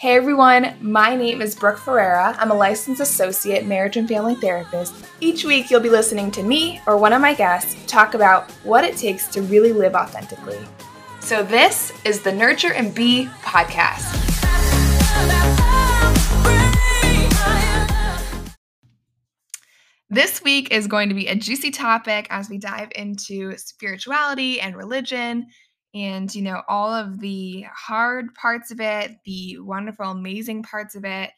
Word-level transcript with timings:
Hey 0.00 0.14
everyone, 0.14 0.76
my 0.80 1.16
name 1.16 1.42
is 1.42 1.56
Brooke 1.56 1.76
Ferreira. 1.76 2.32
I'm 2.38 2.52
a 2.52 2.54
licensed 2.54 3.00
associate 3.00 3.66
marriage 3.66 3.96
and 3.96 4.08
family 4.08 4.36
therapist. 4.36 4.94
Each 5.18 5.44
week, 5.44 5.72
you'll 5.72 5.80
be 5.80 5.90
listening 5.90 6.30
to 6.30 6.44
me 6.44 6.80
or 6.86 6.96
one 6.96 7.12
of 7.12 7.20
my 7.20 7.34
guests 7.34 7.74
talk 7.88 8.14
about 8.14 8.48
what 8.62 8.84
it 8.84 8.96
takes 8.96 9.26
to 9.30 9.42
really 9.42 9.72
live 9.72 9.96
authentically. 9.96 10.60
So, 11.18 11.42
this 11.42 11.92
is 12.04 12.22
the 12.22 12.30
Nurture 12.30 12.72
and 12.72 12.94
Be 12.94 13.28
podcast. 13.42 14.14
This 20.08 20.40
week 20.44 20.70
is 20.70 20.86
going 20.86 21.08
to 21.08 21.14
be 21.16 21.26
a 21.26 21.34
juicy 21.34 21.72
topic 21.72 22.28
as 22.30 22.48
we 22.48 22.58
dive 22.58 22.92
into 22.94 23.58
spirituality 23.58 24.60
and 24.60 24.76
religion 24.76 25.48
and 25.98 26.32
you 26.32 26.42
know 26.42 26.62
all 26.68 26.92
of 26.92 27.18
the 27.18 27.66
hard 27.74 28.32
parts 28.34 28.70
of 28.70 28.80
it 28.80 29.16
the 29.24 29.58
wonderful 29.58 30.06
amazing 30.06 30.62
parts 30.62 30.94
of 30.94 31.04
it. 31.04 31.30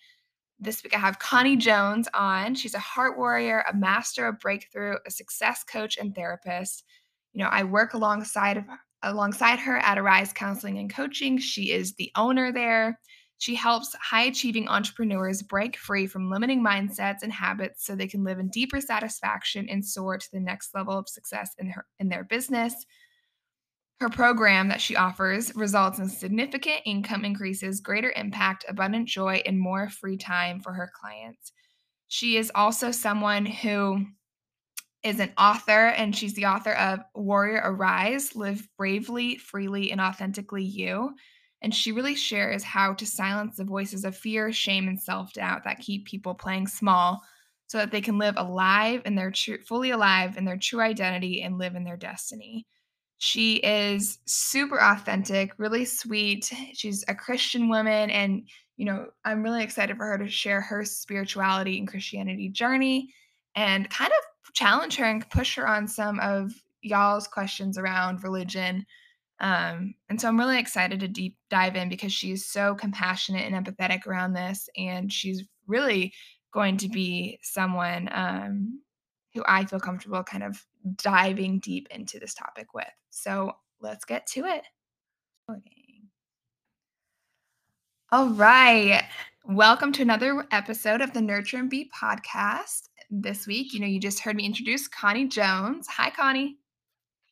This 0.58 0.82
week 0.84 0.94
i 0.94 0.98
have 0.98 1.18
connie 1.18 1.56
jones 1.56 2.08
on. 2.14 2.54
She's 2.54 2.74
a 2.74 2.78
heart 2.78 3.16
warrior 3.16 3.64
a 3.70 3.74
master 3.74 4.26
of 4.26 4.38
breakthrough 4.38 4.96
a 5.06 5.10
success 5.10 5.64
coach 5.64 5.96
and 5.96 6.14
therapist. 6.14 6.84
You 7.32 7.42
know 7.42 7.50
i 7.50 7.64
work 7.64 7.94
alongside 7.94 8.64
alongside 9.02 9.58
her 9.60 9.78
at 9.78 9.98
arise 9.98 10.32
counseling 10.32 10.78
and 10.78 10.92
coaching. 10.92 11.38
She 11.38 11.72
is 11.72 11.94
the 11.94 12.12
owner 12.16 12.52
there. 12.52 13.00
She 13.38 13.54
helps 13.54 13.94
high 13.94 14.24
achieving 14.24 14.68
entrepreneurs 14.68 15.40
break 15.40 15.78
free 15.78 16.06
from 16.06 16.30
limiting 16.30 16.62
mindsets 16.62 17.22
and 17.22 17.32
habits 17.32 17.86
so 17.86 17.96
they 17.96 18.06
can 18.06 18.22
live 18.22 18.38
in 18.38 18.48
deeper 18.48 18.82
satisfaction 18.82 19.66
and 19.70 19.82
soar 19.82 20.18
to 20.18 20.28
the 20.30 20.40
next 20.40 20.74
level 20.74 20.98
of 20.98 21.08
success 21.08 21.52
in, 21.58 21.70
her, 21.70 21.86
in 21.98 22.10
their 22.10 22.24
business 22.24 22.84
her 24.00 24.08
program 24.08 24.68
that 24.68 24.80
she 24.80 24.96
offers 24.96 25.54
results 25.54 25.98
in 25.98 26.08
significant 26.08 26.80
income 26.86 27.24
increases, 27.24 27.80
greater 27.80 28.12
impact, 28.16 28.64
abundant 28.66 29.06
joy, 29.06 29.42
and 29.44 29.60
more 29.60 29.90
free 29.90 30.16
time 30.16 30.58
for 30.60 30.72
her 30.72 30.90
clients. 30.98 31.52
She 32.08 32.38
is 32.38 32.50
also 32.54 32.92
someone 32.92 33.44
who 33.44 34.06
is 35.02 35.20
an 35.20 35.32
author, 35.36 35.88
and 35.88 36.16
she's 36.16 36.34
the 36.34 36.46
author 36.46 36.72
of 36.72 37.00
Warrior 37.14 37.60
Arise 37.62 38.34
Live 38.34 38.66
Bravely, 38.78 39.36
Freely, 39.36 39.92
and 39.92 40.00
Authentically 40.00 40.64
You. 40.64 41.14
And 41.62 41.74
she 41.74 41.92
really 41.92 42.14
shares 42.14 42.64
how 42.64 42.94
to 42.94 43.06
silence 43.06 43.56
the 43.56 43.64
voices 43.64 44.06
of 44.06 44.16
fear, 44.16 44.50
shame, 44.50 44.88
and 44.88 44.98
self 44.98 45.34
doubt 45.34 45.64
that 45.64 45.80
keep 45.80 46.06
people 46.06 46.34
playing 46.34 46.68
small 46.68 47.20
so 47.66 47.76
that 47.78 47.90
they 47.90 48.00
can 48.00 48.18
live 48.18 48.34
alive 48.38 49.02
and 49.04 49.16
they're 49.16 49.32
fully 49.66 49.90
alive 49.90 50.38
in 50.38 50.46
their 50.46 50.56
true 50.56 50.80
identity 50.80 51.42
and 51.42 51.58
live 51.58 51.74
in 51.74 51.84
their 51.84 51.98
destiny. 51.98 52.66
She 53.22 53.56
is 53.56 54.18
super 54.24 54.80
authentic, 54.80 55.52
really 55.58 55.84
sweet. 55.84 56.50
She's 56.72 57.04
a 57.06 57.14
Christian 57.14 57.68
woman. 57.68 58.08
And, 58.08 58.48
you 58.78 58.86
know, 58.86 59.08
I'm 59.26 59.42
really 59.42 59.62
excited 59.62 59.98
for 59.98 60.06
her 60.06 60.16
to 60.16 60.26
share 60.26 60.62
her 60.62 60.86
spirituality 60.86 61.78
and 61.78 61.86
Christianity 61.86 62.48
journey 62.48 63.12
and 63.54 63.90
kind 63.90 64.10
of 64.10 64.54
challenge 64.54 64.96
her 64.96 65.04
and 65.04 65.28
push 65.28 65.56
her 65.56 65.68
on 65.68 65.86
some 65.86 66.18
of 66.20 66.50
y'all's 66.80 67.28
questions 67.28 67.76
around 67.76 68.24
religion. 68.24 68.86
Um, 69.38 69.96
and 70.08 70.18
so 70.18 70.26
I'm 70.26 70.38
really 70.38 70.58
excited 70.58 71.00
to 71.00 71.08
deep 71.08 71.36
dive 71.50 71.76
in 71.76 71.90
because 71.90 72.14
she's 72.14 72.46
so 72.46 72.74
compassionate 72.74 73.52
and 73.52 73.66
empathetic 73.66 74.06
around 74.06 74.32
this. 74.32 74.66
And 74.78 75.12
she's 75.12 75.44
really 75.66 76.14
going 76.54 76.78
to 76.78 76.88
be 76.88 77.38
someone 77.42 78.08
um, 78.12 78.80
who 79.34 79.44
I 79.46 79.66
feel 79.66 79.78
comfortable 79.78 80.24
kind 80.24 80.42
of 80.42 80.64
diving 80.96 81.58
deep 81.60 81.88
into 81.90 82.18
this 82.18 82.34
topic 82.34 82.74
with. 82.74 82.86
So 83.10 83.52
let's 83.80 84.04
get 84.04 84.26
to 84.28 84.44
it. 84.44 84.62
Okay. 85.50 86.02
All 88.12 88.30
right. 88.30 89.04
Welcome 89.44 89.92
to 89.92 90.02
another 90.02 90.46
episode 90.50 91.00
of 91.00 91.12
the 91.12 91.20
Nurture 91.20 91.58
and 91.58 91.70
Be 91.70 91.90
podcast. 91.94 92.88
This 93.10 93.46
week, 93.46 93.72
you 93.72 93.80
know, 93.80 93.86
you 93.86 94.00
just 94.00 94.20
heard 94.20 94.36
me 94.36 94.44
introduce 94.44 94.86
Connie 94.86 95.26
Jones. 95.26 95.86
Hi, 95.88 96.10
Connie. 96.10 96.56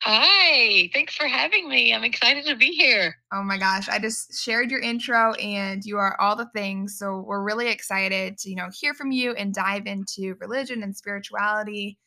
Hi, 0.02 0.88
thanks 0.94 1.16
for 1.16 1.26
having 1.26 1.68
me. 1.68 1.92
I'm 1.92 2.04
excited 2.04 2.44
to 2.46 2.54
be 2.54 2.68
here. 2.68 3.16
Oh 3.32 3.42
my 3.42 3.58
gosh, 3.58 3.88
I 3.88 3.98
just 3.98 4.40
shared 4.40 4.70
your 4.70 4.80
intro 4.80 5.32
and 5.34 5.84
you 5.84 5.98
are 5.98 6.18
all 6.20 6.36
the 6.36 6.48
things. 6.54 6.96
So 6.96 7.24
we're 7.26 7.42
really 7.42 7.68
excited 7.68 8.38
to, 8.38 8.50
you 8.50 8.54
know, 8.54 8.68
hear 8.72 8.94
from 8.94 9.10
you 9.10 9.32
and 9.32 9.52
dive 9.52 9.86
into 9.86 10.36
religion 10.40 10.84
and 10.84 10.96
spirituality, 10.96 11.98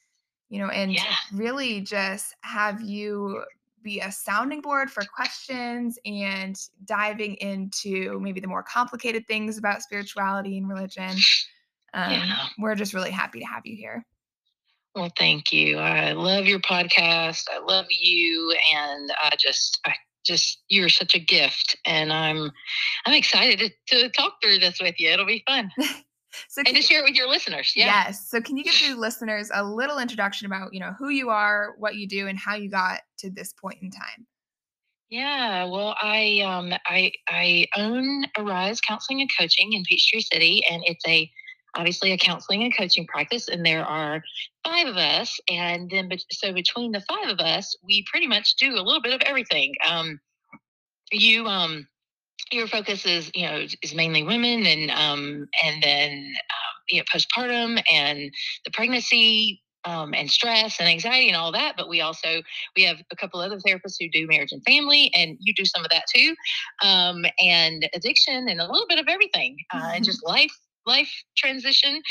you 0.51 0.59
know, 0.59 0.67
and 0.67 0.91
Yeah. 0.91 1.15
really 1.31 1.79
just 1.81 2.35
have 2.41 2.81
you 2.81 3.43
be 3.81 3.99
a 4.01 4.11
sounding 4.11 4.61
board 4.61 4.91
for 4.91 5.03
questions 5.05 5.97
and 6.05 6.55
diving 6.85 7.33
into 7.35 8.19
maybe 8.19 8.39
the 8.39 8.47
more 8.47 8.61
complicated 8.61 9.25
things 9.27 9.57
about 9.57 9.81
spirituality 9.81 10.57
and 10.57 10.69
religion. 10.69 11.15
Um, 11.93 12.11
Yeah. 12.11 12.47
We're 12.59 12.75
just 12.75 12.93
really 12.93 13.09
happy 13.11 13.39
to 13.39 13.45
have 13.45 13.65
you 13.65 13.75
here. 13.75 14.05
Well, 14.93 15.11
thank 15.17 15.53
you. 15.53 15.77
I 15.79 16.11
love 16.11 16.45
your 16.45 16.59
podcast. 16.59 17.45
I 17.49 17.59
love 17.59 17.85
you, 17.89 18.53
and 18.75 19.09
I 19.23 19.31
just, 19.39 19.79
I 19.85 19.93
just, 20.25 20.61
you're 20.67 20.89
such 20.89 21.15
a 21.15 21.19
gift, 21.19 21.77
and 21.85 22.11
I'm, 22.11 22.51
I'm 23.05 23.13
excited 23.13 23.71
to, 23.87 24.01
to 24.01 24.09
talk 24.09 24.33
through 24.43 24.59
this 24.59 24.81
with 24.81 24.95
you. 24.99 25.09
It'll 25.09 25.25
be 25.25 25.43
fun, 25.47 25.71
So 26.47 26.59
and 26.59 26.67
can, 26.67 26.75
to 26.75 26.81
share 26.81 26.99
it 26.99 27.05
with 27.05 27.15
your 27.15 27.27
listeners. 27.27 27.73
Yeah. 27.75 28.05
yes. 28.05 28.29
So 28.29 28.41
can 28.41 28.57
you 28.57 28.63
give 28.63 28.73
the 28.73 28.95
listeners 28.97 29.51
a 29.53 29.63
little 29.63 29.99
introduction 29.99 30.45
about, 30.45 30.73
you 30.73 30.79
know, 30.79 30.93
who 30.97 31.09
you 31.09 31.29
are, 31.29 31.75
what 31.77 31.95
you 31.95 32.07
do, 32.07 32.27
and 32.27 32.37
how 32.37 32.55
you 32.55 32.69
got 32.69 33.01
to 33.19 33.29
this 33.29 33.53
point 33.53 33.79
in 33.81 33.91
time? 33.91 34.27
Yeah, 35.09 35.65
well, 35.65 35.93
I 36.01 36.39
um 36.45 36.71
I 36.85 37.11
I 37.27 37.67
own 37.75 38.23
Arise 38.37 38.79
Counseling 38.79 39.19
and 39.19 39.29
Coaching 39.37 39.73
in 39.73 39.83
Peachtree 39.83 40.21
City, 40.21 40.63
and 40.71 40.81
it's 40.85 41.05
a 41.05 41.29
obviously 41.75 42.13
a 42.13 42.17
counseling 42.17 42.63
and 42.63 42.75
coaching 42.75 43.05
practice, 43.07 43.49
and 43.49 43.65
there 43.65 43.83
are 43.83 44.23
five 44.63 44.87
of 44.87 44.95
us, 44.95 45.37
and 45.49 45.89
then 45.89 46.09
so 46.31 46.53
between 46.53 46.93
the 46.93 47.03
five 47.09 47.27
of 47.27 47.39
us, 47.39 47.75
we 47.83 48.05
pretty 48.09 48.25
much 48.27 48.55
do 48.55 48.75
a 48.75 48.81
little 48.81 49.01
bit 49.01 49.13
of 49.13 49.21
everything. 49.25 49.73
Um, 49.85 50.17
you 51.11 51.45
um 51.45 51.87
your 52.51 52.67
focus 52.67 53.05
is 53.05 53.31
you 53.33 53.45
know 53.45 53.65
is 53.81 53.93
mainly 53.93 54.23
women, 54.23 54.65
and 54.65 54.91
um 54.91 55.47
and 55.63 55.83
then 55.83 56.11
um, 56.11 56.75
you 56.89 56.99
know 56.99 57.03
postpartum 57.13 57.81
and 57.91 58.31
the 58.65 58.71
pregnancy 58.71 59.61
um, 59.85 60.13
and 60.13 60.29
stress 60.29 60.79
and 60.79 60.87
anxiety 60.87 61.27
and 61.27 61.35
all 61.35 61.51
that. 61.51 61.75
But 61.77 61.89
we 61.89 62.01
also 62.01 62.41
we 62.75 62.83
have 62.83 62.97
a 63.11 63.15
couple 63.15 63.39
other 63.39 63.57
therapists 63.57 63.95
who 63.99 64.09
do 64.11 64.27
marriage 64.27 64.51
and 64.51 64.63
family, 64.63 65.11
and 65.13 65.37
you 65.39 65.53
do 65.53 65.65
some 65.65 65.83
of 65.83 65.91
that 65.91 66.03
too, 66.13 66.35
um, 66.83 67.25
and 67.39 67.89
addiction 67.93 68.47
and 68.49 68.59
a 68.59 68.71
little 68.71 68.87
bit 68.87 68.99
of 68.99 69.07
everything, 69.07 69.57
uh, 69.73 69.91
and 69.95 70.05
just 70.05 70.25
life 70.25 70.55
life 70.85 71.11
transition. 71.37 72.01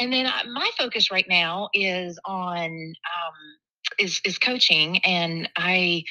And 0.00 0.12
then 0.12 0.26
uh, 0.26 0.42
my 0.52 0.70
focus 0.78 1.10
right 1.10 1.26
now 1.28 1.68
is 1.74 2.18
on 2.24 2.68
um, 2.70 3.94
is 3.98 4.20
is 4.24 4.38
coaching, 4.38 4.98
and 5.04 5.48
I. 5.56 6.04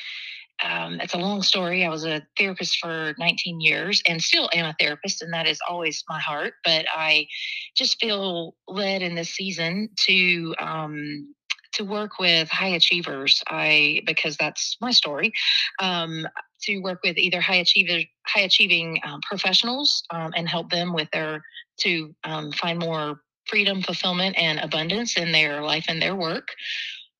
Um, 0.63 1.00
it's 1.00 1.13
a 1.13 1.18
long 1.18 1.41
story. 1.44 1.85
I 1.85 1.90
was 1.90 2.06
a 2.06 2.25
therapist 2.38 2.79
for 2.79 3.13
19 3.19 3.62
years 3.62 4.01
and 4.07 4.22
still 4.22 4.50
am 4.53 4.66
a 4.66 4.75
therapist, 4.79 5.22
and 5.22 5.34
that 5.34 5.47
is 5.47 5.59
always 5.69 6.03
my 6.09 6.19
heart. 6.19 6.53
But 6.63 6.85
I 6.94 7.28
just 7.75 8.00
feel 8.00 8.56
led 8.67 9.01
in 9.01 9.16
this 9.16 9.29
season 9.29 9.90
to 10.07 10.56
um, 10.59 11.35
to 11.73 11.84
work 11.84 12.19
with 12.19 12.50
high 12.50 12.69
achievers. 12.69 13.44
I 13.47 14.01
because 14.06 14.35
that's 14.38 14.78
my 14.81 14.91
story. 14.91 15.31
Um, 15.79 16.28
to 16.63 16.79
work 16.79 17.01
with 17.03 17.17
either 17.17 17.40
high 17.40 17.57
achiever, 17.57 18.03
high 18.25 18.41
achieving 18.41 19.00
um, 19.03 19.22
professionals 19.22 20.03
um, 20.09 20.34
and 20.35 20.50
help 20.50 20.72
them 20.72 20.94
with 20.94 21.07
their 21.12 21.44
to 21.81 22.16
um, 22.23 22.51
find 22.51 22.79
more 22.79 23.22
freedom, 23.47 23.81
fulfillment, 23.81 24.38
and 24.38 24.59
abundance 24.59 25.17
in 25.17 25.31
their 25.31 25.62
life 25.62 25.85
and 25.88 26.01
their 26.01 26.16
work. 26.16 26.50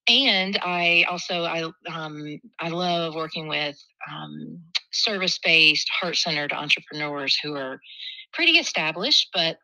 And 0.10 0.58
I 0.62 1.06
also 1.10 1.44
I 1.44 1.64
um, 1.92 2.40
I 2.60 2.70
love 2.70 3.14
working 3.14 3.48
with 3.48 3.78
um, 4.10 4.62
service 4.94 5.40
based, 5.44 5.90
heart 5.90 6.16
centered 6.16 6.54
entrepreneurs 6.54 7.38
who 7.42 7.56
are 7.56 7.80
pretty 8.34 8.54
established, 8.54 9.30
but 9.34 9.58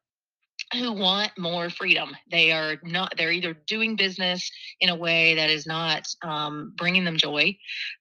who 0.74 0.94
want 0.94 1.32
more 1.38 1.70
freedom. 1.70 2.16
They 2.32 2.52
are 2.52 2.78
not, 2.84 3.14
they're 3.18 3.32
either 3.32 3.54
doing 3.68 3.96
business 3.96 4.50
in 4.80 4.90
a 4.90 4.96
way 4.96 5.36
that 5.36 5.50
is 5.50 5.68
not 5.68 6.08
um, 6.24 6.74
bringing 6.78 7.04
them 7.04 7.18
joy. 7.18 7.58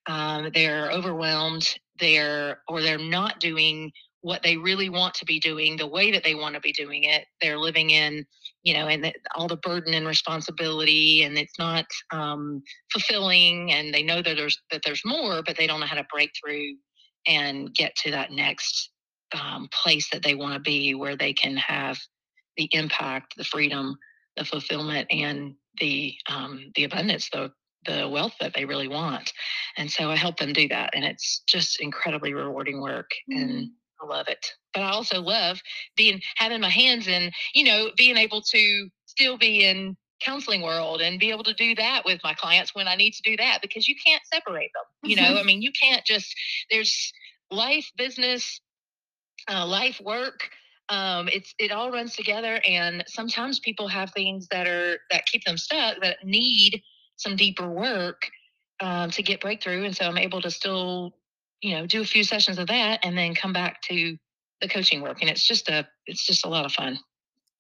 Um, 0.07 0.51
they're 0.55 0.91
overwhelmed. 0.91 1.69
They're, 2.01 2.63
or 2.69 2.81
they're 2.81 2.99
not 2.99 3.41
doing 3.41 3.93
what 4.23 4.43
they 4.43 4.57
really 4.57 4.89
want 4.89 5.15
to 5.15 5.25
be 5.25 5.41
doing 5.41 5.77
the 5.77 5.87
way 5.87 6.13
that 6.13 6.25
they 6.25 6.35
want 6.35 6.55
to 6.55 6.61
be 6.61 6.73
doing 6.73 7.05
it. 7.05 7.27
They're 7.41 7.59
living 7.59 7.91
in, 7.91 8.25
you 8.63 8.75
know, 8.75 8.87
and 8.87 9.05
the, 9.05 9.13
all 9.35 9.49
the 9.49 9.57
burden 9.57 9.95
and 9.95 10.07
responsibility, 10.07 11.23
and 11.23 11.37
it's 11.37 11.59
not 11.59 11.87
um, 12.13 12.63
fulfilling. 12.93 13.73
And 13.73 13.93
they 13.93 14.03
know 14.03 14.23
that 14.23 14.37
there's 14.37 14.61
that 14.71 14.83
there's 14.85 15.03
more, 15.05 15.43
but 15.45 15.57
they 15.57 15.67
don't 15.67 15.81
know 15.81 15.87
how 15.87 15.97
to 15.97 16.07
break 16.13 16.31
through 16.41 16.75
and 17.27 17.75
get 17.75 17.95
to 17.97 18.11
that 18.13 18.31
next 18.31 18.91
um, 19.41 19.69
place 19.73 20.09
that 20.11 20.23
they 20.23 20.35
want 20.35 20.55
to 20.55 20.61
be, 20.61 20.95
where 20.95 21.17
they 21.17 21.33
can 21.33 21.57
have 21.57 21.99
the 22.57 22.69
impact, 22.73 23.35
the 23.37 23.45
freedom, 23.45 23.97
the 24.37 24.45
fulfillment, 24.45 25.09
and 25.11 25.55
the 25.81 26.15
um, 26.29 26.71
the 26.75 26.85
abundance, 26.85 27.29
the 27.33 27.51
the 27.85 28.09
wealth 28.09 28.35
that 28.41 28.55
they 28.55 28.65
really 28.65 28.87
want. 28.87 29.33
And 29.77 29.91
so 29.91 30.09
I 30.09 30.17
help 30.17 30.37
them 30.37 30.53
do 30.53 30.69
that, 30.69 30.91
and 30.95 31.05
it's 31.05 31.43
just 31.49 31.81
incredibly 31.81 32.33
rewarding 32.33 32.81
work. 32.81 33.11
And 33.29 33.71
I 34.03 34.07
love 34.07 34.29
it. 34.29 34.47
But 34.75 34.83
I 34.83 34.91
also 34.91 35.21
love 35.21 35.61
being 35.97 36.21
having 36.37 36.61
my 36.61 36.71
hands 36.71 37.07
in, 37.07 37.31
you 37.55 37.65
know, 37.65 37.91
being 37.97 38.17
able 38.17 38.43
to 38.43 38.89
still 39.07 39.39
be 39.39 39.65
in 39.65 39.97
counseling 40.21 40.63
world 40.63 41.01
and 41.01 41.19
be 41.19 41.31
able 41.31 41.45
to 41.45 41.55
do 41.55 41.75
that 41.75 42.05
with 42.05 42.21
my 42.23 42.35
clients 42.35 42.75
when 42.75 42.89
I 42.89 42.95
need 42.95 43.13
to 43.13 43.23
do 43.23 43.37
that 43.39 43.59
because 43.61 43.89
you 43.89 43.95
can't 44.05 44.23
separate 44.33 44.71
them. 44.75 44.85
You 45.11 45.17
know, 45.17 45.37
I 45.37 45.43
mean, 45.43 45.63
you 45.63 45.73
can't 45.81 46.05
just 46.05 46.35
there's 46.71 47.13
life, 47.51 47.91
business, 47.97 48.61
uh, 49.51 49.67
life, 49.67 50.01
work. 50.03 50.49
Um, 50.89 51.29
it's 51.29 51.55
it 51.59 51.73
all 51.73 51.91
runs 51.91 52.15
together, 52.17 52.61
and 52.67 53.05
sometimes 53.07 53.61
people 53.61 53.89
have 53.89 54.13
things 54.13 54.49
that 54.51 54.67
are 54.69 54.99
that 55.11 55.27
keep 55.27 55.45
them 55.45 55.57
stuck 55.57 56.01
that 56.03 56.19
need 56.25 56.83
some 57.17 57.37
deeper 57.37 57.69
work 57.69 58.23
um, 58.81 59.11
to 59.13 59.23
get 59.23 59.41
breakthrough. 59.41 59.85
And 59.85 59.97
so 59.97 60.05
I'm 60.05 60.19
able 60.19 60.43
to 60.43 60.51
still, 60.51 61.15
you 61.63 61.75
know, 61.75 61.87
do 61.87 62.03
a 62.03 62.05
few 62.05 62.25
sessions 62.25 62.59
of 62.59 62.67
that 62.67 63.01
and 63.03 63.17
then 63.17 63.35
come 63.35 63.53
back 63.53 63.81
to 63.83 64.17
the 64.61 64.69
coaching 64.69 65.01
work. 65.01 65.23
And 65.23 65.31
it's 65.31 65.47
just 65.47 65.69
a 65.69 65.89
it's 66.07 66.27
just 66.27 66.45
a 66.45 66.49
lot 66.49 66.67
of 66.67 66.73
fun. 66.73 66.99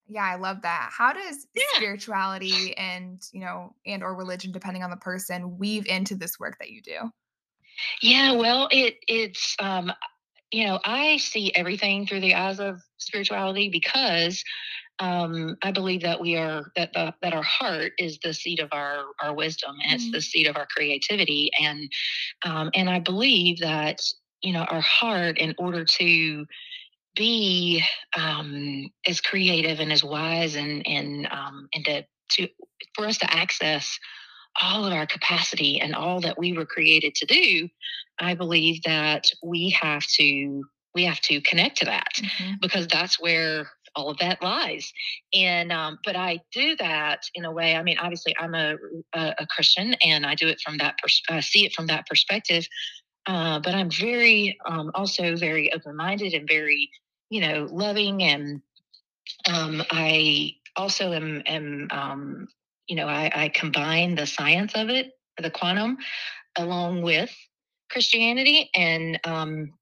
Yeah, 0.09 0.25
I 0.25 0.35
love 0.35 0.63
that. 0.63 0.91
How 0.93 1.13
does 1.13 1.47
Yeah. 1.55 1.63
spirituality 1.77 2.77
and, 2.77 3.23
you 3.33 3.41
know, 3.41 3.75
and 3.87 4.03
or 4.03 4.15
religion, 4.15 4.53
depending 4.53 4.83
on 4.83 4.91
the 4.91 4.97
person, 4.97 5.57
weave 5.57 5.87
into 5.87 6.17
this 6.17 6.39
work 6.39 6.59
that 6.59 6.71
you 6.71 6.83
do? 6.83 7.11
Yeah, 8.03 8.33
well, 8.33 8.69
it 8.71 8.99
it's 9.09 9.57
um 9.61 9.93
you 10.51 10.67
know, 10.67 10.81
I 10.85 11.17
see 11.17 11.55
everything 11.55 12.07
through 12.07 12.21
the 12.21 12.35
eyes 12.35 12.61
of 12.61 12.83
spirituality 12.99 13.71
because 13.71 14.45
um, 14.99 15.57
I 15.63 15.73
believe 15.73 16.03
that 16.03 16.21
we 16.21 16.37
are 16.37 16.65
that 16.77 16.93
the, 16.93 17.15
that 17.23 17.33
our 17.35 17.43
heart 17.43 17.93
is 17.99 18.19
the 18.23 18.35
seat 18.35 18.61
of 18.61 18.69
our 18.73 19.05
our 19.23 19.35
wisdom, 19.35 19.77
and 19.85 19.95
it's 19.95 20.11
the 20.11 20.19
Mm, 20.19 20.23
seat 20.23 20.47
of 20.47 20.57
our 20.57 20.67
creativity, 20.75 21.51
and 21.61 21.91
um, 22.45 22.71
and 22.75 22.89
I 22.91 23.01
believe 23.01 23.59
that 23.61 24.01
you 24.43 24.53
know 24.53 24.65
our 24.65 24.81
heart, 24.81 25.39
in 25.39 25.55
order 25.59 25.85
to 25.85 26.47
be 27.17 27.83
um, 28.19 28.91
as 29.07 29.21
creative 29.21 29.81
and 29.81 29.93
as 29.93 30.05
wise 30.05 30.55
and 30.57 30.87
and 30.87 31.29
um, 31.31 31.69
and 31.75 31.85
to 31.87 32.05
to 32.31 32.49
for 32.95 33.07
us 33.07 33.19
to 33.19 33.33
access 33.35 33.99
all 34.63 34.85
of 34.85 34.93
our 34.93 35.07
capacity 35.07 35.81
and 35.81 35.95
all 35.95 36.21
that 36.21 36.39
we 36.39 36.53
were 36.53 36.67
created 36.67 37.15
to 37.17 37.27
do, 37.27 37.69
I 38.19 38.35
believe 38.35 38.83
that 38.85 39.25
we 39.43 39.71
have 39.81 40.05
to 40.19 40.65
we 40.95 41.05
have 41.05 41.21
to 41.23 41.41
connect 41.43 41.79
to 41.79 41.87
that 41.87 42.09
mhm, 42.21 42.61
because 42.61 42.87
that's 42.87 43.21
where 43.21 43.71
all 43.95 44.11
of 44.11 44.19
that 44.19 44.43
lies. 44.43 44.93
And 45.35 45.73
um, 45.73 45.99
but 46.05 46.17
I 46.17 46.41
do 46.53 46.77
that 46.77 47.23
in 47.35 47.45
a 47.45 47.53
way. 47.53 47.77
I 47.77 47.83
mean, 47.83 47.99
obviously, 47.99 48.35
I'm 48.39 48.55
a 48.55 48.77
a, 49.15 49.35
a 49.39 49.47
Christian, 49.47 49.95
and 50.05 50.27
I 50.27 50.35
do 50.35 50.49
it 50.49 50.61
from 50.61 50.79
that 50.79 50.99
pers- 50.99 51.23
uh, 51.29 51.41
see 51.41 51.65
it 51.67 51.73
from 51.73 51.87
that 51.87 52.07
perspective. 52.07 52.67
Uh, 53.27 53.61
but 53.61 53.75
I'm 53.75 53.91
very 53.91 54.59
um, 54.67 54.91
also 54.95 55.37
very 55.37 55.73
open 55.73 55.97
minded 55.97 56.35
and 56.35 56.49
very 56.49 56.91
you 57.31 57.41
know 57.41 57.69
loving 57.71 58.23
and 58.23 58.63
um, 59.49 59.83
I 59.91 60.57
also 60.77 61.13
am, 61.13 61.43
am 61.47 61.89
um, 61.91 62.49
you 62.87 62.97
know, 62.97 63.07
I, 63.07 63.31
I 63.35 63.49
combine 63.49 64.15
the 64.15 64.27
science 64.27 64.73
of 64.75 64.89
it, 64.91 65.13
the 65.39 65.51
quantum, 65.51 65.99
along 66.57 67.03
with 67.03 67.35
Christianity, 67.91 68.71
and 68.75 69.21
um, 69.25 69.73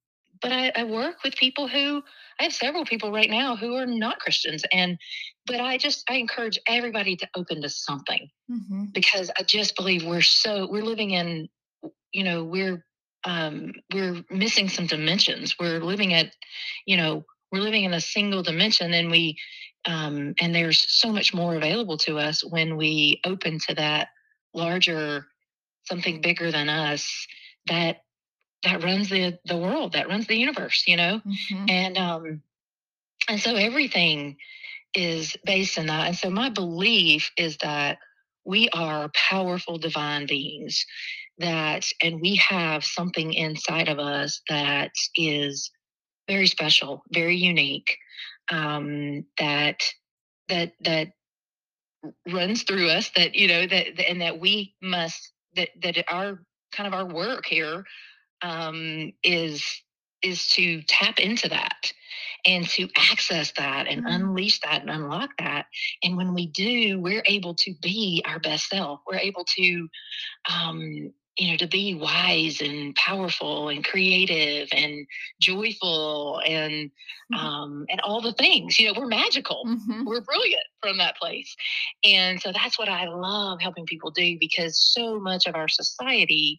but 0.43 0.53
I, 0.53 0.73
I 0.75 0.85
work 0.85 1.23
with 1.25 1.37
people 1.37 1.69
who 1.69 2.03
I 2.39 2.45
have 2.45 2.53
several 2.53 2.85
people 2.85 3.13
right 3.13 3.31
now 3.31 3.57
who 3.57 3.77
are 3.77 3.87
not 3.87 4.21
Christians, 4.21 4.65
and 4.73 4.99
but 5.47 5.61
I 5.61 5.79
just 5.79 6.05
I 6.11 6.15
encourage 6.15 6.59
everybody 6.67 7.17
to 7.17 7.29
open 7.35 7.63
to 7.63 7.69
something 7.69 8.29
mhm, 8.51 8.93
because 8.93 9.31
I 9.39 9.43
just 9.43 9.77
believe 9.77 10.05
we're 10.05 10.23
so 10.23 10.67
we're 10.71 10.85
living 10.85 11.11
in 11.11 11.49
you 12.13 12.25
know 12.25 12.45
we're 12.45 12.85
um 13.25 13.73
we're 13.93 14.25
missing 14.31 14.69
some 14.69 14.87
dimensions. 14.87 15.57
We're 15.59 15.81
living 15.81 16.15
at 16.15 16.33
you 16.87 16.97
know 16.97 17.25
we're 17.53 17.61
living 17.61 17.85
in 17.85 17.93
a 17.95 18.01
single 18.01 18.43
dimension 18.43 18.93
and 18.95 19.11
we 19.11 19.37
um 19.87 20.35
and 20.41 20.55
there's 20.55 20.85
so 20.91 21.13
much 21.13 21.35
more 21.35 21.57
available 21.57 21.99
to 21.99 22.19
us 22.19 22.45
when 22.45 22.77
we 22.77 23.21
open 23.25 23.59
to 23.69 23.75
that 23.75 24.09
larger 24.55 25.27
something 25.85 26.21
bigger 26.21 26.51
than 26.51 26.69
us 26.69 27.27
that 27.67 27.99
that 28.65 28.83
runs 28.83 29.09
the 29.11 29.39
the 29.45 29.57
world 29.57 29.93
that 29.93 30.09
runs 30.09 30.27
the 30.27 30.37
universe 30.37 30.85
you 30.87 30.97
know? 30.97 31.21
Mhm, 31.27 31.71
and 31.71 31.99
um 31.99 32.43
and 33.29 33.41
so 33.41 33.55
everything 33.55 34.37
is 34.95 35.37
based 35.45 35.79
in 35.79 35.87
that 35.87 36.09
and 36.09 36.17
so 36.17 36.31
my 36.31 36.49
belief 36.51 37.31
is 37.37 37.57
that 37.59 37.99
we 38.45 38.69
are 38.71 39.11
powerful 39.15 39.79
divine 39.79 40.27
beings 40.27 40.85
that 41.39 41.85
and 42.03 42.21
we 42.21 42.37
have 42.37 42.85
something 42.85 43.33
inside 43.33 43.89
of 43.89 43.99
us 43.99 44.41
that 44.49 44.91
is 45.17 45.71
very 46.29 46.47
special 46.47 47.03
very 47.13 47.37
unique 47.37 47.97
um, 48.51 49.25
that 49.39 49.83
that 50.49 50.73
that 50.81 51.09
runs 52.31 52.63
through 52.63 52.89
us 52.89 53.11
that 53.17 53.35
you 53.35 53.49
know 53.49 53.67
that 53.67 54.01
and 54.09 54.21
that 54.21 54.41
we 54.41 54.75
must 54.83 55.33
that 55.57 55.71
that 55.83 55.97
our 56.09 56.43
kind 56.73 56.87
of 56.87 56.95
our 56.95 57.07
work 57.07 57.47
here 57.47 57.85
um, 58.43 59.13
is 59.23 59.83
is 60.23 60.49
to 60.49 60.83
tap 60.83 61.19
into 61.19 61.49
that 61.49 61.93
and 62.45 62.67
to 62.69 62.89
access 62.97 63.53
that 63.53 63.87
and 63.87 64.05
mm, 64.05 64.15
unleash 64.15 64.61
that 64.61 64.83
and 64.83 64.91
unlock 64.91 65.31
that 65.39 65.67
and 66.03 66.17
when 66.17 66.35
we 66.35 66.47
do 66.47 66.99
we're 67.01 67.23
able 67.27 67.55
to 67.55 67.75
be 67.83 68.23
our 68.27 68.39
best 68.39 68.69
self 68.69 69.01
we're 69.07 69.17
able 69.19 69.45
to 69.45 69.89
um, 70.51 71.13
you 71.39 71.51
know, 71.51 71.57
to 71.57 71.67
be 71.67 71.95
wise 71.95 72.61
and 72.61 72.95
powerful 72.97 73.69
and 73.69 73.85
creative 73.85 74.69
and 74.73 75.07
joyful 75.41 76.41
and 76.47 76.91
um, 77.39 77.87
and 77.89 78.01
all 78.01 78.21
the 78.21 78.33
things. 78.35 78.79
You 78.79 78.89
know, 78.93 79.01
we're 79.01 79.07
magical. 79.07 79.65
mhm, 79.67 80.05
We're 80.05 80.21
brilliant 80.21 80.65
from 80.83 80.99
that 80.99 81.17
place. 81.17 81.57
And 82.05 82.41
so 82.41 82.53
that's 82.53 82.79
what 82.79 82.89
I 82.89 83.07
love 83.07 83.61
helping 83.61 83.87
people 83.87 84.11
do 84.11 84.37
because 84.39 84.79
so 84.79 85.19
much 85.19 85.47
of 85.47 85.55
our 85.55 85.69
society 85.69 86.59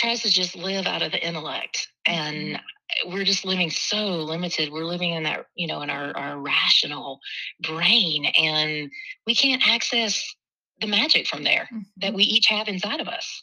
tries 0.00 0.22
to 0.22 0.30
just 0.30 0.56
live 0.56 0.86
out 0.86 1.02
of 1.02 1.12
the 1.12 1.26
intellect. 1.26 1.88
And 2.06 2.60
we're 3.06 3.24
just 3.24 3.44
living 3.44 3.70
so 3.70 4.06
limited. 4.16 4.72
We're 4.72 4.84
living 4.84 5.12
in 5.12 5.22
that, 5.24 5.46
you 5.54 5.66
know, 5.66 5.82
in 5.82 5.90
our, 5.90 6.16
our 6.16 6.38
rational 6.38 7.20
brain, 7.60 8.26
and 8.36 8.90
we 9.26 9.34
can't 9.34 9.66
access 9.68 10.34
the 10.80 10.86
magic 10.86 11.26
from 11.26 11.44
there 11.44 11.68
that 11.98 12.12
mhm. 12.12 12.16
we 12.16 12.22
each 12.24 12.46
have 12.46 12.68
inside 12.68 13.00
of 13.00 13.08
us. 13.08 13.42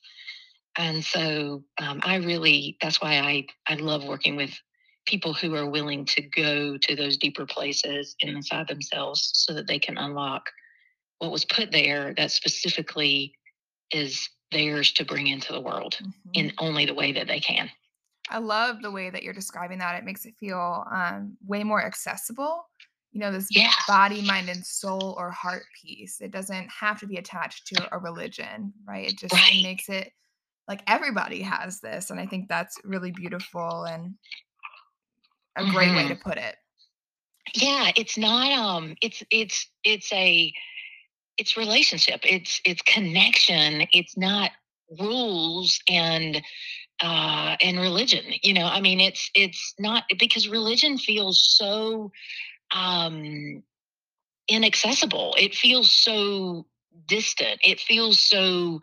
And 0.77 1.03
so 1.03 1.63
um, 1.79 2.01
I 2.03 2.15
really, 2.17 2.77
that's 2.81 3.01
why 3.01 3.17
I, 3.17 3.45
I 3.67 3.75
love 3.75 4.03
working 4.03 4.35
with 4.35 4.51
people 5.05 5.33
who 5.33 5.55
are 5.55 5.69
willing 5.69 6.05
to 6.05 6.21
go 6.21 6.77
to 6.77 6.95
those 6.95 7.17
deeper 7.17 7.45
places 7.45 8.15
inside 8.19 8.67
themselves 8.67 9.31
so 9.33 9.53
that 9.53 9.67
they 9.67 9.79
can 9.79 9.97
unlock 9.97 10.49
what 11.19 11.31
was 11.31 11.45
put 11.45 11.71
there 11.71 12.13
that 12.15 12.31
specifically 12.31 13.33
is 13.91 14.29
theirs 14.51 14.91
to 14.93 15.05
bring 15.05 15.27
into 15.27 15.53
the 15.53 15.61
world 15.61 16.01
Mhm. 16.01 16.13
in 16.33 16.53
only 16.59 16.85
the 16.85 16.93
way 16.93 17.11
that 17.11 17.27
they 17.27 17.39
can. 17.39 17.69
I 18.29 18.39
love 18.39 18.81
the 18.81 18.91
way 18.91 19.09
that 19.09 19.23
you're 19.23 19.33
describing 19.33 19.77
that. 19.79 19.95
It 19.95 20.03
makes 20.03 20.25
it 20.25 20.35
feel 20.37 20.85
um, 20.91 21.37
way 21.45 21.63
more 21.63 21.83
accessible. 21.83 22.69
You 23.11 23.21
know, 23.21 23.31
this 23.31 23.49
Yeah. 23.51 23.71
body, 23.87 24.21
mind, 24.21 24.49
and 24.49 24.65
soul 24.65 25.15
or 25.17 25.31
heart 25.31 25.63
piece. 25.81 26.19
It 26.21 26.31
doesn't 26.31 26.69
have 26.69 26.99
to 26.99 27.07
be 27.07 27.17
attached 27.17 27.67
to 27.67 27.87
a 27.95 27.97
religion, 27.99 28.73
right? 28.85 29.07
It 29.07 29.17
just 29.17 29.33
it 29.47 29.55
makes 29.55 29.87
it 29.89 30.11
like 30.67 30.83
everybody 30.87 31.41
has 31.41 31.79
this. 31.79 32.09
And 32.11 32.19
I 32.19 32.25
think 32.27 32.49
that's 32.49 32.77
really 32.83 33.11
beautiful 33.11 33.85
and 33.85 34.15
a 35.55 35.65
great 35.65 35.93
way 35.93 36.07
to 36.07 36.15
hmm 36.15 36.21
put 36.23 36.37
it. 36.37 36.55
Yeah. 37.55 37.91
It's 37.95 38.17
not, 38.17 38.51
um, 38.51 38.95
it's, 39.01 39.23
it's, 39.31 39.69
it's 39.83 40.11
a, 40.13 40.53
it's 41.37 41.57
relationship. 41.57 42.21
It's, 42.23 42.61
it's 42.65 42.81
connection. 42.81 43.87
It's 43.91 44.17
not 44.17 44.51
rules 44.99 45.79
and 45.89 46.41
uh 47.01 47.55
and 47.61 47.79
religion 47.79 48.23
you 48.41 48.53
know 48.53 48.65
i 48.65 48.81
mean 48.81 48.99
it's 48.99 49.29
it's 49.35 49.75
not 49.77 50.03
because 50.17 50.47
religion 50.47 50.97
feels 50.97 51.39
so 51.39 52.11
um 52.75 53.61
inaccessible 54.47 55.35
it 55.37 55.53
feels 55.53 55.91
so 55.91 56.65
distant 57.05 57.59
it 57.63 57.79
feels 57.79 58.19
so 58.19 58.79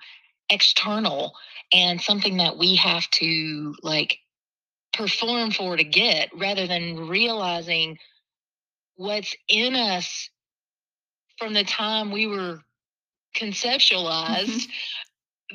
external 0.50 1.32
and 1.72 2.00
something 2.00 2.36
that 2.36 2.56
we 2.56 2.76
have 2.76 3.08
to 3.10 3.74
like 3.82 4.18
perform 4.92 5.50
for 5.50 5.76
to 5.76 5.84
get 5.84 6.28
rather 6.38 6.66
than 6.66 7.08
realizing 7.08 7.98
what's 8.96 9.34
in 9.48 9.74
us 9.74 10.30
from 11.38 11.54
the 11.54 11.64
time 11.64 12.10
we 12.10 12.26
were 12.26 12.60
conceptualized 13.36 14.66
Mhm. 14.66 14.74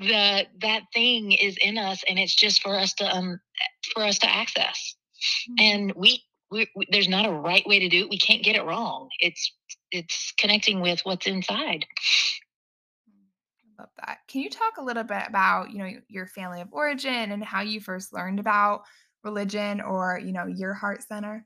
that 0.08 0.48
that 0.62 0.84
thing 0.94 1.32
is 1.34 1.58
in 1.62 1.78
us 1.78 2.04
and 2.08 2.20
it's 2.20 2.36
just 2.36 2.62
for 2.62 2.76
us 2.76 2.94
to 2.94 3.06
um 3.06 3.40
for 3.94 4.04
us 4.04 4.20
to 4.20 4.30
access 4.30 4.96
Mm, 5.48 5.60
and 5.60 5.94
we, 5.96 6.24
we, 6.52 6.68
we 6.76 6.88
there's 6.92 7.10
not 7.10 7.26
a 7.28 7.32
right 7.32 7.68
way 7.68 7.80
to 7.80 7.90
do 7.90 8.04
it 8.06 8.10
we 8.10 8.20
can't 8.20 8.44
get 8.44 8.56
it 8.56 8.64
wrong 8.66 9.10
it's 9.20 9.54
it's 9.92 10.34
connecting 10.40 10.82
with 10.82 11.02
what's 11.04 11.28
inside 11.28 11.86
I 13.66 13.82
love 13.82 13.90
that. 13.98 14.20
Can 14.28 14.42
you 14.42 14.50
talk 14.50 14.78
a 14.78 14.84
little 14.84 15.04
bit 15.04 15.24
about, 15.28 15.72
you 15.72 15.80
know, 15.80 16.02
your 16.08 16.28
family 16.28 16.62
of 16.62 16.70
origin 16.72 17.32
and 17.32 17.44
how 17.44 17.62
you 17.62 17.80
first 17.82 18.14
learned 18.14 18.40
about 18.40 18.84
religion 19.24 19.82
or, 19.82 20.20
you 20.20 20.32
know, 20.32 20.46
your 20.46 20.74
heart 20.74 21.04
center? 21.04 21.46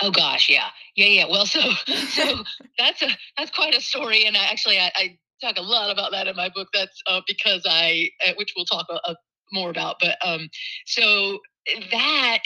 Oh 0.00 0.10
gosh, 0.10 0.48
yeah. 0.48 0.68
Yeah, 0.96 1.06
yeah. 1.06 1.24
Well, 1.28 1.46
so 1.46 1.60
so 2.08 2.44
that's 2.78 3.02
a 3.02 3.08
that's 3.36 3.50
quite 3.50 3.74
a 3.74 3.80
story, 3.80 4.24
and 4.26 4.36
I 4.36 4.44
actually 4.44 4.78
I, 4.78 4.92
I 4.94 5.18
talk 5.40 5.56
a 5.58 5.62
lot 5.62 5.90
about 5.90 6.12
that 6.12 6.26
in 6.26 6.36
my 6.36 6.50
book. 6.54 6.68
That's 6.72 7.00
uh, 7.06 7.20
because 7.26 7.64
I, 7.68 8.10
uh, 8.26 8.32
which 8.36 8.52
we'll 8.56 8.64
talk 8.64 8.86
a, 8.90 8.94
a 9.10 9.16
more 9.52 9.70
about. 9.70 9.96
But 10.00 10.16
um, 10.24 10.48
so 10.86 11.38
that 11.90 12.38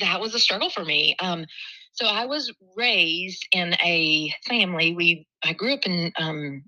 that 0.00 0.20
was 0.20 0.34
a 0.34 0.38
struggle 0.38 0.70
for 0.70 0.84
me. 0.84 1.16
Um, 1.20 1.46
so 1.92 2.06
I 2.06 2.26
was 2.26 2.52
raised 2.76 3.46
in 3.52 3.74
a 3.74 4.32
family. 4.46 4.94
We 4.94 5.26
I 5.44 5.52
grew 5.52 5.74
up 5.74 5.86
in 5.86 6.12
um, 6.18 6.64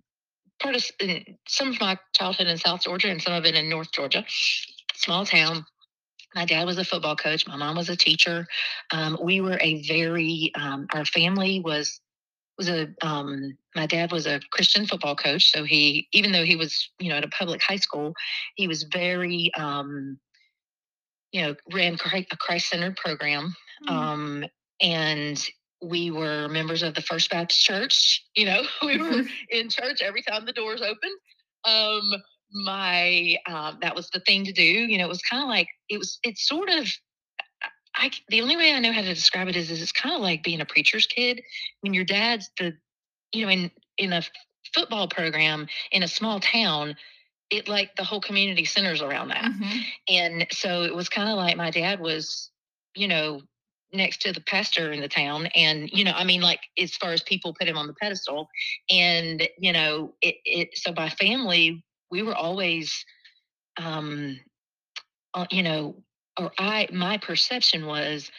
part 0.61 0.77
of 0.77 0.85
in 1.01 1.25
some 1.49 1.69
of 1.69 1.81
my 1.81 1.99
childhood 2.15 2.49
in 2.49 2.59
South 2.59 2.83
Georgia 2.83 3.09
and 3.09 3.23
some 3.23 3.33
of 3.33 3.45
it 3.47 3.55
in 3.55 3.69
North 3.71 3.93
Georgia, 3.93 4.25
small 4.95 5.25
town 5.25 5.65
my 6.35 6.45
dad 6.45 6.67
was 6.67 6.79
a 6.79 6.85
football 6.85 7.17
coach. 7.17 7.47
My 7.47 7.57
mom 7.57 7.77
was 7.77 7.89
a 7.89 7.97
teacher. 7.97 8.47
Um, 8.93 9.19
we 9.23 9.41
were 9.41 9.59
a 9.61 9.83
very 9.83 10.53
um, 10.55 10.87
our 10.93 11.05
family 11.05 11.61
was 11.61 12.01
was 12.57 12.69
a 12.69 12.89
um, 13.03 13.57
my 13.75 13.87
dad 13.87 14.13
was 14.13 14.27
a 14.27 14.41
Christian 14.51 14.87
football 14.87 15.17
coach. 15.17 15.51
So 15.51 15.65
he 15.65 16.09
even 16.13 16.33
though 16.33 16.45
he 16.45 16.57
was 16.57 16.91
you 16.99 17.09
know 17.09 17.17
at 17.17 17.25
a 17.25 17.29
public 17.29 17.63
high 17.63 17.77
school, 17.77 18.15
he 18.57 18.69
was 18.69 18.85
very 18.85 19.51
um, 19.57 20.19
you 21.33 21.43
know 21.43 21.55
ran 21.73 21.95
a 21.95 22.37
Christ 22.37 22.69
centered 22.69 22.97
program. 22.97 23.55
Mm-hmm. 23.89 24.45
and 24.83 25.49
we 25.81 26.11
were 26.11 26.49
members 26.49 26.83
of 26.83 26.95
the 26.95 27.03
First 27.03 27.31
Baptist 27.31 27.61
Church. 27.61 28.25
You 28.35 28.47
know, 28.47 28.63
we 28.85 28.99
were 28.99 29.23
in 29.51 29.69
church 29.69 30.03
every 30.03 30.23
time 30.23 30.45
the 30.45 30.53
doors 30.53 30.83
opened. 30.83 31.19
Um, 31.65 32.23
my 32.53 33.37
um, 33.47 33.79
that 33.83 33.95
was 33.95 34.09
the 34.11 34.21
thing 34.21 34.45
to 34.45 34.53
do. 34.53 34.63
You 34.63 34.99
know, 34.99 35.05
it 35.05 35.09
was 35.09 35.23
kind 35.23 35.43
of 35.43 35.49
like 35.49 35.69
it 35.89 35.99
was. 35.99 36.19
It's 36.23 36.47
sort 36.47 36.71
of. 36.71 36.89
I 37.97 38.11
the 38.29 38.41
only 38.43 38.57
way 38.57 38.73
I 38.73 38.79
know 38.79 38.93
how 38.93 39.03
to 39.03 39.15
describe 39.15 39.49
it 39.49 39.57
is 39.57 39.71
is 39.71 39.83
it's 39.83 39.93
kind 39.93 40.15
of 40.15 40.21
like 40.21 40.43
being 40.43 40.61
a 40.61 40.67
preacher's 40.67 41.07
kid 41.07 41.43
when 41.81 41.95
your 41.95 42.05
dad's 42.05 42.51
the, 42.59 42.75
you 43.33 43.45
know, 43.45 43.51
in 43.51 43.71
in 43.97 44.13
a 44.13 44.23
football 44.75 45.09
program 45.09 45.67
in 45.93 46.03
a 46.03 46.09
small 46.09 46.41
town. 46.41 46.97
It 47.51 47.67
like 47.67 47.97
the 47.97 48.05
whole 48.05 48.21
community 48.21 48.67
centers 48.67 49.01
around 49.01 49.29
that, 49.29 49.45
mm-hmm. 49.45 49.79
and 50.09 50.47
so 50.51 50.83
it 50.83 50.95
was 50.95 51.09
kind 51.09 51.31
of 51.31 51.37
like 51.37 51.57
my 51.57 51.71
dad 51.71 51.99
was, 51.99 52.51
you 52.95 53.09
know, 53.09 53.41
next 53.93 54.21
to 54.23 54.33
the 54.33 54.41
pastor 54.43 54.93
in 54.93 55.01
the 55.01 55.09
town 55.09 55.47
and 55.55 55.89
you 55.91 56.05
know 56.05 56.13
i 56.15 56.23
mean 56.23 56.43
like 56.43 56.61
as 56.79 56.95
far 56.97 57.13
as 57.13 57.23
people 57.23 57.55
put 57.59 57.67
him 57.67 57.79
on 57.79 57.87
the 57.87 57.95
pedestal 57.95 58.49
and 58.91 59.49
you 59.57 59.73
know 59.73 60.13
it, 60.21 60.35
it 60.45 60.69
so 60.75 60.93
my 60.95 61.09
family 61.09 61.83
we 62.11 62.23
were 62.23 62.35
always, 62.35 63.05
um, 63.77 64.39
uh, 65.35 65.47
you 65.51 65.63
know, 65.63 66.03
or 66.39 66.51
I, 66.59 66.89
my 66.93 67.19
perception 67.19 67.87
was 67.87 68.31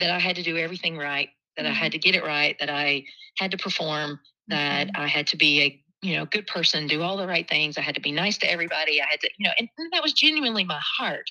that 0.00 0.10
I 0.10 0.18
had 0.18 0.36
to 0.36 0.42
do 0.42 0.56
everything 0.56 0.96
right, 0.96 1.28
that 1.56 1.64
mm-hmm. 1.64 1.72
I 1.72 1.74
had 1.74 1.92
mm-hmm. 1.92 2.00
to 2.00 2.10
get 2.10 2.16
it 2.16 2.24
right, 2.24 2.56
that 2.60 2.70
I 2.70 3.04
had 3.38 3.50
to 3.52 3.56
perform, 3.56 4.20
that 4.48 4.88
mm-hmm. 4.88 5.02
I 5.02 5.06
had 5.06 5.26
to 5.28 5.36
be 5.36 5.62
a, 5.62 5.84
you 6.04 6.16
know, 6.16 6.26
good 6.26 6.46
person, 6.46 6.86
do 6.86 7.02
all 7.02 7.16
the 7.16 7.26
right 7.28 7.48
things. 7.48 7.78
I 7.78 7.82
had 7.82 7.94
to 7.94 8.00
be 8.00 8.10
nice 8.10 8.36
to 8.38 8.50
everybody. 8.50 9.00
I 9.00 9.06
had 9.08 9.20
to, 9.20 9.30
you 9.38 9.46
know, 9.46 9.52
and, 9.58 9.68
and 9.78 9.92
that 9.92 10.02
was 10.02 10.12
genuinely 10.12 10.64
my 10.64 10.80
heart. 10.98 11.30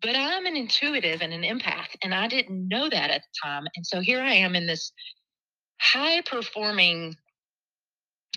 But 0.00 0.16
I'm 0.16 0.46
an 0.46 0.56
intuitive 0.56 1.20
and 1.20 1.34
an 1.34 1.42
empath, 1.42 1.88
and 2.02 2.14
I 2.14 2.26
didn't 2.26 2.68
know 2.68 2.88
that 2.88 3.10
at 3.10 3.20
the 3.20 3.48
time. 3.48 3.66
And 3.76 3.86
so 3.86 4.00
here 4.00 4.22
I 4.22 4.32
am 4.32 4.56
in 4.56 4.66
this 4.66 4.92
high 5.78 6.22
performing, 6.22 7.16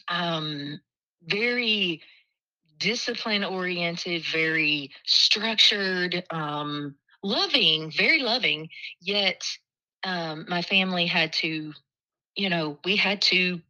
um, 0.10 0.82
very 1.24 2.02
discipline 2.84 3.46
oriented, 3.46 4.24
very 4.26 4.92
structured, 5.06 6.24
um, 6.32 6.96
loving, 7.24 7.90
very 7.92 8.20
loving. 8.20 8.70
Yet 9.00 9.46
um, 10.04 10.46
my 10.50 10.62
family 10.62 11.06
had 11.06 11.32
to, 11.34 11.74
you 12.36 12.50
know, 12.50 12.78
we 12.84 12.98
had 12.98 13.22
to 13.24 13.62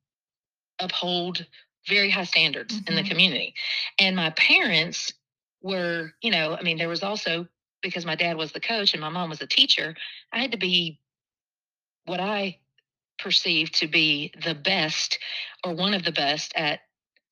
uphold 0.80 1.46
very 1.88 2.10
high 2.10 2.24
standards 2.24 2.74
mm-hmm. 2.74 2.88
in 2.88 2.96
the 2.96 3.02
mm-hmm. 3.02 3.10
community. 3.10 3.54
And 4.00 4.16
my 4.16 4.32
parents 4.32 5.14
were, 5.62 6.14
you 6.24 6.32
know, 6.32 6.58
I 6.60 6.64
mean, 6.64 6.80
there 6.80 6.90
was 6.90 7.04
also 7.04 7.48
because 7.84 8.06
my 8.06 8.16
dad 8.16 8.36
was 8.36 8.52
the 8.52 8.60
coach 8.60 8.94
and 8.94 9.02
my 9.02 9.10
mom 9.10 9.30
was 9.30 9.42
a 9.42 9.48
teacher, 9.48 9.96
I 10.32 10.40
had 10.40 10.54
to 10.54 10.58
be 10.58 11.00
what 12.06 12.20
I 12.20 12.58
perceived 13.20 13.76
to 13.76 13.88
be 13.88 14.34
the 14.44 14.56
best 14.56 15.20
or 15.64 15.76
one 15.76 15.94
of 15.94 16.04
the 16.04 16.12
best 16.12 16.54
at 16.56 16.80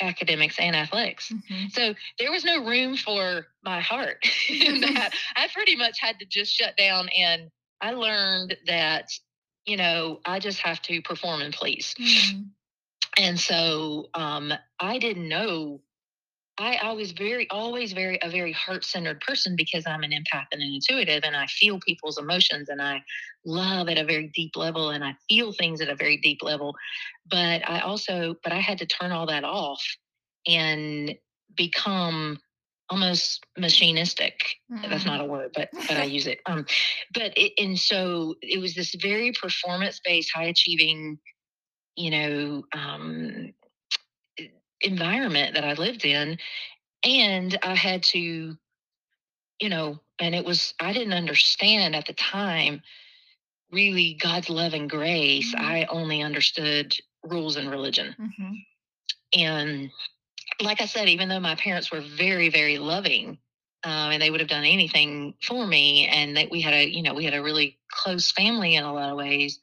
academics 0.02 0.60
and 0.60 0.76
athletics. 0.76 1.32
Mm-hmm. 1.32 1.68
So 1.70 1.94
there 2.20 2.32
was 2.32 2.44
no 2.44 2.66
room 2.66 2.98
for 2.98 3.48
my 3.64 3.80
heart 3.80 4.26
in 4.50 4.82
that. 4.94 5.14
I 5.36 5.48
pretty 5.54 5.76
much 5.76 6.00
had 6.00 6.20
to 6.20 6.26
just 6.26 6.54
shut 6.54 6.76
down 6.78 7.10
and 7.10 7.50
I 7.82 7.94
learned 7.94 8.58
that, 8.68 9.10
you 9.66 9.78
know, 9.78 10.20
I 10.26 10.40
just 10.40 10.60
have 10.60 10.82
to 10.84 11.02
perform 11.02 11.42
and 11.42 11.54
please. 11.54 11.96
Mm-hmm. 12.00 12.42
And 13.18 13.40
so 13.40 14.10
um, 14.14 14.54
I 14.80 14.98
didn't 14.98 15.28
know. 15.28 15.82
I, 16.58 16.94
was 16.94 17.12
very, 17.12 17.50
always 17.50 17.94
very, 17.94 18.20
a 18.22 18.30
very 18.30 18.52
heart 18.52 18.86
centered 18.86 19.20
person 19.22 19.56
because 19.56 19.86
I'm 19.88 20.04
an 20.04 20.12
empath 20.12 20.46
and 20.52 20.62
an 20.62 20.74
intuitive 20.74 21.24
and 21.24 21.36
I 21.36 21.48
feel 21.48 21.80
people's 21.80 22.18
emotions 22.18 22.70
and 22.70 22.82
I 22.82 23.02
love 23.46 23.90
at 23.90 23.98
a 23.98 24.04
very 24.04 24.32
deep 24.34 24.56
level 24.56 24.92
and 24.92 25.04
I 25.04 25.16
feel 25.30 25.54
things 25.54 25.82
at 25.82 25.90
a 25.90 25.96
very 25.96 26.18
deep 26.18 26.40
level. 26.44 26.76
But 27.30 27.68
I 27.68 27.80
also, 27.80 28.36
but 28.44 28.54
I 28.54 28.60
had 28.60 28.78
to 28.80 28.86
turn 28.86 29.12
all 29.12 29.26
that 29.28 29.44
off 29.44 29.84
and 30.48 31.16
become 31.56 32.40
almost 32.90 33.46
machinistic. 33.58 34.34
Mm. 34.72 34.90
That's 34.90 35.06
not 35.06 35.22
a 35.22 35.26
word, 35.26 35.52
but 35.54 35.70
but 35.74 35.98
I 35.98 36.04
use 36.18 36.28
it. 36.28 36.40
Um, 36.46 36.66
but 37.14 37.34
it, 37.38 37.54
and 37.58 37.80
so 37.80 38.36
it 38.42 38.60
was 38.60 38.76
this 38.76 38.94
very 39.02 39.32
performance 39.32 40.00
based, 40.04 40.32
high 40.36 40.46
achieving, 40.46 41.18
you 41.96 42.12
know, 42.12 42.64
um, 42.74 43.54
environment 44.84 45.56
that 45.56 45.64
I 45.64 45.74
lived 45.74 46.06
in, 46.06 46.38
and 47.04 47.60
I 47.64 47.76
had 47.76 48.04
to, 48.04 48.20
you 49.60 49.70
know, 49.70 50.00
and 50.20 50.36
it 50.36 50.46
was 50.46 50.74
I 50.80 50.94
didn't 50.94 51.14
understand 51.14 51.96
at 51.96 52.06
the 52.06 52.14
time 52.14 52.82
really 53.72 54.18
God's 54.22 54.50
love 54.50 54.74
and 54.74 54.90
grace. 54.90 55.54
Mm-hmm. 55.54 55.66
I 55.66 55.86
only 55.90 56.22
understood 56.22 56.96
rules 57.24 57.56
and 57.56 57.70
religion. 57.70 58.16
Mm-hmm. 58.20 58.54
And 59.34 59.92
like 60.60 60.82
I 60.82 60.86
said, 60.86 61.10
even 61.10 61.30
though 61.30 61.40
my 61.40 61.56
parents 61.56 61.92
were 61.92 62.02
very, 62.02 62.50
very 62.50 62.78
loving, 62.78 63.38
um, 63.84 64.12
and 64.12 64.22
they 64.22 64.30
would 64.30 64.42
have 64.42 64.50
done 64.50 64.66
anything 64.66 65.34
for 65.42 65.66
me, 65.66 66.08
and 66.08 66.38
that 66.38 66.52
we 66.52 66.62
had 66.62 66.74
a, 66.74 66.88
you 66.88 67.02
know, 67.02 67.14
we 67.14 67.26
had 67.26 67.34
a 67.34 67.42
really 67.42 67.80
close 67.90 68.32
family 68.32 68.76
in 68.76 68.84
a 68.84 68.94
lot 68.94 69.10
of 69.10 69.18
ways. 69.18 69.60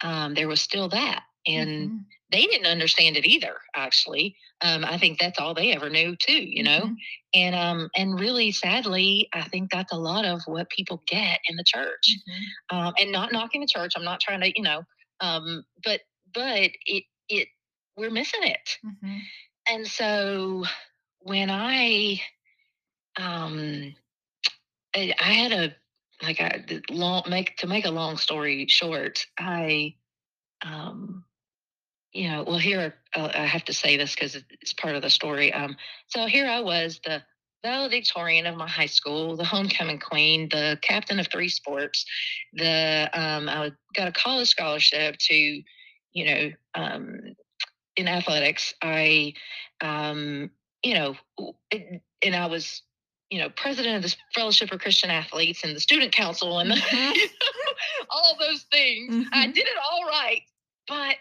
Um, 0.00 0.34
there 0.34 0.48
was 0.48 0.60
still 0.60 0.88
that, 0.88 1.22
and 1.46 1.70
mm-hmm. 1.70 1.96
They 2.32 2.46
didn't 2.46 2.66
understand 2.66 3.16
it 3.16 3.26
either. 3.26 3.56
Actually, 3.76 4.36
um, 4.62 4.84
I 4.84 4.98
think 4.98 5.18
that's 5.18 5.38
all 5.38 5.54
they 5.54 5.72
ever 5.72 5.90
knew 5.90 6.16
too. 6.16 6.42
You 6.42 6.62
know, 6.62 6.80
mm-hmm. 6.80 6.94
and 7.34 7.54
um, 7.54 7.90
and 7.96 8.18
really, 8.18 8.50
sadly, 8.50 9.28
I 9.32 9.42
think 9.42 9.70
that's 9.70 9.92
a 9.92 9.98
lot 9.98 10.24
of 10.24 10.42
what 10.46 10.70
people 10.70 11.02
get 11.06 11.38
in 11.48 11.56
the 11.56 11.64
church. 11.64 12.16
Mm-hmm. 12.28 12.76
Um, 12.76 12.94
and 12.98 13.12
not 13.12 13.32
knocking 13.32 13.60
the 13.60 13.66
church. 13.66 13.92
I'm 13.94 14.04
not 14.04 14.20
trying 14.20 14.40
to, 14.40 14.52
you 14.56 14.62
know, 14.62 14.82
um, 15.20 15.64
but 15.84 16.00
but 16.34 16.70
it 16.86 17.04
it 17.28 17.48
we're 17.96 18.10
missing 18.10 18.42
it. 18.42 18.78
Mm-hmm. 18.84 19.18
And 19.70 19.86
so 19.86 20.64
when 21.20 21.50
I 21.50 22.20
um 23.16 23.94
I, 24.94 25.14
I 25.20 25.32
had 25.32 25.52
a 25.52 25.74
like 26.22 26.40
I 26.40 26.64
long 26.90 27.24
make 27.28 27.56
to 27.58 27.66
make 27.66 27.84
a 27.84 27.90
long 27.90 28.16
story 28.16 28.66
short, 28.68 29.26
I 29.38 29.94
um 30.64 31.24
you 32.12 32.30
know, 32.30 32.44
well 32.44 32.58
here 32.58 32.94
uh, 33.16 33.30
I 33.34 33.46
have 33.46 33.64
to 33.64 33.72
say 33.72 33.96
this 33.96 34.14
because 34.14 34.36
it's 34.60 34.72
part 34.72 34.94
of 34.94 35.02
the 35.02 35.10
story. 35.10 35.52
Um 35.52 35.76
so 36.08 36.26
here 36.26 36.46
I 36.46 36.60
was 36.60 37.00
the 37.04 37.22
valedictorian 37.62 38.46
of 38.46 38.56
my 38.56 38.68
high 38.68 38.86
school, 38.86 39.36
the 39.36 39.44
homecoming 39.44 39.98
queen, 39.98 40.48
the 40.50 40.78
captain 40.82 41.20
of 41.20 41.28
three 41.28 41.48
sports, 41.48 42.04
the 42.52 43.08
um, 43.12 43.48
I 43.48 43.72
got 43.94 44.08
a 44.08 44.12
college 44.12 44.48
scholarship 44.48 45.16
to, 45.28 45.34
you 45.34 46.24
know, 46.24 46.52
um, 46.74 47.20
in 47.96 48.08
athletics. 48.08 48.74
I, 48.82 49.34
um, 49.80 50.50
you 50.82 50.94
know, 50.94 51.14
and 52.22 52.34
I 52.34 52.46
was, 52.46 52.82
you 53.30 53.38
know, 53.38 53.48
president 53.50 53.96
of 53.96 54.02
the 54.10 54.16
Fellowship 54.34 54.68
for 54.68 54.78
Christian 54.78 55.10
Athletes 55.10 55.64
and 55.64 55.74
the 55.74 55.80
student 55.80 56.12
council 56.12 56.58
and 56.58 56.72
mm-hmm. 56.72 57.18
all 58.10 58.36
those 58.38 58.64
things. 58.72 59.14
Mm-hmm. 59.14 59.28
I 59.32 59.46
did 59.46 59.66
it 59.66 59.76
all 59.90 60.06
right, 60.06 60.42
but 60.88 61.16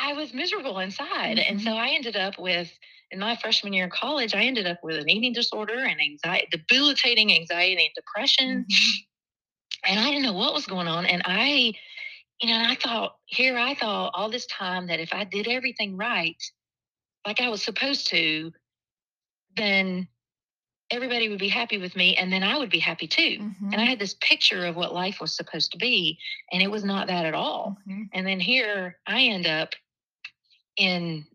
I 0.00 0.12
was 0.14 0.32
miserable 0.32 0.78
inside. 0.78 1.36
Mm-hmm. 1.38 1.52
And 1.52 1.60
so 1.60 1.72
I 1.72 1.88
ended 1.88 2.16
up 2.16 2.38
with, 2.38 2.70
in 3.10 3.18
my 3.18 3.36
freshman 3.36 3.72
year 3.72 3.84
in 3.84 3.90
college, 3.90 4.34
I 4.34 4.44
ended 4.44 4.66
up 4.66 4.78
with 4.82 4.96
an 4.96 5.08
eating 5.08 5.32
disorder 5.32 5.78
and 5.78 6.00
anxiety, 6.00 6.46
debilitating 6.50 7.32
anxiety 7.32 7.84
and 7.84 7.94
depression. 7.94 8.64
Mm-hmm. 8.70 9.92
And 9.92 10.00
I 10.00 10.10
didn't 10.10 10.22
know 10.22 10.32
what 10.32 10.54
was 10.54 10.66
going 10.66 10.88
on. 10.88 11.06
And 11.06 11.22
I 11.24 11.74
you 12.40 12.48
know, 12.48 12.54
and 12.54 12.66
I 12.66 12.74
thought, 12.74 13.16
here 13.26 13.58
I 13.58 13.74
thought 13.74 14.12
all 14.14 14.30
this 14.30 14.46
time 14.46 14.86
that 14.86 15.00
if 15.00 15.12
I 15.12 15.24
did 15.24 15.46
everything 15.46 15.96
right, 15.96 16.42
like 17.26 17.40
I 17.40 17.50
was 17.50 17.62
supposed 17.62 18.06
to, 18.08 18.52
then 19.56 20.08
everybody 20.90 21.28
would 21.28 21.38
be 21.38 21.48
happy 21.48 21.78
with 21.78 21.94
me 21.94 22.16
and 22.16 22.32
then 22.32 22.42
I 22.42 22.58
would 22.58 22.70
be 22.70 22.78
happy 22.78 23.06
too. 23.06 23.38
Mhm. 23.38 23.72
And 23.72 23.80
I 23.80 23.84
had 23.84 23.98
this 23.98 24.16
picture 24.20 24.66
of 24.66 24.74
what 24.74 24.94
life 24.94 25.20
was 25.20 25.36
supposed 25.36 25.70
to 25.72 25.78
be 25.78 26.18
and 26.50 26.62
it 26.62 26.70
was 26.70 26.82
not 26.82 27.06
that 27.08 27.26
at 27.26 27.34
all. 27.34 27.76
Mhm. 27.86 28.08
And 28.12 28.26
then 28.26 28.40
here 28.40 28.98
I 29.06 29.22
end 29.24 29.46
up 29.46 29.74
in 30.76 31.26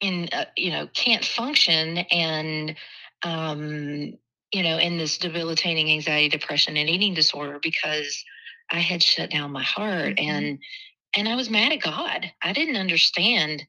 in 0.00 0.28
uh, 0.32 0.46
you 0.56 0.70
know 0.70 0.88
can't 0.94 1.24
function 1.24 1.98
and 1.98 2.76
um 3.24 4.18
you 4.52 4.62
know 4.62 4.78
in 4.78 4.98
this 4.98 5.18
debilitating 5.18 5.90
anxiety 5.90 6.28
depression 6.28 6.76
and 6.76 6.88
eating 6.90 7.14
disorder 7.14 7.58
because 7.62 8.24
I 8.70 8.80
had 8.80 9.02
shut 9.02 9.30
down 9.30 9.52
my 9.52 9.62
heart 9.64 10.16
Mhm. 10.18 10.28
and 10.28 10.58
and 11.16 11.28
I 11.28 11.36
was 11.36 11.50
mad 11.50 11.72
at 11.72 11.82
God. 11.82 12.32
I 12.42 12.52
didn't 12.52 12.76
understand 12.76 13.66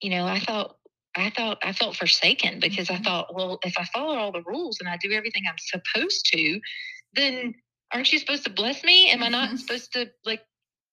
you 0.00 0.10
know, 0.10 0.26
I 0.26 0.40
thought 0.40 0.76
I 1.16 1.30
thought 1.30 1.58
I 1.62 1.72
felt 1.72 1.96
forsaken 1.96 2.60
because 2.60 2.90
I 2.90 2.96
Mhm. 2.96 3.04
thought, 3.04 3.34
well, 3.34 3.58
if 3.64 3.76
I 3.78 3.84
follow 3.86 4.16
all 4.16 4.32
the 4.32 4.42
rules 4.42 4.78
and 4.80 4.88
I 4.88 4.96
do 4.98 5.12
everything 5.12 5.44
I'm 5.48 5.56
supposed 5.58 6.26
to, 6.32 6.60
then 7.14 7.54
aren't 7.92 8.12
you 8.12 8.18
supposed 8.18 8.44
to 8.44 8.50
bless 8.50 8.84
me? 8.84 9.10
Am 9.10 9.22
I 9.22 9.28
not 9.28 9.50
Mhm. 9.50 9.58
supposed 9.58 9.92
to 9.94 10.12
like 10.24 10.42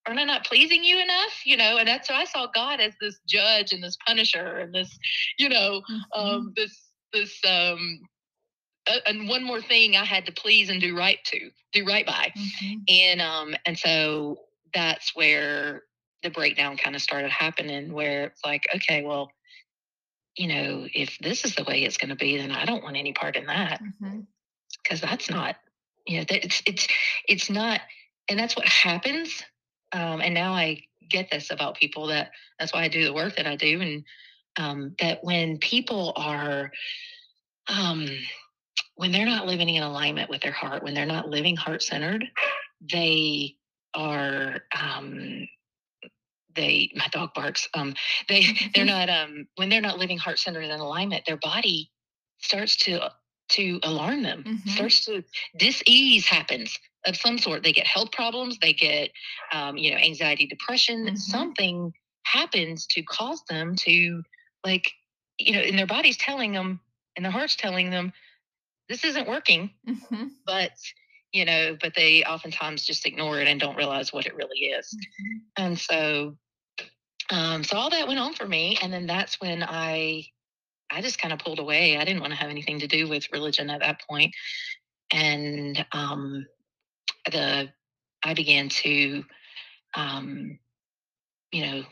aren't 0.08 0.20
I 0.20 0.24
not 0.24 0.46
pleasing 0.46 0.84
you 0.84 1.00
enough? 1.00 1.46
You 1.46 1.58
know, 1.58 1.78
and 1.78 1.88
that's 1.88 2.08
so 2.08 2.14
I 2.14 2.26
saw 2.26 2.48
God 2.54 2.80
as 2.80 2.94
this 3.02 3.20
judge 3.28 3.74
and 3.74 3.84
this 3.84 3.98
punisher 4.06 4.58
and 4.58 4.74
this, 4.74 4.98
you 5.38 5.50
know, 5.50 5.82
Mhm. 5.90 6.02
um 6.14 6.54
this 6.56 6.90
this 7.14 7.40
um 7.46 8.02
uh, 8.88 9.00
and 9.08 9.28
one 9.28 9.44
more 9.44 9.62
thing 9.62 9.96
I 9.96 10.06
had 10.06 10.26
to 10.28 10.32
please 10.32 10.70
and 10.70 10.80
do 10.80 10.96
right 10.96 11.24
to, 11.26 11.50
do 11.74 11.86
right 11.86 12.06
by. 12.06 12.32
Mhm. 12.38 12.82
And 12.88 13.22
um 13.22 13.56
and 13.66 13.78
so 13.78 14.42
that's 14.74 15.16
where 15.16 15.84
the 16.24 16.30
breakdown 16.30 16.78
kind 16.78 16.96
of 16.96 17.02
started 17.02 17.32
happening 17.32 17.94
where 17.94 18.26
it's 18.26 18.44
like, 18.44 18.68
okay, 18.76 19.04
well, 19.04 19.32
you 20.36 20.48
know, 20.48 20.88
if 20.94 21.18
this 21.20 21.46
is 21.46 21.56
the 21.56 21.64
way 21.64 21.84
it's 21.84 21.98
going 21.98 22.10
to 22.10 22.16
be, 22.16 22.38
then 22.38 22.52
I 22.52 22.66
don't 22.66 22.84
want 22.84 22.98
any 22.98 23.14
part 23.14 23.36
in 23.38 23.46
that 23.46 23.82
because 24.84 25.02
that's 25.02 25.30
not, 25.30 25.56
you 26.06 26.18
know, 26.20 26.26
it's 26.30 26.62
it's 26.66 26.88
it's 27.28 27.50
not, 27.50 27.82
and 28.28 28.38
that's 28.40 28.56
what 28.56 28.68
happens. 28.68 29.44
Um, 29.96 30.22
and 30.22 30.34
now 30.34 30.54
I 30.54 30.84
get 31.10 31.32
this 31.32 31.52
about 31.52 31.78
people 31.78 32.08
that 32.08 32.32
that's 32.60 32.74
why 32.74 32.84
I 32.84 32.90
do 32.90 33.06
the 33.06 33.14
work 33.14 33.38
that 33.38 33.48
I 33.48 33.56
do, 33.56 33.80
and 33.82 34.04
um, 34.58 34.96
that 35.00 35.24
when 35.24 35.58
people 35.58 36.14
are 36.18 36.72
um, 37.68 38.08
when 38.96 39.12
they're 39.12 39.26
not 39.26 39.48
living 39.48 39.70
in 39.70 39.84
alignment 39.84 40.30
with 40.30 40.42
their 40.42 40.52
heart, 40.52 40.84
when 40.84 40.94
they're 40.94 41.06
not 41.06 41.30
living 41.30 41.56
heart 41.56 41.82
centered, 41.82 42.26
they 42.82 43.56
are 43.94 44.60
um, 44.78 45.48
they 46.56 46.92
my 46.96 47.08
dog 47.12 47.34
barks 47.34 47.68
um 47.74 47.94
they 48.28 48.44
they're 48.76 48.86
not 48.98 49.10
um 49.10 49.48
when 49.56 49.70
they're 49.70 49.82
not 49.82 49.98
living 49.98 50.18
heart 50.18 50.40
centered 50.40 50.64
in 50.64 50.72
alignment 50.72 51.26
their 51.26 51.38
body 51.38 51.92
starts 52.40 52.76
to 52.76 53.10
to 53.50 53.80
alarm 53.84 54.24
them 54.24 54.44
Mhm. 54.44 54.70
starts 54.70 55.06
to 55.06 55.24
dis-ease 55.58 56.26
happens 56.28 56.78
of 57.06 57.16
some 57.16 57.38
sort 57.38 57.64
they 57.64 57.72
get 57.74 57.86
health 57.88 58.12
problems 58.12 58.58
they 58.60 58.74
get 58.74 59.12
um, 59.52 59.78
you 59.78 59.92
know 59.92 59.98
anxiety 59.98 60.48
depression 60.48 61.06
Mhm. 61.08 61.18
something 61.18 61.94
happens 62.24 62.88
to 62.88 63.04
cause 63.04 63.44
them 63.50 63.76
to 63.76 64.24
like 64.66 64.92
you 65.38 65.54
know 65.54 65.60
and 65.60 65.78
their 65.78 65.86
body's 65.88 66.18
telling 66.18 66.52
them 66.52 66.80
and 67.16 67.24
their 67.24 67.32
heart's 67.32 67.56
telling 67.56 67.90
them 67.90 68.12
this 68.90 69.04
isn't 69.04 69.28
working 69.28 69.70
Mhm. 69.88 70.32
but 70.46 70.72
you 71.32 71.46
know 71.46 71.78
but 71.80 71.94
they 71.96 72.24
oftentimes 72.24 72.86
just 72.86 73.06
ignore 73.06 73.40
it 73.40 73.48
and 73.48 73.60
don't 73.60 73.76
realize 73.78 74.12
what 74.12 74.26
it 74.26 74.36
really 74.36 74.60
is 74.60 74.96
Mhm. 74.96 75.42
and 75.58 75.80
so 75.80 76.38
um, 77.30 77.64
so 77.64 77.78
all 77.78 77.90
that 77.90 78.08
went 78.08 78.20
on 78.20 78.34
for 78.34 78.48
me, 78.48 78.78
and 78.82 78.94
then 78.94 79.08
that's 79.08 79.42
when 79.42 79.64
I 79.64 80.28
I 80.92 81.02
just 81.02 81.20
kind 81.20 81.34
of 81.34 81.40
pulled 81.40 81.60
away. 81.60 81.98
I 81.98 82.06
didn't 82.06 82.22
want 82.22 82.32
to 82.34 82.40
have 82.40 82.50
anything 82.50 82.80
to 82.80 82.88
do 82.88 83.08
with 83.10 83.32
religion 83.32 83.70
at 83.70 83.82
that 83.82 84.02
point, 84.08 84.36
and 85.12 85.86
um, 85.92 86.46
the 87.32 87.70
I 88.24 88.34
began 88.34 88.70
to 88.70 89.24
um, 89.96 90.60
you 91.52 91.66
know 91.66 91.84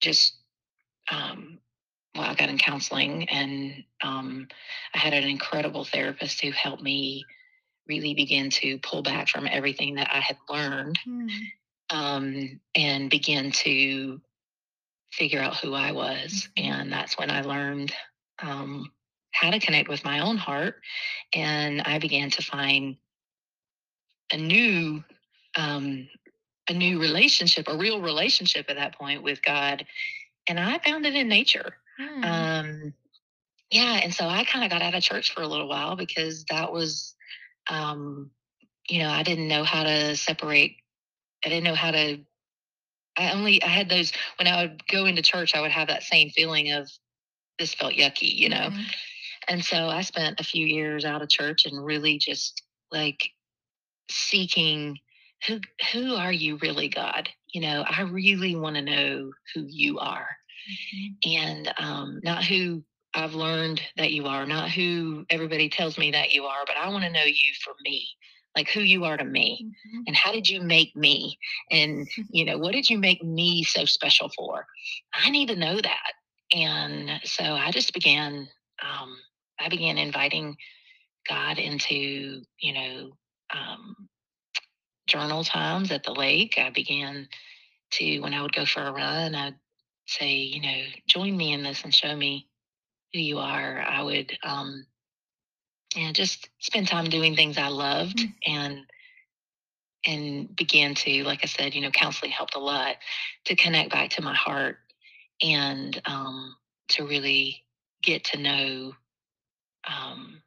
just 0.00 0.36
um, 1.10 1.58
well, 2.14 2.24
I 2.24 2.34
got 2.34 2.48
in 2.50 2.58
counseling, 2.58 3.28
and 3.28 3.84
um, 4.02 4.48
I 4.94 4.98
had 4.98 5.14
an 5.14 5.24
incredible 5.24 5.84
therapist 5.84 6.40
who 6.42 6.50
helped 6.50 6.82
me 6.82 7.24
really 7.88 8.14
begin 8.14 8.50
to 8.50 8.78
pull 8.78 9.02
back 9.02 9.28
from 9.28 9.46
everything 9.50 9.96
that 9.96 10.08
I 10.12 10.20
had 10.20 10.36
learned 10.48 10.98
Mm. 11.06 11.30
um, 11.90 12.60
and 12.74 13.10
begin 13.10 13.50
to 13.50 14.20
figure 15.10 15.40
out 15.40 15.56
who 15.56 15.74
I 15.74 15.92
was. 15.92 16.48
Mhm. 16.56 16.64
And 16.64 16.92
that's 16.92 17.18
when 17.18 17.30
I 17.30 17.42
learned 17.42 17.92
um, 18.42 18.90
how 19.32 19.50
to 19.50 19.58
connect 19.58 19.88
with 19.88 20.04
my 20.04 20.20
own 20.20 20.36
heart. 20.36 20.76
And 21.34 21.80
I 21.82 21.98
began 21.98 22.30
to 22.30 22.42
find 22.42 22.96
a 24.32 24.36
new, 24.36 25.02
um, 25.56 26.08
a 26.68 26.72
new 26.72 27.00
relationship, 27.00 27.68
a 27.68 27.76
real 27.76 28.00
relationship 28.00 28.66
at 28.68 28.76
that 28.76 28.96
point 28.96 29.22
with 29.22 29.42
God. 29.42 29.84
And 30.48 30.58
I 30.58 30.78
found 30.78 31.06
it 31.06 31.14
in 31.14 31.28
nature. 31.28 31.76
Mm. 32.00 32.24
Um, 32.24 32.94
yeah. 33.70 34.00
And 34.02 34.12
so 34.12 34.26
I 34.26 34.44
kind 34.44 34.64
of 34.64 34.70
got 34.70 34.82
out 34.82 34.94
of 34.94 35.02
church 35.02 35.32
for 35.32 35.42
a 35.42 35.48
little 35.48 35.68
while 35.68 35.96
because 35.96 36.44
that 36.50 36.72
was, 36.72 37.14
um, 37.70 38.30
you 38.88 38.98
know, 38.98 39.08
I 39.08 39.22
didn't 39.22 39.48
know 39.48 39.64
how 39.64 39.84
to 39.84 40.16
separate. 40.16 40.76
I 41.44 41.48
didn't 41.48 41.64
know 41.64 41.74
how 41.74 41.92
to 41.92 42.20
I 43.16 43.32
only 43.32 43.62
I 43.62 43.68
had 43.68 43.88
those 43.88 44.12
when 44.38 44.48
I 44.48 44.62
would 44.62 44.86
go 44.86 45.04
into 45.04 45.22
church, 45.22 45.54
I 45.54 45.60
would 45.60 45.70
have 45.70 45.88
that 45.88 46.02
same 46.02 46.30
feeling 46.30 46.72
of 46.72 46.90
this 47.58 47.74
felt 47.74 47.94
yucky, 47.94 48.34
you 48.34 48.48
know. 48.48 48.70
Mhm. 48.70 48.84
And 49.48 49.64
so 49.64 49.88
I 49.88 50.02
spent 50.02 50.40
a 50.40 50.44
few 50.44 50.66
years 50.66 51.04
out 51.04 51.22
of 51.22 51.28
church 51.28 51.66
and 51.66 51.84
really 51.84 52.18
just 52.18 52.62
like 52.90 53.32
seeking 54.10 54.98
who 55.46 55.60
who 55.92 56.14
are 56.14 56.32
you 56.32 56.56
really, 56.58 56.88
God? 56.88 57.28
You 57.52 57.62
know, 57.62 57.84
I 57.88 58.02
really 58.02 58.54
want 58.56 58.76
to 58.76 58.82
know 58.82 59.32
who 59.54 59.66
you 59.68 59.98
are 59.98 60.28
Mhm. 60.94 61.16
and 61.24 61.74
um, 61.78 62.20
not 62.22 62.44
who 62.44 62.84
I've 63.14 63.34
learned 63.34 63.82
that 63.96 64.12
you 64.12 64.26
are, 64.26 64.46
not 64.46 64.70
who 64.70 65.26
everybody 65.30 65.68
tells 65.68 65.98
me 65.98 66.12
that 66.12 66.32
you 66.32 66.44
are, 66.44 66.64
but 66.66 66.76
I 66.76 66.88
want 66.88 67.04
to 67.04 67.10
know 67.10 67.24
you 67.24 67.54
for 67.62 67.74
me, 67.82 68.08
like 68.56 68.70
who 68.70 68.80
you 68.80 69.04
are 69.04 69.16
to 69.16 69.24
me 69.24 69.66
Mhm. 69.94 70.04
and 70.06 70.16
how 70.16 70.32
did 70.32 70.48
you 70.48 70.60
make 70.60 70.94
me 70.94 71.38
and 71.70 72.06
you 72.30 72.44
know 72.44 72.58
what 72.58 72.72
did 72.72 72.88
you 72.88 72.98
make 72.98 73.22
me 73.22 73.62
so 73.64 73.84
special 73.84 74.28
for 74.36 74.66
i 75.14 75.30
need 75.30 75.48
to 75.48 75.56
know 75.56 75.80
that 75.80 76.12
and 76.54 77.20
so 77.24 77.44
i 77.44 77.70
just 77.70 77.92
began 77.94 78.48
um, 78.82 79.16
i 79.60 79.68
began 79.68 79.98
inviting 79.98 80.56
god 81.28 81.58
into 81.58 82.42
you 82.58 82.72
know 82.72 83.10
um, 83.54 84.08
journal 85.06 85.44
times 85.44 85.90
at 85.90 86.04
the 86.04 86.12
lake. 86.12 86.54
I 86.58 86.70
began 86.70 87.28
to 87.92 88.20
when 88.20 88.34
i 88.34 88.42
would 88.42 88.54
go 88.54 88.64
for 88.64 88.82
a 88.82 88.92
run 88.92 89.34
i'd 89.34 89.54
say 90.06 90.34
you 90.34 90.60
know 90.62 90.82
join 91.06 91.36
me 91.36 91.52
in 91.52 91.62
this 91.62 91.84
and 91.84 91.94
show 91.94 92.14
me 92.16 92.48
who 93.12 93.20
you 93.20 93.38
are. 93.38 93.80
I 93.80 94.02
would 94.02 94.36
um, 94.42 94.86
and 95.96 96.14
just 96.14 96.48
spend 96.60 96.88
time 96.88 97.10
doing 97.10 97.36
things 97.36 97.58
i 97.58 97.68
loved 97.68 98.18
Mm. 98.18 98.32
and 98.46 98.78
and 100.04 100.56
began 100.56 100.94
to, 100.96 101.22
like 101.24 101.40
I 101.44 101.46
said, 101.46 101.74
you 101.74 101.80
know, 101.80 101.90
counseling 101.90 102.32
helped 102.32 102.56
a 102.56 102.60
lot 102.60 102.96
to 103.44 103.54
connect 103.54 103.90
back 103.92 104.10
to 104.10 104.22
my 104.22 104.34
heart 104.34 104.78
and 105.42 106.00
um, 106.04 106.56
to 106.88 107.06
really 107.06 107.64
get 108.02 108.24
to 108.24 108.38
know 108.38 108.92
um, 109.86 110.42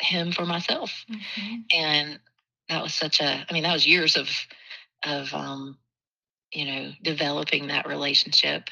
him 0.00 0.32
for 0.32 0.46
myself. 0.46 1.04
Mhm. 1.10 1.64
And 1.72 2.20
that 2.68 2.82
was 2.82 2.94
such 2.94 3.20
a, 3.20 3.46
I 3.48 3.52
mean, 3.52 3.62
that 3.62 3.72
was 3.72 3.86
years 3.86 4.16
of, 4.16 4.28
of, 5.04 5.32
um, 5.34 5.78
you 6.52 6.64
know, 6.66 6.92
developing 7.02 7.68
that 7.68 7.88
relationship. 7.88 8.68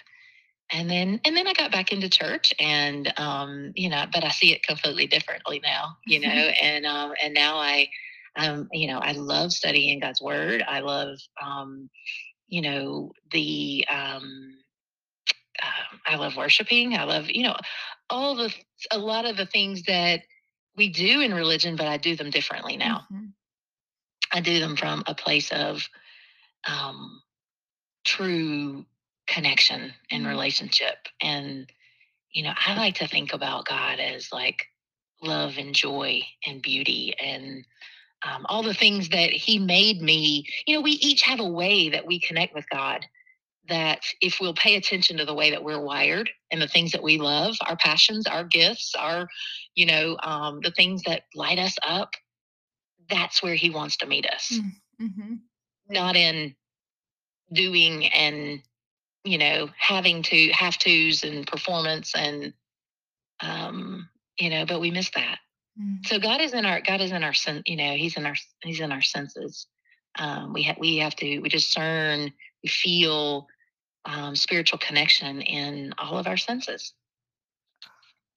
And 0.71 0.91
then, 0.91 1.21
and 1.25 1.37
then 1.37 1.47
I 1.47 1.53
got 1.53 1.73
back 1.73 1.93
into 1.93 2.09
church 2.09 2.53
and, 2.59 3.13
um, 3.19 3.73
you 3.77 3.89
know, 3.89 4.05
but 4.13 4.25
I 4.25 4.31
see 4.31 4.53
it 4.53 4.67
completely 4.67 5.07
differently 5.07 5.61
now, 5.63 5.97
you 6.07 6.21
know, 6.21 6.29
and, 6.63 6.85
um, 6.87 7.13
and 7.23 7.35
now 7.35 7.57
I, 7.59 7.89
um, 8.37 8.69
you 8.73 8.89
know, 8.89 8.99
I 8.99 9.13
love 9.13 9.53
studying 9.53 10.01
God's 10.01 10.21
word. 10.21 10.63
I 10.67 10.81
love, 10.81 11.19
um, 11.43 11.89
you 12.49 12.63
know, 12.63 13.13
the, 13.31 13.87
um, 13.89 14.55
uh, 15.67 15.97
I 16.07 16.17
love 16.17 16.37
worshiping. 16.37 16.97
I 16.97 17.05
love, 17.05 17.31
you 17.31 17.43
know, 17.45 17.57
all 18.11 18.35
the, 18.37 18.55
a 18.93 18.99
lot 18.99 19.25
of 19.27 19.37
the 19.37 19.47
things 19.47 19.83
that 19.85 20.23
we 20.77 20.89
do 20.91 21.21
in 21.21 21.35
religion, 21.35 21.77
but 21.77 21.87
I 21.89 21.97
do 21.99 22.17
them 22.17 22.31
differently 22.31 22.77
now. 22.77 23.07
Mhm. 23.13 23.33
I 24.33 24.41
do 24.41 24.61
them 24.61 24.77
from 24.77 25.03
a 25.07 25.15
place 25.15 25.51
of, 25.53 25.89
um, 26.69 27.23
true 28.05 28.87
connection 29.27 29.95
and 30.11 30.25
Mm. 30.25 30.29
relationship. 30.29 31.09
And, 31.21 31.73
you 32.31 32.43
know, 32.45 32.55
I 32.57 32.77
like 32.77 32.97
to 32.97 33.09
think 33.09 33.33
about 33.33 33.67
God 33.67 34.01
as 34.01 34.33
like 34.33 34.69
love 35.23 35.59
and 35.59 35.75
joy 35.75 36.23
and 36.47 36.63
beauty 36.63 37.15
and 37.19 37.67
um, 38.23 38.47
all 38.49 38.63
the 38.63 38.75
things 38.75 39.11
that 39.11 39.31
He 39.33 39.59
made 39.59 40.03
me. 40.03 40.47
You 40.67 40.77
know, 40.77 40.81
we 40.83 40.93
each 40.93 41.23
have 41.23 41.41
a 41.41 41.49
way 41.49 41.91
that 41.91 42.07
we 42.07 42.21
connect 42.21 42.55
with 42.55 42.69
God 42.71 43.07
that 43.69 44.03
if 44.21 44.39
we'll 44.41 44.55
pay 44.55 44.77
attention 44.77 45.17
to 45.17 45.25
the 45.25 45.35
way 45.35 45.51
that 45.51 45.63
we're 45.63 45.81
wired 45.81 46.31
and 46.51 46.61
the 46.61 46.69
things 46.69 46.93
that 46.93 47.03
we 47.03 47.19
love, 47.19 47.57
our 47.67 47.77
passions, 47.77 48.27
our 48.27 48.45
gifts, 48.45 48.95
our, 48.99 49.29
you 49.75 49.87
know, 49.87 50.17
um, 50.23 50.61
the 50.63 50.71
things 50.71 51.03
that 51.03 51.23
light 51.35 51.59
us 51.59 51.77
up, 51.87 52.11
that's 53.09 53.43
where 53.43 53.55
he 53.55 53.71
wants 53.71 53.97
to 53.99 54.07
meet 54.07 54.27
us. 54.27 54.59
Mm-hmm. 55.01 55.35
Not 55.89 56.17
in 56.17 56.55
doing 57.53 58.07
and, 58.07 58.63
you 59.25 59.39
know, 59.39 59.69
having 59.79 60.23
to 60.25 60.51
have 60.51 60.79
tos 60.79 61.23
and 61.23 61.47
performance 61.47 62.15
and, 62.17 62.53
um, 63.41 64.09
you 64.39 64.51
know, 64.51 64.67
but 64.67 64.81
we 64.81 64.91
miss 64.91 65.11
that. 65.11 65.39
Mm-hmm. 65.81 66.05
So 66.07 66.19
God 66.19 66.41
is 66.41 66.55
in 66.55 66.65
our 66.65 66.81
God 66.81 67.01
is 67.01 67.13
in 67.13 67.23
our 67.23 67.35
sen- 67.35 67.63
you 67.67 67.77
know 67.77 67.95
He's 67.97 68.17
in 68.17 68.25
our 68.25 68.35
He's 68.63 68.81
in 68.81 68.93
our 68.93 69.03
senses. 69.03 69.67
Um, 70.19 70.53
we 70.53 70.63
have 70.63 70.79
we 70.79 70.97
have 70.99 71.15
to 71.17 71.41
we 71.41 71.49
discern, 71.49 72.33
we 72.63 72.69
feel, 72.69 73.47
um, 74.07 74.35
spiritual 74.37 74.79
connection 74.79 75.43
in 75.43 75.93
all 75.99 76.19
of 76.19 76.27
our 76.27 76.37
senses. 76.37 76.95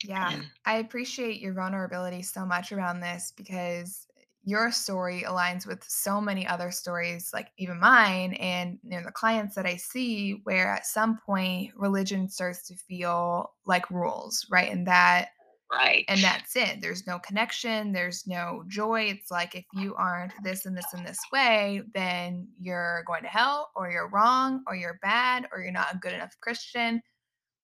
Yeah, 0.04 0.34
and, 0.34 0.46
I 0.66 0.78
appreciate 0.78 1.42
your 1.42 1.54
vulnerability 1.54 2.22
so 2.22 2.46
much 2.46 2.72
around 2.72 3.02
this 3.02 3.34
because 3.36 4.08
your 4.44 4.72
story 4.72 5.24
aligns 5.28 5.68
with 5.68 5.84
so 5.84 6.22
many 6.22 6.48
other 6.48 6.72
stories, 6.72 7.32
like 7.34 7.50
even 7.58 7.80
mine, 7.80 8.34
and 8.36 8.80
you 8.84 8.92
know, 8.92 9.04
the 9.04 9.12
clients 9.12 9.56
that 9.56 9.66
I 9.66 9.76
see, 9.76 10.40
where 10.44 10.74
at 10.74 10.86
some 10.86 11.20
point 11.26 11.74
religion 11.76 12.30
starts 12.30 12.68
to 12.68 12.76
feel 12.76 13.52
like 13.66 13.92
rules, 13.92 14.46
right? 14.50 14.72
And 14.72 14.88
that 14.88 15.30
Right. 15.72 16.04
And 16.08 16.20
that's 16.22 16.56
it. 16.56 16.82
There's 16.82 17.06
no 17.06 17.20
connection, 17.20 17.92
there's 17.92 18.26
no 18.26 18.64
joy. 18.68 19.04
It's 19.04 19.30
like 19.30 19.54
if 19.54 19.66
you 19.74 19.94
aren't 19.96 20.34
this 20.44 20.66
and 20.66 20.76
this 20.76 20.94
and 20.94 21.06
this 21.06 21.20
way, 21.32 21.84
then 21.94 22.48
you're 22.60 23.04
going 23.06 23.22
to 23.24 23.30
hell 23.30 23.70
or 23.76 23.92
you're 23.92 24.10
wrong 24.10 24.64
or 24.68 24.76
you're 24.76 25.00
bad 25.04 25.48
or 25.52 25.62
you're 25.62 25.72
not 25.72 25.94
a 25.94 25.98
good 25.98 26.14
enough 26.14 26.36
Christian. 26.42 27.02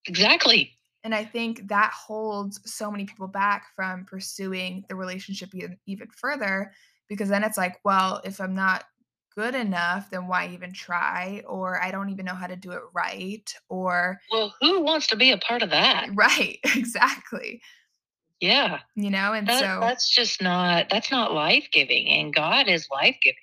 Exactly. 0.06 0.72
And 1.02 1.14
I 1.14 1.24
think 1.24 1.68
that 1.68 1.92
holds 1.92 2.60
so 2.64 2.90
many 2.90 3.06
people 3.06 3.28
back 3.28 3.66
from 3.74 4.04
pursuing 4.04 4.84
the 4.88 4.94
relationship 4.94 5.54
even, 5.54 5.76
even 5.86 6.08
further 6.16 6.72
because 7.08 7.28
then 7.28 7.44
it's 7.44 7.58
like, 7.58 7.76
well, 7.84 8.20
if 8.24 8.40
I'm 8.40 8.54
not 8.54 8.84
good 9.34 9.54
enough, 9.54 10.10
then 10.10 10.26
why 10.26 10.48
even 10.48 10.72
try? 10.72 11.42
Or 11.46 11.82
I 11.82 11.90
don't 11.90 12.10
even 12.10 12.24
know 12.24 12.34
how 12.34 12.46
to 12.46 12.56
do 12.56 12.72
it 12.72 12.82
right. 12.94 13.52
Or, 13.68 14.18
well, 14.30 14.54
who 14.60 14.80
wants 14.80 15.06
to 15.08 15.16
be 15.16 15.30
a 15.30 15.38
part 15.38 15.62
of 15.62 15.70
that? 15.70 16.08
Right, 16.14 16.58
exactly. 16.64 17.60
Yeah. 18.40 18.80
You 18.94 19.10
know, 19.10 19.32
and 19.32 19.46
that, 19.46 19.60
so 19.60 19.80
that's 19.80 20.14
just 20.14 20.42
not 20.42 20.88
that's 20.90 21.10
not 21.10 21.32
life 21.32 21.68
giving 21.72 22.08
and 22.08 22.34
God 22.34 22.68
is 22.68 22.88
life 22.90 23.16
giving. 23.22 23.36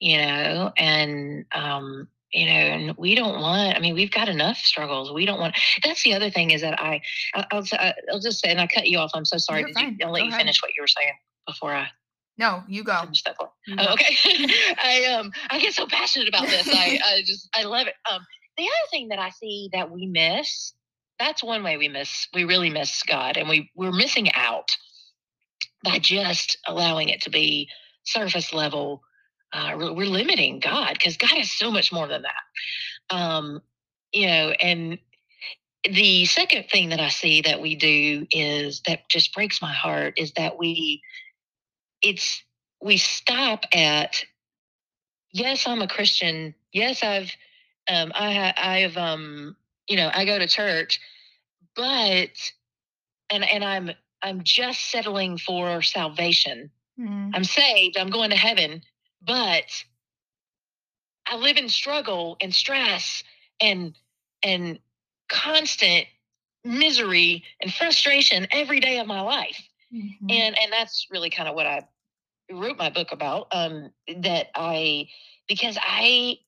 You 0.00 0.18
know, 0.18 0.72
and 0.76 1.44
um 1.52 2.08
you 2.32 2.44
know, 2.44 2.52
and 2.52 2.96
we 2.98 3.14
don't 3.14 3.40
want. 3.40 3.76
I 3.76 3.80
mean, 3.80 3.94
we've 3.94 4.10
got 4.10 4.28
enough 4.28 4.58
struggles. 4.58 5.12
We 5.12 5.24
don't 5.24 5.40
want. 5.40 5.56
That's 5.82 6.02
the 6.02 6.14
other 6.14 6.30
thing 6.30 6.50
is 6.50 6.60
that 6.60 6.78
I, 6.78 7.00
I'll, 7.34 7.64
I'll 8.10 8.20
just 8.20 8.40
say, 8.40 8.50
and 8.50 8.60
I 8.60 8.66
cut 8.66 8.86
you 8.86 8.98
off. 8.98 9.12
I'm 9.14 9.24
so 9.24 9.38
sorry. 9.38 9.60
You're 9.60 9.68
Did 9.68 9.76
fine. 9.76 9.96
you? 9.98 10.06
I'll 10.06 10.12
let 10.12 10.20
go 10.20 10.24
you 10.24 10.30
ahead. 10.30 10.42
finish 10.42 10.62
what 10.62 10.72
you 10.76 10.82
were 10.82 10.88
saying 10.88 11.14
before 11.46 11.74
I. 11.74 11.88
No, 12.36 12.62
you 12.68 12.84
go. 12.84 13.00
Finish 13.00 13.24
that 13.24 13.36
oh, 13.40 13.92
okay. 13.92 14.16
I 14.82 15.16
um, 15.18 15.32
I 15.50 15.58
get 15.58 15.74
so 15.74 15.86
passionate 15.86 16.28
about 16.28 16.46
this. 16.46 16.68
I, 16.68 16.98
I 17.04 17.22
just, 17.24 17.48
I 17.54 17.64
love 17.64 17.86
it. 17.86 17.94
Um, 18.10 18.20
the 18.56 18.64
other 18.64 18.88
thing 18.90 19.08
that 19.08 19.18
I 19.18 19.30
see 19.30 19.70
that 19.72 19.90
we 19.90 20.06
miss 20.06 20.74
that's 21.18 21.42
one 21.42 21.62
way 21.62 21.76
we 21.76 21.88
miss 21.88 22.28
we 22.34 22.44
really 22.44 22.70
miss 22.70 23.02
god 23.02 23.36
and 23.36 23.48
we 23.48 23.70
we're 23.74 23.92
missing 23.92 24.32
out 24.34 24.76
by 25.84 25.98
just 25.98 26.58
allowing 26.66 27.08
it 27.08 27.22
to 27.22 27.30
be 27.30 27.68
surface 28.04 28.52
level 28.52 29.02
uh, 29.52 29.72
we're 29.76 30.06
limiting 30.06 30.60
god 30.60 30.94
because 30.94 31.16
god 31.16 31.38
is 31.38 31.50
so 31.50 31.70
much 31.70 31.92
more 31.92 32.06
than 32.06 32.22
that. 32.22 33.16
Um, 33.16 33.62
you 34.12 34.26
know 34.26 34.50
and 34.60 34.98
the 35.88 36.24
second 36.24 36.64
thing 36.70 36.90
that 36.90 37.00
i 37.00 37.08
see 37.08 37.42
that 37.42 37.60
we 37.60 37.76
do 37.76 38.26
is 38.30 38.82
that 38.86 39.08
just 39.08 39.34
breaks 39.34 39.62
my 39.62 39.72
heart 39.72 40.14
is 40.16 40.32
that 40.32 40.58
we 40.58 41.02
it's 42.02 42.42
we 42.82 42.96
stop 42.96 43.64
at 43.72 44.24
yes 45.32 45.66
i'm 45.66 45.82
a 45.82 45.88
christian. 45.88 46.54
Yes 46.72 47.02
i've 47.02 47.30
um, 47.88 48.12
i 48.14 48.32
have 48.32 48.54
i've 48.58 48.96
um, 48.96 49.56
you 49.88 49.96
know, 49.96 50.10
I 50.12 50.24
go 50.24 50.38
to 50.38 50.46
church, 50.46 51.00
but 51.74 52.30
and 53.30 53.44
and 53.44 53.64
I'm 53.64 53.90
I'm 54.22 54.42
just 54.42 54.90
settling 54.90 55.38
for 55.38 55.82
salvation. 55.82 56.70
Mm. 56.98 57.30
I'm 57.34 57.44
saved, 57.44 57.96
I'm 57.96 58.10
going 58.10 58.30
to 58.30 58.36
heaven, 58.36 58.82
but 59.22 59.84
I 61.26 61.36
live 61.36 61.56
in 61.56 61.68
struggle 61.68 62.36
and 62.40 62.54
stress 62.54 63.22
and 63.60 63.94
and 64.42 64.78
constant 65.28 66.06
misery 66.64 67.44
and 67.60 67.72
frustration 67.72 68.46
every 68.50 68.80
day 68.80 68.98
of 68.98 69.06
my 69.06 69.20
life. 69.20 69.60
Mm-hmm. 69.94 70.26
And 70.30 70.58
and 70.58 70.72
that's 70.72 71.06
really 71.10 71.30
kind 71.30 71.48
of 71.48 71.54
what 71.54 71.66
I 71.66 71.86
wrote 72.50 72.78
my 72.78 72.90
book 72.90 73.12
about 73.12 73.48
um 73.52 73.90
that 74.18 74.48
I 74.54 75.08
because 75.48 75.78
I 75.80 76.38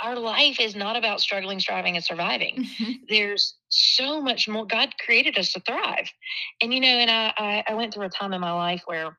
our 0.00 0.16
life 0.16 0.60
is 0.60 0.76
not 0.76 0.96
about 0.96 1.20
struggling, 1.20 1.58
striving, 1.58 1.96
and 1.96 2.04
surviving. 2.04 2.64
Mm-hmm. 2.64 2.92
There's 3.08 3.54
so 3.68 4.20
much 4.20 4.48
more. 4.48 4.66
God 4.66 4.94
created 5.04 5.38
us 5.38 5.52
to 5.52 5.60
thrive. 5.60 6.10
And, 6.60 6.72
you 6.72 6.80
know, 6.80 6.88
and 6.88 7.10
I, 7.10 7.64
I, 7.66 7.74
went 7.74 7.94
through 7.94 8.06
a 8.06 8.10
time 8.10 8.32
in 8.32 8.40
my 8.40 8.52
life 8.52 8.82
where, 8.86 9.16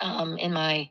um, 0.00 0.36
in 0.38 0.52
my 0.52 0.90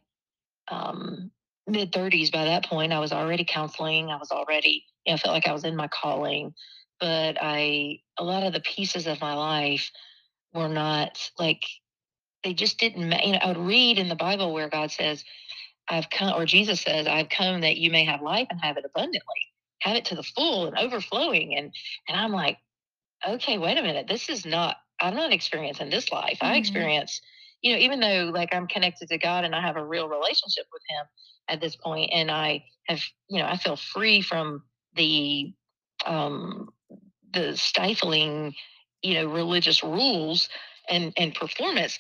um, 0.69 1.32
mid 1.67 1.91
30s, 1.91 2.32
by 2.32 2.45
that 2.45 2.65
point, 2.65 2.93
I 2.93 2.99
was 2.99 3.12
already 3.12 3.45
counseling. 3.45 4.10
I 4.10 4.17
was 4.17 4.32
already, 4.32 4.86
you 5.06 5.13
know, 5.13 5.17
felt 5.17 5.34
like 5.34 5.47
I 5.47 5.54
was 5.54 5.65
in 5.65 5.75
my 5.75 5.88
calling. 5.88 6.54
But 6.99 7.38
I, 7.39 7.99
a 8.17 8.23
lot 8.23 8.43
of 8.43 8.54
the 8.54 8.60
pieces 8.62 9.08
of 9.08 9.21
my 9.21 9.36
life 9.36 9.91
were 10.54 10.69
not 10.69 11.30
like, 11.38 11.63
they 12.43 12.54
just 12.54 12.80
didn't, 12.80 13.12
you 13.23 13.34
know, 13.34 13.39
I 13.41 13.47
would 13.49 13.58
read 13.58 13.99
in 13.99 14.10
the 14.10 14.15
Bible 14.15 14.54
where 14.54 14.69
God 14.69 14.91
says, 14.91 15.23
I've 15.89 16.10
come, 16.10 16.39
or 16.39 16.45
Jesus 16.45 16.82
says, 16.82 17.08
I've 17.08 17.30
come 17.30 17.62
that 17.62 17.78
you 17.78 17.89
may 17.89 18.06
have 18.06 18.21
life 18.21 18.47
and 18.49 18.60
have 18.62 18.78
it 18.78 18.86
abundantly, 18.86 19.21
have 19.82 19.95
it 19.95 20.06
to 20.06 20.15
the 20.15 20.23
full 20.23 20.67
and 20.67 20.78
overflowing. 20.78 21.56
And 21.58 21.73
and 22.08 22.19
I'm 22.19 22.32
like, 22.32 22.58
okay, 23.28 23.58
wait 23.58 23.78
a 23.78 23.82
minute, 23.82 24.08
this 24.08 24.30
is 24.30 24.45
not. 24.45 24.78
I'm 25.02 25.15
not 25.15 25.34
experiencing 25.34 25.89
this 25.89 26.12
life. 26.12 26.39
Mm-hmm. 26.41 26.54
I 26.54 26.58
experience, 26.58 27.21
you 27.62 27.73
know, 27.73 27.80
even 27.80 27.99
though 27.99 28.32
like 28.34 28.54
I'm 28.54 28.67
connected 28.67 29.10
to 29.10 29.17
God 29.17 29.45
and 29.45 29.56
I 29.56 29.62
have 29.62 29.78
a 29.78 29.86
real 29.86 30.08
relationship 30.08 30.65
with 30.71 30.82
Him 30.89 31.06
at 31.47 31.62
this 31.62 31.75
point, 31.75 32.12
and 32.13 32.30
I 32.30 32.65
have, 32.88 33.02
you 33.30 33.39
know, 33.39 33.47
I 33.47 33.58
feel 33.58 33.75
free 33.75 34.21
from 34.21 34.63
the 34.95 35.54
um 36.06 36.69
the 37.34 37.58
stifling, 37.58 38.54
you 39.02 39.15
know, 39.15 39.28
religious 39.28 39.84
rules 39.84 40.49
and 40.88 41.13
and 41.17 41.34
performance 41.34 41.97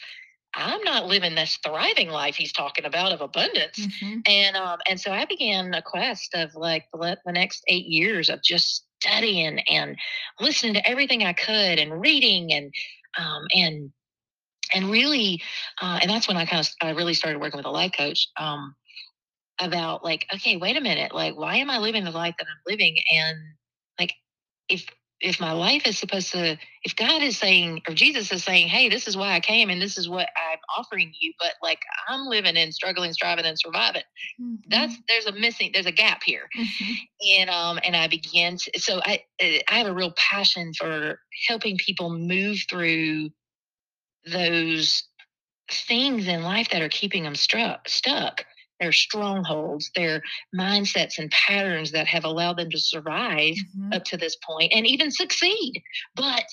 I'm 0.55 0.83
not 0.83 1.05
living 1.05 1.35
this 1.35 1.59
thriving 1.63 2.09
life 2.09 2.35
he's 2.35 2.51
talking 2.51 2.85
about 2.85 3.11
of 3.11 3.21
abundance. 3.21 3.79
Mm-hmm. 3.79 4.19
And 4.25 4.55
um, 4.55 4.79
and 4.89 4.99
so 4.99 5.11
I 5.11 5.25
began 5.25 5.73
a 5.73 5.81
quest 5.81 6.33
of 6.33 6.55
like 6.55 6.85
the, 6.93 7.17
the 7.25 7.31
next 7.31 7.63
eight 7.67 7.85
years 7.85 8.29
of 8.29 8.41
just 8.43 8.85
studying 9.01 9.59
and 9.59 9.97
listening 10.39 10.73
to 10.73 10.87
everything 10.87 11.23
I 11.23 11.33
could 11.33 11.79
and 11.79 12.01
reading 12.01 12.51
and 12.51 12.73
um, 13.17 13.43
and 13.53 13.91
and 14.73 14.91
really 14.91 15.41
uh, 15.81 15.99
and 16.01 16.09
that's 16.09 16.27
when 16.27 16.37
I 16.37 16.45
kind 16.45 16.59
of 16.59 16.69
I 16.81 16.91
really 16.91 17.13
started 17.13 17.39
working 17.39 17.57
with 17.57 17.65
a 17.65 17.71
life 17.71 17.91
coach 17.95 18.27
um, 18.37 18.75
about 19.59 20.03
like 20.03 20.25
okay 20.33 20.57
wait 20.57 20.77
a 20.77 20.81
minute 20.81 21.13
like 21.13 21.37
why 21.37 21.57
am 21.57 21.69
I 21.69 21.77
living 21.77 22.03
the 22.03 22.11
life 22.11 22.35
that 22.37 22.47
I'm 22.47 22.71
living 22.71 22.97
and 23.11 23.37
like 23.99 24.13
if 24.67 24.85
if 25.21 25.39
my 25.39 25.51
life 25.51 25.85
is 25.85 25.97
supposed 25.97 26.31
to 26.31 26.57
if 26.83 26.95
god 26.95 27.21
is 27.21 27.37
saying 27.37 27.81
or 27.87 27.93
jesus 27.93 28.31
is 28.31 28.43
saying 28.43 28.67
hey 28.67 28.89
this 28.89 29.07
is 29.07 29.17
why 29.17 29.33
i 29.33 29.39
came 29.39 29.69
and 29.69 29.81
this 29.81 29.97
is 29.97 30.07
what 30.07 30.29
i'm 30.37 30.59
offering 30.77 31.11
you 31.19 31.33
but 31.39 31.53
like 31.61 31.79
i'm 32.07 32.25
living 32.27 32.55
and 32.57 32.73
struggling 32.73 33.11
striving 33.13 33.45
and 33.45 33.59
surviving 33.59 34.03
mm-hmm. 34.41 34.55
that's 34.69 34.95
there's 35.07 35.25
a 35.25 35.31
missing 35.33 35.71
there's 35.73 35.85
a 35.85 35.91
gap 35.91 36.21
here 36.23 36.47
mm-hmm. 36.57 36.93
and 37.37 37.49
um 37.49 37.79
and 37.83 37.95
i 37.95 38.07
began 38.07 38.57
to 38.57 38.79
so 38.79 39.01
i 39.05 39.21
i 39.41 39.77
have 39.77 39.87
a 39.87 39.93
real 39.93 40.13
passion 40.15 40.71
for 40.73 41.19
helping 41.47 41.77
people 41.77 42.09
move 42.09 42.57
through 42.69 43.29
those 44.25 45.03
things 45.71 46.27
in 46.27 46.43
life 46.43 46.69
that 46.69 46.81
are 46.81 46.89
keeping 46.89 47.23
them 47.23 47.35
struck 47.35 47.87
stuck 47.87 48.45
their 48.79 48.91
strongholds, 48.91 49.91
their 49.95 50.21
mindsets 50.57 51.19
and 51.19 51.29
patterns 51.31 51.91
that 51.91 52.07
have 52.07 52.25
allowed 52.25 52.57
them 52.57 52.69
to 52.69 52.79
survive 52.79 53.55
mm-hmm. 53.55 53.93
up 53.93 54.03
to 54.05 54.17
this 54.17 54.37
point 54.37 54.71
and 54.73 54.87
even 54.87 55.11
succeed. 55.11 55.81
But 56.15 56.45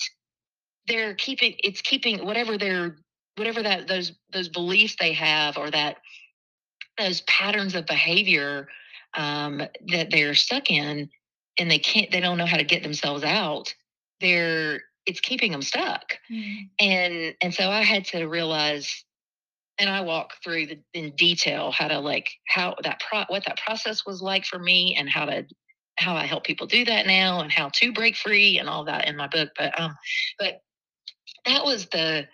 they're 0.87 1.15
keeping 1.15 1.55
it's 1.59 1.81
keeping 1.81 2.25
whatever 2.25 2.57
their 2.57 2.97
whatever 3.35 3.61
that 3.61 3.87
those 3.87 4.13
those 4.31 4.49
beliefs 4.49 4.95
they 4.99 5.13
have 5.13 5.57
or 5.57 5.69
that 5.69 5.97
those 6.97 7.21
patterns 7.21 7.75
of 7.75 7.85
behavior 7.85 8.67
um, 9.13 9.61
that 9.87 10.09
they're 10.11 10.33
stuck 10.33 10.71
in 10.71 11.09
and 11.59 11.71
they 11.71 11.79
can't 11.79 12.11
they 12.11 12.19
don't 12.19 12.37
know 12.37 12.45
how 12.45 12.57
to 12.57 12.63
get 12.63 12.83
themselves 12.83 13.23
out 13.23 13.73
they're 14.21 14.81
it's 15.05 15.19
keeping 15.19 15.51
them 15.51 15.61
stuck 15.61 16.17
mm-hmm. 16.31 16.65
and 16.79 17.35
and 17.41 17.53
so 17.53 17.69
i 17.69 17.81
had 17.81 18.05
to 18.05 18.25
realize 18.25 19.03
and 19.79 19.89
I 19.89 20.01
walk 20.01 20.33
through 20.43 20.67
the, 20.67 20.79
in 20.93 21.15
detail 21.15 21.71
how 21.71 21.87
to 21.87 21.99
like 21.99 22.29
how 22.47 22.75
that 22.83 22.99
pro 22.99 23.23
what 23.27 23.45
that 23.45 23.59
process 23.59 24.05
was 24.05 24.21
like 24.21 24.45
for 24.45 24.59
me 24.59 24.95
and 24.97 25.09
how 25.09 25.25
to 25.25 25.45
how 25.97 26.15
I 26.15 26.25
help 26.25 26.43
people 26.43 26.67
do 26.67 26.85
that 26.85 27.07
now 27.07 27.41
and 27.41 27.51
how 27.51 27.69
to 27.73 27.91
break 27.91 28.15
free 28.15 28.59
and 28.59 28.69
all 28.69 28.85
that 28.85 29.07
in 29.07 29.17
my 29.17 29.27
book. 29.27 29.49
But 29.57 29.79
um, 29.79 29.95
but 30.39 30.61
that 31.45 31.65
was 31.65 31.87
the 31.87 32.27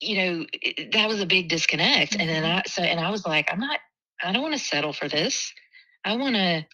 you 0.00 0.16
know 0.16 0.46
that 0.92 1.08
was 1.08 1.20
a 1.20 1.26
big 1.26 1.48
disconnect. 1.48 2.16
And 2.16 2.28
then 2.28 2.42
mm-hmm. 2.42 2.58
I 2.58 2.62
so 2.66 2.82
and 2.82 3.00
I 3.00 3.10
was 3.10 3.26
like, 3.26 3.52
I'm 3.52 3.60
not. 3.60 3.78
I 4.22 4.32
don't 4.32 4.42
want 4.42 4.54
to 4.54 4.60
settle 4.60 4.92
for 4.92 5.08
this. 5.08 5.52
I 6.04 6.16
want 6.16 6.36
to. 6.36 6.66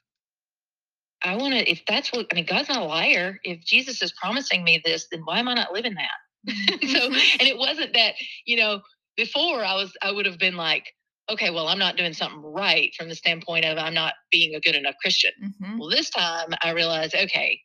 I 1.25 1.37
want 1.37 1.55
to. 1.55 1.71
If 1.71 1.83
that's 1.87 2.13
what 2.13 2.27
I 2.33 2.35
mean, 2.35 2.47
God's 2.47 2.69
not 2.69 2.83
a 2.83 2.85
liar. 2.85 3.39
If 3.45 3.65
Jesus 3.65 4.03
is 4.03 4.13
promising 4.13 4.65
me 4.65 4.83
this, 4.85 5.07
then 5.11 5.23
why 5.25 5.39
am 5.39 5.49
I 5.49 5.55
not 5.55 5.73
living 5.73 5.95
that? 5.95 6.09
so, 6.49 6.55
mm-hmm. 6.59 7.37
and 7.41 7.49
it 7.49 7.57
wasn't 7.57 7.95
that 7.95 8.15
you 8.45 8.57
know 8.57 8.81
before 9.17 9.65
I 9.65 9.75
was 9.75 9.93
I 10.03 10.11
would 10.11 10.27
have 10.27 10.39
been 10.39 10.57
like, 10.57 10.87
okay, 11.31 11.51
well, 11.51 11.69
I'm 11.69 11.79
not 11.79 11.97
doing 11.97 12.13
something 12.13 12.43
right 12.43 12.93
from 12.97 13.09
the 13.09 13.15
standpoint 13.15 13.65
of 13.65 13.79
I'm 13.79 13.95
not 13.95 14.15
being 14.31 14.55
a 14.55 14.61
good 14.61 14.75
enough 14.75 14.95
Christian. 15.01 15.33
Mm-hmm. 15.43 15.79
Well, 15.79 15.89
this 15.89 16.11
time 16.11 16.49
I 16.63 16.71
realized, 16.73 17.15
okay, 17.15 17.61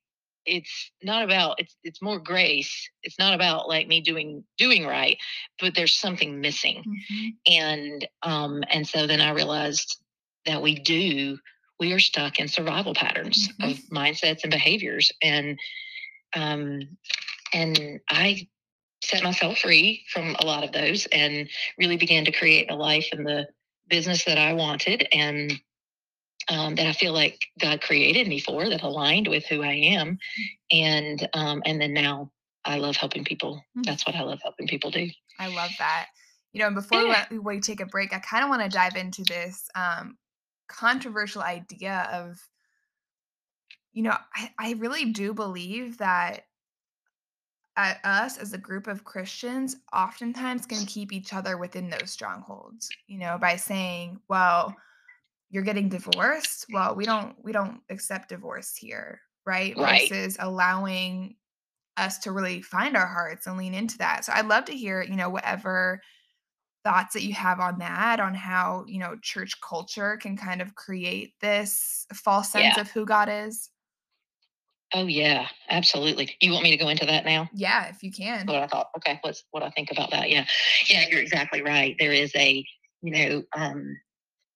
it's 0.46 0.92
not 1.04 1.24
about 1.24 1.60
it's 1.60 1.76
it's 1.84 2.02
more 2.02 2.20
grace. 2.20 2.90
It's 3.04 3.20
not 3.20 3.34
about 3.34 3.68
like 3.68 3.88
me 3.88 4.02
doing 4.02 4.44
doing 4.58 4.86
right, 4.86 5.18
but 5.60 5.76
there's 5.76 5.96
something 5.96 6.40
missing. 6.40 6.84
Mm-hmm. 6.88 7.54
And 7.54 8.08
um 8.24 8.64
and 8.72 8.88
so 8.88 9.06
then 9.06 9.22
I 9.22 9.32
realized 9.32 9.98
that 10.46 10.62
we 10.62 10.76
do 10.76 11.38
we 11.80 11.94
are 11.94 12.00
stuck 12.00 12.40
in 12.40 12.48
survival 12.48 12.96
patterns 12.96 13.50
mm-hmm. 13.50 13.72
of 13.72 13.78
mindsets 13.92 14.44
and 14.44 14.52
behaviors 14.52 15.12
and 15.22 15.60
um 16.36 16.82
and 17.54 18.00
I 18.10 18.48
set 19.08 19.24
myself 19.24 19.60
free 19.60 20.04
from 20.12 20.36
a 20.40 20.46
lot 20.46 20.64
of 20.64 20.72
those 20.72 21.06
and 21.08 21.50
really 21.78 21.98
began 21.98 22.26
to 22.26 22.32
create 22.32 22.70
a 22.70 22.76
life 22.76 23.08
and 23.12 23.26
the 23.26 23.48
business 23.90 24.26
that 24.26 24.38
I 24.38 24.54
wanted 24.54 25.08
and 25.14 25.54
um, 26.50 26.76
that 26.76 26.88
I 26.88 26.94
feel 26.94 27.14
like 27.14 27.42
God 27.60 27.82
created 27.82 28.28
me 28.28 28.40
for 28.40 28.70
that 28.70 28.84
aligned 28.84 29.28
with 29.28 29.46
who 29.46 29.64
I 29.64 29.74
am. 29.74 30.18
And 30.72 31.28
um, 31.34 31.62
and 31.66 31.82
then 31.82 31.94
now 31.94 32.32
I 32.66 32.78
love 32.78 32.96
helping 32.96 33.24
people. 33.24 33.56
Mm-hmm. 33.56 33.84
That's 33.84 34.06
what 34.06 34.16
I 34.16 34.24
love 34.24 34.40
helping 34.44 34.68
people 34.68 34.92
do. 34.92 35.10
I 35.40 35.48
love 35.48 35.72
that. 35.80 36.08
You 36.54 36.62
know, 36.62 36.72
before 36.72 37.04
yeah. 37.04 37.26
we, 37.30 37.40
we 37.40 37.60
take 37.60 37.82
a 37.82 37.86
break, 37.86 38.14
I 38.14 38.20
kind 38.20 38.44
of 38.44 38.50
want 38.50 38.64
to 38.64 38.70
dive 38.70 38.96
into 38.96 39.24
this 39.24 39.68
um, 39.76 40.18
controversial 40.68 41.42
idea 41.42 42.10
of, 42.12 42.40
you 43.94 44.04
know, 44.04 44.16
I, 44.36 44.52
I 44.58 44.74
really 44.74 45.12
do 45.12 45.34
believe 45.34 46.00
that 46.00 46.47
at 47.78 48.00
us 48.04 48.38
as 48.38 48.54
a 48.54 48.58
group 48.58 48.88
of 48.88 49.04
Christians 49.04 49.78
oftentimes 49.94 50.66
can 50.66 50.86
keep 50.86 51.14
each 51.14 51.32
other 51.32 51.58
within 51.58 51.90
those 51.90 52.10
strongholds, 52.10 52.90
you 53.08 53.20
know, 53.20 53.38
by 53.40 53.56
saying, 53.56 54.20
well, 54.28 54.76
you're 55.50 55.64
getting 55.64 55.88
divorced. 55.88 56.66
Well, 56.74 56.96
we 56.96 57.06
don't 57.06 57.36
we 57.42 57.52
don't 57.52 57.80
accept 57.90 58.30
divorce 58.30 58.76
here, 58.76 59.22
right? 59.46 59.78
right? 59.78 60.10
Versus 60.10 60.36
allowing 60.40 61.36
us 61.96 62.18
to 62.20 62.32
really 62.32 62.62
find 62.62 62.98
our 62.98 63.08
hearts 63.08 63.48
and 63.48 63.58
lean 63.58 63.74
into 63.74 63.98
that. 64.00 64.26
So 64.26 64.34
I'd 64.34 64.48
love 64.48 64.66
to 64.66 64.76
hear, 64.76 65.02
you 65.04 65.16
know, 65.16 65.30
whatever 65.30 66.02
thoughts 66.84 67.14
that 67.14 67.24
you 67.24 67.34
have 67.34 67.60
on 67.60 67.80
that, 67.80 68.20
on 68.20 68.34
how, 68.34 68.86
you 68.88 69.00
know, 69.00 69.16
church 69.22 69.54
culture 69.62 70.18
can 70.18 70.38
kind 70.38 70.62
of 70.62 70.76
create 70.76 71.34
this 71.42 72.06
false 72.14 72.52
sense 72.52 72.76
yeah. 72.76 72.82
of 72.82 72.90
who 72.90 73.06
God 73.06 73.30
is. 73.30 73.70
Oh 74.94 75.06
yeah, 75.06 75.48
absolutely. 75.70 76.36
You 76.40 76.52
want 76.52 76.64
me 76.64 76.72
to 76.72 76.78
go 76.78 76.88
into 76.88 77.06
that 77.06 77.26
now? 77.26 77.50
Yeah, 77.54 77.88
if 77.90 78.04
you 78.04 78.12
can. 78.12 78.46
What 78.46 78.56
I 78.56 78.68
thought. 78.68 78.88
Okay, 78.98 79.20
what's 79.22 79.44
what 79.52 79.64
I 79.64 79.70
think 79.70 79.92
about 79.92 80.12
that? 80.12 80.30
Yeah, 80.30 80.46
yeah, 80.88 81.06
you're 81.10 81.22
exactly 81.22 81.62
right. 81.62 81.96
There 82.00 82.14
is 82.14 82.32
a, 82.36 82.66
you 83.02 83.12
know, 83.12 83.44
um, 83.56 83.98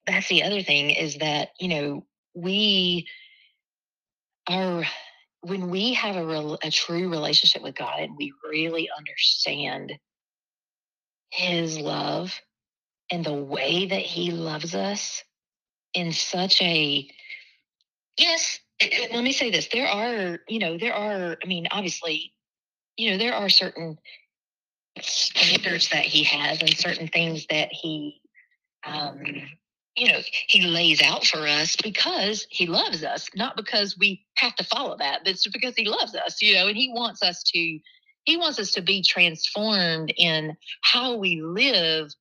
that's 0.08 0.30
the 0.30 0.44
other 0.44 0.62
thing 0.62 0.92
is 0.92 1.18
that 1.18 1.50
you 1.60 1.68
know 1.68 2.06
we 2.34 3.08
are 4.48 4.84
when 5.42 5.70
we 5.70 5.94
have 5.94 6.16
a 6.16 6.26
real, 6.26 6.58
a 6.64 6.72
true 6.72 7.10
relationship 7.10 7.62
with 7.62 7.76
God 7.76 8.00
and 8.00 8.16
we 8.18 8.32
really 8.50 8.90
understand 8.96 9.94
His 11.30 11.78
love 11.78 12.40
and 13.12 13.26
the 13.26 13.34
way 13.34 13.88
that 13.88 14.02
He 14.02 14.32
loves 14.32 14.76
us 14.76 15.24
in 15.94 16.14
such 16.14 16.62
a 16.62 17.10
yes 18.18 18.60
let 19.12 19.24
me 19.24 19.32
say 19.32 19.50
this 19.50 19.68
there 19.72 19.88
are 19.88 20.40
you 20.48 20.60
know 20.60 20.78
there 20.78 20.94
are 20.94 21.38
i 21.44 21.48
mean 21.48 21.68
obviously 21.72 22.34
you 22.98 23.12
know 23.12 23.18
there 23.18 23.34
are 23.34 23.50
certain 23.50 23.98
standards 25.00 25.90
that 25.90 26.04
he 26.04 26.24
has 26.24 26.62
and 26.62 26.76
certain 26.78 27.08
things 27.08 27.46
that 27.50 27.70
he 27.72 28.22
um 28.86 29.22
you 29.96 30.08
know 30.08 30.20
he 30.48 30.62
lays 30.68 31.02
out 31.02 31.26
for 31.26 31.48
us 31.48 31.76
because 31.78 32.46
he 32.50 32.66
loves 32.68 33.04
us 33.04 33.30
not 33.36 33.56
because 33.56 33.98
we 33.98 34.26
have 34.36 34.56
to 34.56 34.64
follow 34.64 34.96
that 34.98 35.20
but 35.24 35.34
it's 35.34 35.48
because 35.48 35.76
he 35.76 35.88
loves 35.88 36.16
us 36.16 36.42
you 36.42 36.54
know 36.54 36.68
and 36.68 36.78
he 36.78 36.92
wants 36.94 37.22
us 37.24 37.44
to 37.44 37.80
he 38.24 38.38
wants 38.38 38.60
us 38.60 38.72
to 38.72 38.82
be 38.82 39.02
transformed 39.02 40.14
in 40.18 40.56
how 40.82 41.16
we 41.16 41.42
live 41.42 42.14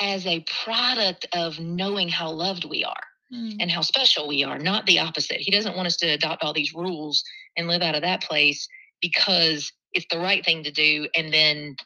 as 0.00 0.26
a 0.26 0.44
product 0.64 1.26
of 1.32 1.58
knowing 1.60 2.08
how 2.08 2.30
loved 2.30 2.64
we 2.64 2.84
are 2.84 3.02
mm. 3.34 3.56
and 3.60 3.70
how 3.70 3.80
special 3.80 4.28
we 4.28 4.44
are, 4.44 4.58
not 4.58 4.86
the 4.86 4.98
opposite. 4.98 5.40
He 5.40 5.50
doesn't 5.50 5.76
want 5.76 5.86
us 5.86 5.96
to 5.98 6.06
adopt 6.06 6.42
all 6.42 6.52
these 6.52 6.74
rules 6.74 7.22
and 7.56 7.68
live 7.68 7.82
out 7.82 7.94
of 7.94 8.02
that 8.02 8.22
place 8.22 8.68
because 9.00 9.72
it's 9.92 10.06
the 10.10 10.18
right 10.18 10.44
thing 10.44 10.64
to 10.64 10.70
do 10.70 11.06
and 11.16 11.32
then 11.32 11.76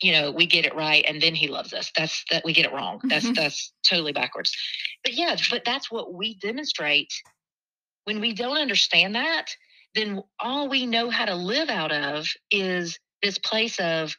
you 0.00 0.12
know 0.12 0.30
we 0.30 0.46
get 0.46 0.64
it 0.64 0.74
right 0.74 1.04
and 1.06 1.20
then 1.20 1.34
he 1.34 1.48
loves 1.48 1.72
us 1.74 1.90
that's 1.96 2.24
that 2.30 2.44
we 2.44 2.52
get 2.52 2.64
it 2.64 2.72
wrong 2.72 3.00
that's 3.08 3.24
mm-hmm. 3.24 3.34
that's 3.36 3.72
totally 3.88 4.12
backwards 4.12 4.56
but 5.04 5.12
yeah 5.14 5.36
but 5.50 5.64
that's 5.64 5.90
what 5.90 6.14
we 6.14 6.34
demonstrate 6.36 7.12
when 8.04 8.20
we 8.20 8.32
don't 8.32 8.58
understand 8.58 9.14
that 9.14 9.46
then 9.94 10.22
all 10.40 10.68
we 10.68 10.86
know 10.86 11.10
how 11.10 11.24
to 11.24 11.34
live 11.34 11.68
out 11.68 11.92
of 11.92 12.26
is 12.50 12.98
this 13.22 13.38
place 13.38 13.78
of 13.80 14.14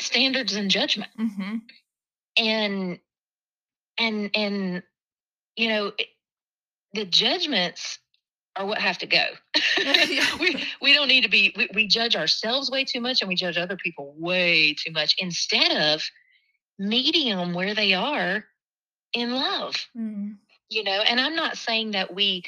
standards 0.00 0.54
and 0.54 0.70
judgment 0.70 1.10
mm-hmm. 1.18 1.56
and 2.38 2.98
and 3.98 4.30
and 4.34 4.82
you 5.56 5.68
know, 5.68 5.92
the 6.92 7.04
judgments 7.04 7.98
are 8.56 8.66
what 8.66 8.78
have 8.78 8.98
to 8.98 9.06
go. 9.06 9.24
we, 10.40 10.64
we 10.80 10.94
don't 10.94 11.08
need 11.08 11.24
to 11.24 11.30
be, 11.30 11.52
we, 11.56 11.68
we 11.74 11.86
judge 11.86 12.16
ourselves 12.16 12.70
way 12.70 12.84
too 12.84 13.00
much 13.00 13.20
and 13.20 13.28
we 13.28 13.34
judge 13.34 13.56
other 13.56 13.76
people 13.76 14.14
way 14.16 14.74
too 14.74 14.92
much 14.92 15.14
instead 15.18 15.72
of 15.94 16.02
meeting 16.78 17.36
them 17.36 17.54
where 17.54 17.74
they 17.74 17.94
are 17.94 18.44
in 19.12 19.32
love. 19.32 19.74
Mm. 19.96 20.36
You 20.70 20.84
know, 20.84 21.02
and 21.06 21.20
I'm 21.20 21.36
not 21.36 21.56
saying 21.56 21.92
that 21.92 22.14
we, 22.14 22.44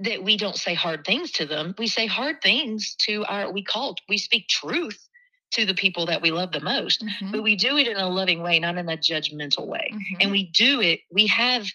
that 0.00 0.22
we 0.22 0.36
don't 0.36 0.56
say 0.56 0.74
hard 0.74 1.04
things 1.04 1.32
to 1.32 1.46
them. 1.46 1.74
We 1.78 1.86
say 1.86 2.06
hard 2.06 2.42
things 2.42 2.94
to 3.00 3.24
our, 3.24 3.50
we 3.50 3.62
call, 3.62 3.96
we 4.08 4.18
speak 4.18 4.48
truth 4.48 5.08
to 5.52 5.64
the 5.64 5.74
people 5.74 6.06
that 6.06 6.20
we 6.20 6.30
love 6.30 6.52
the 6.52 6.60
most, 6.60 7.04
mm-hmm. 7.04 7.30
but 7.32 7.42
we 7.42 7.56
do 7.56 7.78
it 7.78 7.86
in 7.86 7.96
a 7.96 8.08
loving 8.08 8.42
way, 8.42 8.58
not 8.58 8.76
in 8.76 8.88
a 8.88 8.96
judgmental 8.96 9.66
way. 9.66 9.90
Mm-hmm. 9.92 10.16
And 10.20 10.30
we 10.30 10.50
do 10.50 10.80
it, 10.80 11.00
we 11.10 11.26
have 11.28 11.66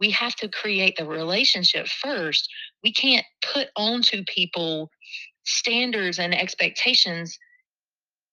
we 0.00 0.10
have 0.10 0.34
to 0.36 0.48
create 0.48 0.96
the 0.96 1.06
relationship 1.06 1.86
first. 1.86 2.48
We 2.82 2.92
can't 2.92 3.24
put 3.52 3.68
onto 3.76 4.24
people 4.26 4.90
standards 5.44 6.18
and 6.18 6.34
expectations. 6.34 7.38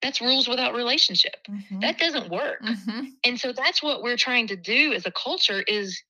That's 0.02 0.22
rules 0.22 0.48
without 0.48 0.74
relationship. 0.74 1.36
Mm-hmm. 1.50 1.80
That 1.82 2.00
doesn't 2.00 2.32
work. 2.32 2.62
Mm-hmm. 2.64 3.02
And 3.24 3.40
so 3.40 3.54
that's 3.54 3.84
what 3.84 4.02
we're 4.02 4.18
trying 4.18 4.48
to 4.48 4.56
do 4.56 4.94
as 4.94 5.06
a 5.06 5.12
culture 5.12 5.62
is 5.68 6.02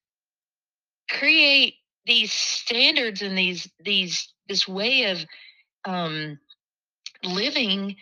create 1.09 1.75
these 2.05 2.31
standards 2.31 3.21
and 3.21 3.37
these 3.37 3.69
these 3.83 4.33
this 4.47 4.67
way 4.67 5.11
of 5.11 5.25
um, 5.85 6.39
living 7.23 7.97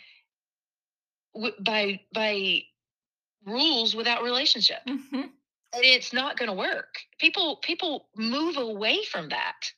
w- 1.33 1.55
by 1.59 2.01
by 2.13 2.61
rules 3.45 3.95
without 3.95 4.23
relationship. 4.23 4.79
Mm-hmm 4.87 5.21
it's 5.73 6.13
not 6.13 6.37
going 6.37 6.49
to 6.49 6.55
work. 6.55 6.95
People 7.19 7.57
people 7.57 8.07
move 8.15 8.57
away 8.57 9.03
from 9.11 9.29
that. 9.29 9.71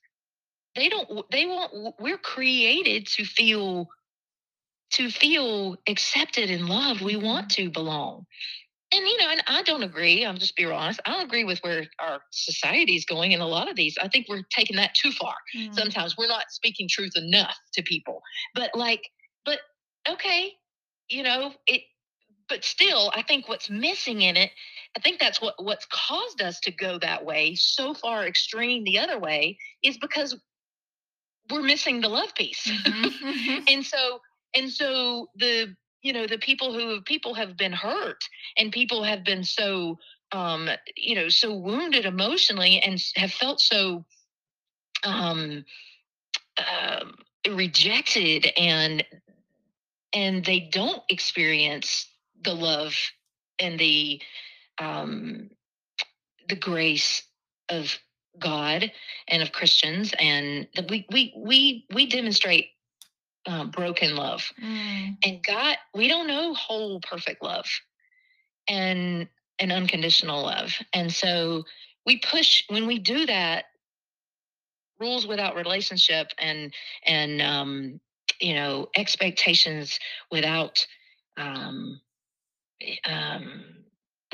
They 0.76 0.90
don't 0.90 1.30
they 1.32 1.46
won't 1.46 1.96
we're 2.00 2.18
created 2.18 3.08
to 3.08 3.26
feel 3.26 3.90
to 4.92 5.10
feel 5.10 5.78
accepted 5.88 6.50
and 6.50 6.68
loved. 6.68 7.02
We 7.02 7.16
want 7.16 7.50
mm-hmm. 7.50 7.66
to 7.66 7.72
belong. 7.72 8.26
And 8.94 9.08
you 9.08 9.18
know, 9.20 9.30
and 9.30 9.44
I 9.48 9.64
don't 9.64 9.84
agree. 9.84 10.26
I'm 10.26 10.38
just 10.38 10.56
be 10.56 10.66
real 10.66 10.76
honest. 10.76 11.00
I 11.06 11.12
don't 11.12 11.26
agree 11.26 11.46
with 11.46 11.60
where 11.60 11.86
our 12.00 12.22
society 12.32 12.96
is 12.96 13.06
going 13.06 13.32
in 13.32 13.40
a 13.40 13.48
lot 13.48 13.70
of 13.70 13.76
these. 13.78 13.98
I 14.02 14.10
think 14.10 14.28
we're 14.28 14.44
taking 14.50 14.76
that 14.78 14.94
too 14.96 15.12
far. 15.12 15.36
Mm. 15.56 15.74
Sometimes 15.74 16.18
we're 16.18 16.28
not 16.28 16.52
speaking 16.52 16.90
truth 16.90 17.14
enough 17.16 17.56
to 17.74 17.84
people. 17.84 18.22
But 18.54 18.72
like, 18.76 19.10
but 19.46 19.60
okay, 20.10 20.52
you 21.10 21.24
know, 21.24 21.54
it 21.68 21.82
but 22.50 22.66
still, 22.66 23.12
I 23.16 23.22
think 23.22 23.48
what's 23.48 23.70
missing 23.70 24.22
in 24.22 24.36
it 24.36 24.52
I 24.96 25.00
think 25.00 25.20
that's 25.20 25.42
what 25.42 25.56
what's 25.64 25.86
caused 25.86 26.42
us 26.42 26.60
to 26.62 26.72
go 26.72 27.00
that 27.00 27.26
way 27.26 27.56
so 27.56 27.94
far 27.94 28.26
extreme 28.26 28.84
the 28.84 29.00
other 29.00 29.20
way 29.20 29.58
is 29.84 29.98
because 29.98 30.36
we're 31.50 31.62
missing 31.62 32.02
the 32.02 32.10
love 32.10 32.34
piece. 32.36 32.68
Mm-hmm. 32.68 33.06
mm-hmm. 33.28 33.64
and 33.68 33.86
so 33.86 34.20
and 34.54 34.70
so 34.70 35.28
the 35.36 35.76
you 36.02 36.14
know 36.14 36.28
the 36.28 36.38
people 36.38 36.74
who 36.74 37.02
people 37.02 37.34
have 37.34 37.56
been 37.58 37.74
hurt 37.74 38.24
and 38.58 38.72
people 38.72 39.04
have 39.04 39.24
been 39.24 39.44
so 39.44 39.98
um 40.32 40.70
you 40.96 41.16
know 41.16 41.30
so 41.30 41.54
wounded 41.56 42.06
emotionally 42.06 42.80
and 42.80 43.02
have 43.16 43.32
felt 43.32 43.62
so 43.62 44.06
um, 45.04 45.66
um, 46.58 47.16
rejected 47.50 48.48
and 48.58 49.04
and 50.14 50.44
they 50.46 50.70
don't 50.72 51.02
experience 51.10 52.08
the 52.44 52.54
love 52.54 52.94
and 53.60 53.80
the 53.80 54.22
um, 54.80 55.50
the 56.48 56.56
grace 56.56 57.24
of 57.70 57.98
God 58.40 58.92
and 59.28 59.42
of 59.44 59.52
Christians, 59.52 60.14
and 60.20 60.68
that 60.76 60.90
we 60.90 61.06
we 61.12 61.34
we 61.36 61.86
we 61.94 62.06
demonstrate 62.06 62.68
um, 63.46 63.72
broken 63.72 64.16
love, 64.16 64.52
Mm. 64.62 65.18
and 65.26 65.44
God. 65.44 65.78
We 65.94 66.08
don't 66.08 66.28
know 66.28 66.54
whole 66.54 67.00
perfect 67.02 67.44
love, 67.44 67.68
and 68.68 69.28
and 69.60 69.72
unconditional 69.72 70.44
love, 70.44 70.74
and 70.94 71.12
so 71.14 71.66
we 72.06 72.18
push 72.20 72.64
when 72.70 72.88
we 72.88 73.00
do 73.00 73.26
that 73.26 73.66
rules 75.00 75.28
without 75.28 75.56
relationship 75.56 76.28
and 76.38 76.74
and 77.06 77.42
um, 77.42 78.00
you 78.40 78.54
know 78.54 78.90
expectations 78.96 80.00
without 80.32 80.86
um, 81.38 82.00
um, 83.06 83.64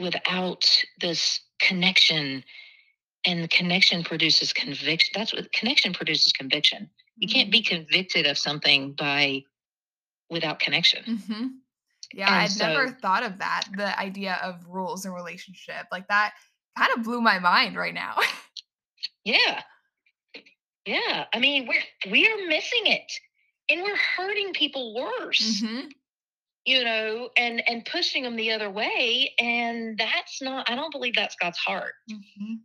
without 0.02 0.70
this 1.00 1.40
connection 1.60 2.44
and 3.26 3.50
connection 3.50 4.04
produces 4.04 4.54
conviction 4.54 5.12
that's 5.16 5.34
what 5.34 5.52
connection 5.52 5.94
produces 5.94 6.32
conviction 6.34 6.90
you 7.18 7.28
can't 7.28 7.52
be 7.52 7.62
convicted 7.62 8.26
of 8.28 8.38
something 8.38 8.94
by 8.94 9.44
without 10.30 10.60
connection 10.60 11.04
hmm 11.28 11.48
Yeah, 12.14 12.28
and 12.28 12.52
I'd 12.52 12.58
never 12.60 12.90
thought 12.90 13.24
of 13.24 13.40
that. 13.40 13.66
The 13.76 14.00
idea 14.00 14.40
of 14.42 14.66
rules 14.68 15.04
and 15.06 15.14
relationship. 15.14 15.88
Like 15.92 16.08
that 16.08 16.36
kind 16.78 16.92
of 16.96 17.04
blew 17.04 17.20
my 17.22 17.40
mind 17.40 17.76
right 17.76 17.94
now. 17.94 18.16
yeah 19.26 19.62
yeah 20.86 21.26
i 21.34 21.40
mean 21.40 21.68
we're 21.68 22.12
we 22.12 22.26
are 22.28 22.48
missing 22.48 22.86
it 22.86 23.12
and 23.70 23.82
we're 23.82 23.98
hurting 24.16 24.54
people 24.54 24.96
worse 24.96 25.62
hmm 25.62 25.82
you 26.68 26.84
know 26.84 27.30
and 27.38 27.64
and 27.68 27.86
pushing 27.86 28.24
them 28.24 28.36
the 28.36 28.52
other 28.52 28.70
way 28.70 29.34
and 29.40 29.98
that's 29.98 30.42
not 30.42 30.70
i 30.70 30.76
don't 30.76 30.92
believe 30.92 31.16
that's 31.16 31.36
god's 31.42 31.58
heart. 31.58 31.94
Hmm 32.12 32.56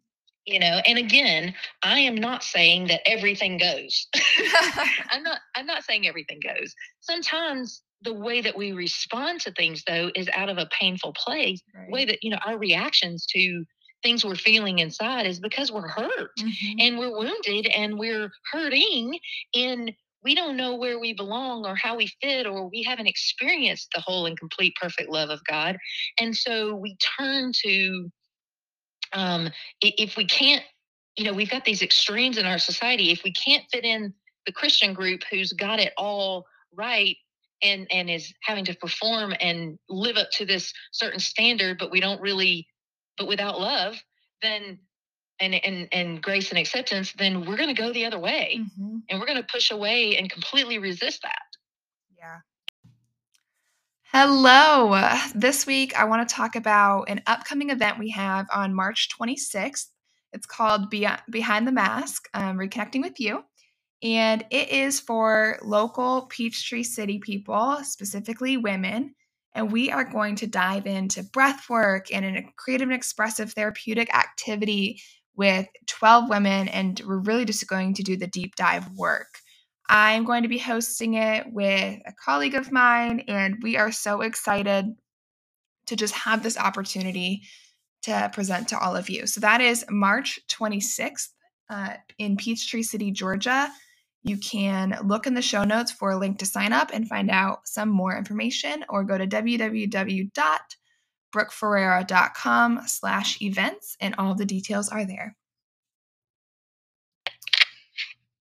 you 0.45 0.59
know 0.59 0.81
and 0.89 0.99
again 0.99 1.55
i 1.85 2.01
am 2.01 2.17
not 2.17 2.43
saying 2.43 2.89
that 2.89 3.01
everything 3.09 3.59
goes. 3.59 4.09
I'm 5.11 5.23
not 5.23 5.39
i'm 5.57 5.67
not 5.67 5.85
saying 5.85 6.07
everything 6.09 6.41
goes. 6.45 6.75
Sometimes 7.01 7.83
the 8.03 8.13
way 8.13 8.41
that 8.41 8.57
we 8.57 8.73
respond 8.73 9.41
to 9.43 9.53
things 9.53 9.85
though 9.87 10.11
is 10.17 10.29
out 10.35 10.49
of 10.49 10.59
a 10.59 10.69
painful 10.73 11.15
place. 11.15 11.61
The 11.87 11.93
way 11.93 12.05
that 12.07 12.19
you 12.23 12.31
know 12.31 12.39
our 12.45 12.59
reactions 12.59 13.25
to 13.37 13.65
things 14.03 14.25
we're 14.25 14.35
feeling 14.35 14.81
inside 14.81 15.27
is 15.27 15.39
because 15.39 15.71
we're 15.71 15.87
hurt 15.89 16.33
Mhm. 16.41 16.77
and 16.81 16.99
we're 16.99 17.17
wounded 17.17 17.69
and 17.69 17.97
we're 17.99 18.33
hurting 18.53 19.21
and 19.55 19.93
we 20.25 20.35
don't 20.35 20.57
know 20.57 20.77
where 20.77 20.99
we 20.99 21.13
belong 21.13 21.67
or 21.67 21.75
how 21.75 21.97
we 21.97 22.11
fit 22.21 22.47
or 22.47 22.69
we 22.69 22.83
haven't 22.83 23.07
experienced 23.07 23.89
the 23.95 24.01
whole 24.01 24.27
and 24.27 24.39
complete 24.39 24.75
perfect 24.81 25.11
love 25.11 25.31
of 25.31 25.41
god 25.49 25.77
and 26.19 26.37
so 26.37 26.75
we 26.75 26.97
turn 27.19 27.53
to 27.55 28.11
um, 29.13 29.51
if 29.81 30.17
we 30.17 30.25
can't, 30.25 30.63
you 31.17 31.25
know, 31.25 31.33
we've 31.33 31.51
got 31.51 31.65
these 31.65 31.83
extremes 31.83 32.39
in 32.39 32.47
our 32.47 32.59
society. 32.59 33.11
If 33.11 33.23
we 33.25 33.33
can't 33.33 33.65
fit 33.73 33.85
in 33.85 34.15
the 34.47 34.53
Christian 34.53 34.95
group 34.95 35.23
who's 35.31 35.53
got 35.53 35.79
it 35.79 35.93
all 35.97 36.47
right 36.75 37.17
and 37.63 37.87
and 37.93 38.11
is 38.11 38.33
having 38.43 38.65
to 38.65 38.75
perform 38.75 39.35
and 39.41 39.79
live 39.89 40.17
up 40.17 40.31
to 40.33 40.47
this 40.47 40.73
certain 40.93 41.21
standard, 41.21 41.79
but 41.79 41.91
we 41.91 42.01
don't 42.01 42.21
really, 42.21 42.67
but 43.19 43.29
without 43.29 43.61
love, 43.61 43.97
then 44.41 44.79
and 45.43 45.55
and 45.55 45.89
and 45.93 46.23
grace 46.23 46.51
and 46.51 46.59
acceptance, 46.59 47.13
then 47.19 47.45
we're 47.45 47.57
going 47.57 47.75
to 47.75 47.81
go 47.83 47.93
the 47.93 48.07
other 48.07 48.19
way, 48.19 48.61
Mhm. 48.61 49.03
and 49.09 49.21
we're 49.21 49.27
going 49.27 49.43
to 49.43 49.49
push 49.53 49.71
away 49.71 50.17
and 50.17 50.31
completely 50.31 50.79
resist 50.79 51.23
that. 51.23 51.43
Yeah. 52.17 52.39
Hello. 54.05 54.97
This 55.35 55.67
week, 55.67 55.97
I 55.99 56.05
want 56.05 56.29
to 56.29 56.35
talk 56.35 56.55
about 56.55 57.09
an 57.09 57.23
upcoming 57.27 57.71
event 57.71 57.99
we 57.99 58.11
have 58.11 58.47
on 58.55 58.75
March 58.75 59.09
26th. 59.19 59.89
It's 60.33 60.47
called 60.47 60.91
Beyond, 60.91 61.23
Behind 61.31 61.67
the 61.67 61.73
Mask 61.73 62.29
um, 62.35 62.57
Reconnecting 62.57 63.03
with 63.03 63.19
You. 63.19 63.43
And 64.03 64.45
it 64.51 64.69
is 64.71 65.01
for 65.01 65.59
local 65.63 66.27
Peachtree 66.27 66.83
City 66.83 67.19
people, 67.19 67.79
specifically 67.85 68.57
women. 68.57 69.15
And 69.55 69.71
we 69.71 69.91
are 69.91 70.05
going 70.05 70.37
to 70.37 70.47
dive 70.47 70.87
into 70.87 71.23
breath 71.23 71.69
work 71.69 72.13
and 72.13 72.25
a 72.25 72.43
creative 72.57 72.89
and 72.89 72.95
expressive 72.95 73.53
therapeutic 73.53 74.15
activity 74.15 75.03
with 75.37 75.67
12 75.87 76.29
women. 76.29 76.69
And 76.69 77.01
we're 77.07 77.19
really 77.19 77.45
just 77.45 77.67
going 77.69 77.95
to 77.95 78.03
do 78.03 78.17
the 78.17 78.27
deep 78.27 78.57
dive 78.57 78.89
work. 78.97 79.29
I'm 79.89 80.25
going 80.25 80.43
to 80.43 80.49
be 80.49 80.59
hosting 80.59 81.15
it 81.15 81.53
with 81.53 82.01
a 82.07 82.13
colleague 82.25 82.55
of 82.55 82.73
mine, 82.73 83.25
and 83.29 83.57
we 83.63 83.77
are 83.77 83.93
so 83.93 84.23
excited 84.23 84.87
to 85.87 85.97
just 85.97 86.15
have 86.15 86.43
this 86.43 86.57
opportunity 86.57 87.43
to 88.03 88.31
present 88.33 88.69
to 88.69 88.79
all 88.79 88.97
of 88.97 89.11
you. 89.11 89.27
So 89.27 89.41
that 89.41 89.61
is 89.61 89.85
March 89.91 90.41
26th 90.49 91.29
uh, 91.71 91.95
in 92.19 92.37
Peachtree 92.37 92.83
City, 92.83 93.11
Georgia. 93.11 93.69
You 94.23 94.39
can 94.39 94.99
look 95.05 95.27
in 95.27 95.35
the 95.35 95.43
show 95.43 95.65
notes 95.65 95.93
for 95.93 96.13
a 96.13 96.19
link 96.19 96.39
to 96.39 96.47
sign 96.47 96.73
up 96.73 96.91
and 96.93 97.09
find 97.09 97.31
out 97.31 97.67
some 97.67 97.89
more 97.89 98.17
information, 98.17 98.85
or 98.89 99.05
go 99.05 99.19
to 99.19 99.27
www.brookferreira.com 101.33 102.83
slash 102.87 103.41
events, 103.43 103.97
and 104.01 104.15
all 104.19 104.35
the 104.35 104.45
details 104.45 104.89
are 104.89 105.05
there. 105.05 105.37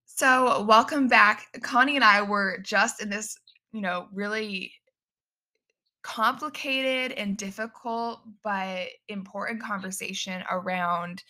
So, 0.06 0.63
welcome 0.63 1.08
back. 1.08 1.45
Connie 1.63 1.95
and 1.95 2.06
I 2.06 2.21
were 2.21 2.60
just 2.62 3.01
in 3.01 3.10
this, 3.10 3.36
you 3.73 3.82
know, 3.82 4.08
really 4.13 4.73
complicated 6.04 7.17
and 7.17 7.38
difficult 7.38 8.21
but 8.43 8.88
important 9.08 9.62
conversation 9.62 10.43
around, 10.49 11.23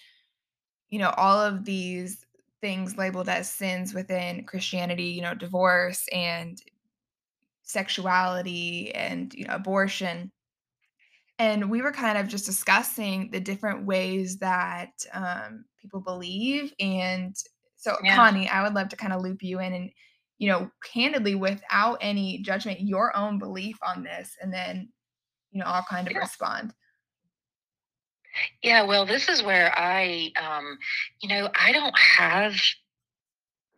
you 0.89 0.99
know, 0.99 1.11
all 1.11 1.39
of 1.39 1.63
these 1.63 2.25
things 2.59 2.97
labeled 2.97 3.29
as 3.29 3.49
sins 3.49 3.93
within 3.93 4.45
Christianity, 4.45 5.05
you 5.05 5.21
know, 5.21 5.33
divorce 5.33 6.05
and 6.11 6.61
sexuality 7.63 8.93
and, 8.93 9.33
you 9.33 9.45
know, 9.45 9.55
abortion. 9.55 10.31
And 11.41 11.71
we 11.71 11.81
were 11.81 11.91
kind 11.91 12.19
of 12.19 12.27
just 12.27 12.45
discussing 12.45 13.31
the 13.31 13.39
different 13.39 13.83
ways 13.87 14.37
that 14.37 14.91
um, 15.11 15.65
people 15.81 15.99
believe. 15.99 16.71
And 16.79 17.35
so, 17.77 17.97
Yeah. 18.03 18.15
Connie, 18.15 18.47
I 18.47 18.61
would 18.61 18.75
love 18.75 18.89
to 18.89 18.95
kind 18.95 19.11
of 19.11 19.21
loop 19.21 19.41
you 19.41 19.59
in 19.59 19.73
and, 19.73 19.91
you 20.37 20.49
know, 20.49 20.69
candidly, 20.83 21.33
without 21.33 21.97
any 21.99 22.43
judgment, 22.43 22.81
your 22.81 23.17
own 23.17 23.39
belief 23.39 23.75
on 23.81 24.03
this. 24.03 24.37
And 24.39 24.53
then, 24.53 24.93
you 25.49 25.59
know, 25.59 25.65
I'll 25.65 25.83
kind 25.89 26.07
of 26.07 26.13
Yeah. 26.13 26.19
respond. 26.19 26.75
Yeah, 28.61 28.83
well, 28.83 29.07
this 29.07 29.27
is 29.27 29.41
where 29.41 29.73
I, 29.75 30.31
um, 30.39 30.77
you 31.21 31.29
know, 31.29 31.49
I 31.55 31.71
don't 31.71 31.97
have 31.97 32.53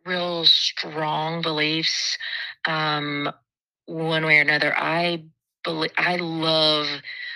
real 0.05 0.43
strong 0.45 1.41
beliefs 1.41 2.17
um, 2.65 3.31
one 3.85 4.25
way 4.25 4.37
or 4.37 4.41
another. 4.41 4.77
I 4.77 5.23
I 5.65 6.17
love 6.17 6.87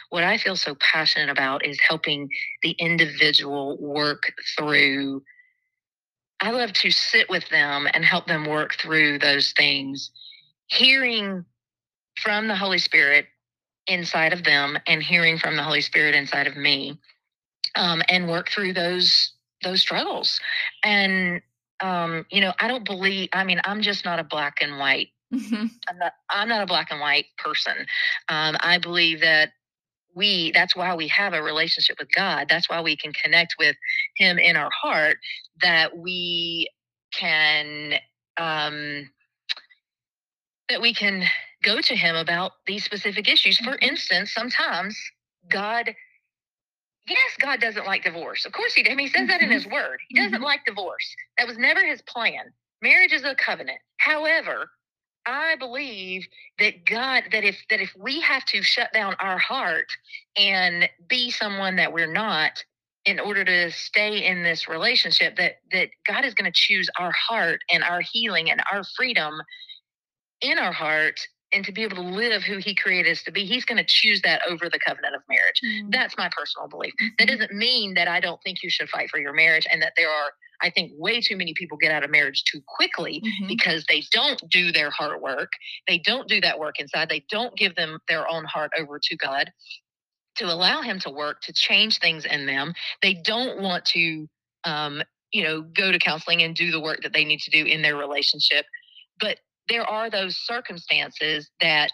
what 0.09 0.23
I 0.23 0.37
feel 0.37 0.55
so 0.55 0.75
passionate 0.75 1.29
about 1.29 1.65
is 1.65 1.79
helping 1.87 2.29
the 2.61 2.71
individual 2.71 3.77
work 3.77 4.33
through. 4.57 5.23
I 6.39 6.51
love 6.51 6.73
to 6.73 6.91
sit 6.91 7.29
with 7.29 7.47
them 7.49 7.87
and 7.93 8.05
help 8.05 8.27
them 8.27 8.45
work 8.45 8.75
through 8.75 9.19
those 9.19 9.53
things, 9.53 10.11
hearing 10.67 11.45
from 12.21 12.47
the 12.47 12.55
Holy 12.55 12.77
Spirit 12.77 13.27
inside 13.87 14.33
of 14.33 14.43
them 14.43 14.77
and 14.87 15.01
hearing 15.01 15.37
from 15.37 15.55
the 15.55 15.63
Holy 15.63 15.81
Spirit 15.81 16.15
inside 16.15 16.47
of 16.47 16.57
me, 16.57 16.99
um, 17.75 18.01
and 18.09 18.29
work 18.29 18.49
through 18.49 18.73
those 18.73 19.31
those 19.63 19.81
struggles. 19.81 20.39
And 20.83 21.41
um, 21.79 22.25
you 22.31 22.41
know, 22.41 22.53
I 22.59 22.67
don't 22.67 22.85
believe. 22.85 23.29
I 23.33 23.43
mean, 23.43 23.61
I'm 23.63 23.81
just 23.81 24.05
not 24.05 24.19
a 24.19 24.23
black 24.23 24.57
and 24.61 24.79
white 24.79 25.09
Mhm. 25.33 25.69
I'm 25.89 25.97
not 25.97 26.13
I'm 26.29 26.49
not 26.49 26.63
a 26.63 26.67
black 26.67 26.91
and 26.91 26.99
white 26.99 27.25
person. 27.37 27.77
Um, 28.29 28.57
I 28.61 28.77
believe 28.79 29.21
that 29.21 29.51
we 30.15 30.51
that's 30.53 30.75
why 30.75 30.95
we 30.95 31.07
have 31.09 31.33
a 31.33 31.43
relationship 31.43 31.97
with 31.99 32.11
God. 32.15 32.47
That's 32.49 32.69
why 32.69 32.81
we 32.81 32.97
can 32.97 33.13
connect 33.13 33.55
with 33.59 33.75
him 34.17 34.39
in 34.39 34.55
our 34.57 34.71
heart 34.71 35.17
that 35.61 35.97
we 35.97 36.69
can 37.13 37.95
um 38.37 39.09
that 40.69 40.81
we 40.81 40.93
can 40.93 41.23
go 41.63 41.81
to 41.81 41.95
him 41.95 42.15
about 42.15 42.53
these 42.67 42.83
specific 42.83 43.29
issues. 43.29 43.59
For 43.59 43.77
Mhm. 43.77 43.83
instance, 43.83 44.33
sometimes 44.33 44.99
God 45.49 45.95
Yes, 47.07 47.37
God 47.39 47.59
doesn't 47.61 47.85
like 47.85 48.03
divorce. 48.03 48.45
Of 48.45 48.53
course 48.53 48.73
he 48.73 48.83
does. 48.83 48.93
I 48.93 48.95
mean, 48.95 49.07
he 49.07 49.13
says 49.13 49.27
that 49.27 49.41
in 49.41 49.49
Mhm. 49.49 49.51
his 49.51 49.65
word. 49.67 49.99
He 50.09 50.15
doesn't 50.15 50.41
Mhm. 50.41 50.43
like 50.43 50.65
divorce. 50.65 51.15
That 51.37 51.47
was 51.47 51.57
never 51.57 51.85
his 51.85 52.01
plan. 52.03 52.53
Marriage 52.81 53.13
is 53.13 53.23
a 53.23 53.35
covenant. 53.35 53.79
However, 53.99 54.71
I 55.27 55.55
believe 55.57 56.27
that 56.59 56.85
God 56.85 57.25
that 57.33 57.43
if 57.43 57.57
that 57.69 57.81
if 57.81 57.93
we 57.99 58.21
have 58.21 58.45
to 58.45 58.63
shut 58.63 58.93
down 58.93 59.15
our 59.19 59.37
heart 59.37 59.87
and 60.37 60.89
be 61.07 61.31
someone 61.31 61.75
that 61.77 61.93
we're 61.93 62.11
not 62.11 62.63
in 63.05 63.19
order 63.19 63.45
to 63.45 63.71
stay 63.71 64.25
in 64.25 64.43
this 64.43 64.69
relationship 64.69 65.37
that 65.37 65.55
that 65.71 65.89
God 66.07 66.25
is 66.25 66.33
going 66.33 66.51
to 66.51 66.55
choose 66.55 66.89
our 66.99 67.11
heart 67.11 67.59
and 67.71 67.83
our 67.83 68.01
healing 68.01 68.49
and 68.51 68.61
our 68.71 68.83
freedom 68.95 69.33
in 70.41 70.57
our 70.59 70.73
heart 70.73 71.19
and 71.53 71.63
to 71.65 71.71
be 71.71 71.83
able 71.83 71.95
to 71.95 72.01
live 72.01 72.43
who 72.43 72.57
he 72.57 72.75
created 72.75 73.11
us 73.11 73.23
to 73.23 73.31
be 73.31 73.45
he's 73.45 73.65
going 73.65 73.77
to 73.77 73.85
choose 73.87 74.21
that 74.21 74.41
over 74.47 74.69
the 74.69 74.79
covenant 74.79 75.15
of 75.15 75.21
marriage 75.29 75.61
mm-hmm. 75.65 75.89
that's 75.89 76.17
my 76.17 76.29
personal 76.35 76.67
belief 76.67 76.93
mm-hmm. 77.01 77.07
that 77.19 77.27
doesn't 77.27 77.53
mean 77.53 77.93
that 77.93 78.07
i 78.07 78.19
don't 78.19 78.41
think 78.43 78.63
you 78.63 78.69
should 78.69 78.89
fight 78.89 79.09
for 79.09 79.19
your 79.19 79.33
marriage 79.33 79.67
and 79.71 79.81
that 79.81 79.93
there 79.97 80.09
are 80.09 80.31
i 80.61 80.69
think 80.69 80.91
way 80.95 81.21
too 81.21 81.37
many 81.37 81.53
people 81.53 81.77
get 81.77 81.91
out 81.91 82.03
of 82.03 82.09
marriage 82.09 82.43
too 82.43 82.61
quickly 82.67 83.21
mm-hmm. 83.23 83.47
because 83.47 83.85
they 83.87 84.03
don't 84.11 84.41
do 84.49 84.71
their 84.71 84.89
heart 84.89 85.21
work 85.21 85.51
they 85.87 85.97
don't 85.97 86.27
do 86.27 86.41
that 86.41 86.59
work 86.59 86.79
inside 86.79 87.09
they 87.09 87.23
don't 87.29 87.55
give 87.55 87.75
them 87.75 87.99
their 88.07 88.29
own 88.29 88.45
heart 88.45 88.71
over 88.77 88.99
to 89.01 89.15
god 89.15 89.51
to 90.35 90.45
allow 90.45 90.81
him 90.81 90.99
to 90.99 91.09
work 91.09 91.41
to 91.41 91.53
change 91.53 91.99
things 91.99 92.25
in 92.25 92.45
them 92.45 92.73
they 93.01 93.13
don't 93.13 93.61
want 93.61 93.85
to 93.85 94.27
um, 94.63 95.01
you 95.31 95.43
know 95.43 95.61
go 95.61 95.91
to 95.91 95.99
counseling 95.99 96.41
and 96.43 96.55
do 96.55 96.71
the 96.71 96.79
work 96.79 97.01
that 97.03 97.13
they 97.13 97.25
need 97.25 97.39
to 97.39 97.51
do 97.51 97.65
in 97.65 97.81
their 97.81 97.95
relationship 97.95 98.65
but 99.19 99.37
there 99.69 99.83
are 99.83 100.09
those 100.09 100.37
circumstances 100.37 101.49
that 101.61 101.91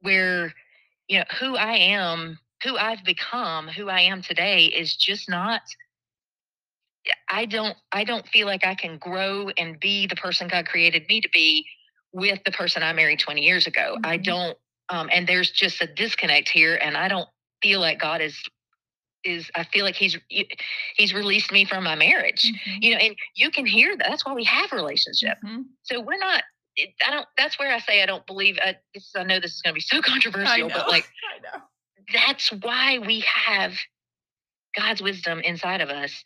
where 0.00 0.52
you 1.08 1.18
know 1.18 1.24
who 1.40 1.56
i 1.56 1.74
am 1.74 2.38
who 2.62 2.76
i've 2.76 3.04
become 3.04 3.68
who 3.68 3.88
i 3.88 4.00
am 4.00 4.22
today 4.22 4.66
is 4.66 4.94
just 4.94 5.28
not 5.28 5.62
i 7.28 7.44
don't 7.44 7.76
i 7.92 8.04
don't 8.04 8.26
feel 8.28 8.46
like 8.46 8.64
i 8.64 8.74
can 8.74 8.98
grow 8.98 9.48
and 9.56 9.80
be 9.80 10.06
the 10.06 10.16
person 10.16 10.48
god 10.48 10.66
created 10.66 11.04
me 11.08 11.20
to 11.20 11.28
be 11.32 11.66
with 12.12 12.38
the 12.44 12.52
person 12.52 12.82
i 12.82 12.92
married 12.92 13.18
20 13.18 13.42
years 13.42 13.66
ago 13.66 13.94
mm-hmm. 13.94 14.06
i 14.06 14.16
don't 14.16 14.56
um, 14.88 15.08
and 15.12 15.26
there's 15.26 15.50
just 15.50 15.82
a 15.82 15.86
disconnect 15.86 16.48
here 16.48 16.76
and 16.76 16.96
i 16.96 17.08
don't 17.08 17.28
feel 17.62 17.80
like 17.80 17.98
god 17.98 18.20
is 18.20 18.38
is 19.26 19.50
I 19.54 19.64
feel 19.64 19.84
like 19.84 19.96
he's 19.96 20.16
he's 20.96 21.12
released 21.12 21.52
me 21.52 21.64
from 21.64 21.84
my 21.84 21.96
marriage. 21.96 22.44
Mm-hmm. 22.44 22.78
You 22.80 22.90
know, 22.92 22.96
and 22.98 23.16
you 23.34 23.50
can 23.50 23.66
hear 23.66 23.96
that. 23.96 24.06
That's 24.08 24.24
why 24.24 24.32
we 24.34 24.44
have 24.44 24.72
relationship. 24.72 25.38
Mm-hmm. 25.44 25.62
So 25.82 26.00
we're 26.00 26.18
not 26.18 26.44
it, 26.76 26.90
I 27.06 27.10
don't. 27.10 27.26
That's 27.36 27.58
where 27.58 27.72
I 27.72 27.78
say 27.78 28.02
I 28.02 28.06
don't 28.06 28.26
believe. 28.26 28.58
Uh, 28.64 28.74
this, 28.94 29.10
I 29.16 29.24
know 29.24 29.40
this 29.40 29.54
is 29.54 29.62
going 29.62 29.72
to 29.72 29.74
be 29.74 29.80
so 29.80 30.00
controversial, 30.02 30.68
but 30.68 30.88
like, 30.88 31.08
I 31.36 31.56
know. 31.56 31.62
That's 32.12 32.52
why 32.52 32.98
we 32.98 33.24
have 33.46 33.72
God's 34.76 35.02
wisdom 35.02 35.40
inside 35.40 35.80
of 35.80 35.88
us. 35.88 36.22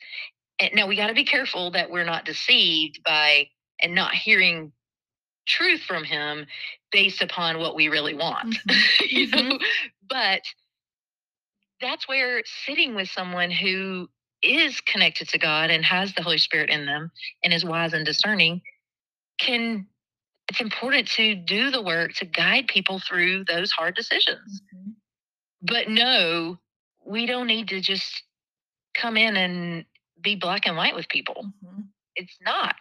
And 0.60 0.72
now 0.74 0.86
we 0.86 0.96
got 0.96 1.06
to 1.06 1.14
be 1.14 1.24
careful 1.24 1.70
that 1.70 1.90
we're 1.90 2.04
not 2.04 2.26
deceived 2.26 3.00
by 3.04 3.48
and 3.80 3.94
not 3.94 4.12
hearing 4.12 4.72
truth 5.46 5.80
from 5.80 6.04
Him 6.04 6.46
based 6.92 7.22
upon 7.22 7.58
what 7.58 7.74
we 7.74 7.88
really 7.88 8.14
want. 8.14 8.56
Mm-hmm. 8.56 9.04
you 9.08 9.26
know, 9.28 9.38
mm-hmm. 9.38 9.64
but 10.08 10.42
that's 11.80 12.06
where 12.06 12.42
sitting 12.66 12.94
with 12.94 13.08
someone 13.08 13.50
who 13.50 14.08
is 14.42 14.80
connected 14.82 15.28
to 15.28 15.38
God 15.38 15.70
and 15.70 15.84
has 15.84 16.14
the 16.14 16.22
Holy 16.22 16.38
Spirit 16.38 16.70
in 16.70 16.86
them 16.86 17.10
and 17.42 17.54
is 17.54 17.64
wise 17.64 17.92
and 17.92 18.04
discerning 18.04 18.60
can 19.38 19.86
it's 20.50 20.60
important 20.60 21.06
to 21.06 21.36
do 21.36 21.70
the 21.70 21.80
work 21.80 22.12
to 22.14 22.24
guide 22.24 22.66
people 22.66 22.98
through 22.98 23.44
those 23.44 23.70
hard 23.70 23.94
decisions. 23.94 24.60
Mm-hmm. 24.74 24.90
But 25.62 25.88
no, 25.88 26.58
we 27.06 27.24
don't 27.24 27.46
need 27.46 27.68
to 27.68 27.80
just 27.80 28.24
come 28.94 29.16
in 29.16 29.36
and 29.36 29.84
be 30.20 30.34
black 30.34 30.66
and 30.66 30.76
white 30.76 30.96
with 30.96 31.08
people. 31.08 31.46
Mm-hmm. 31.64 31.82
It's 32.16 32.36
not 32.42 32.74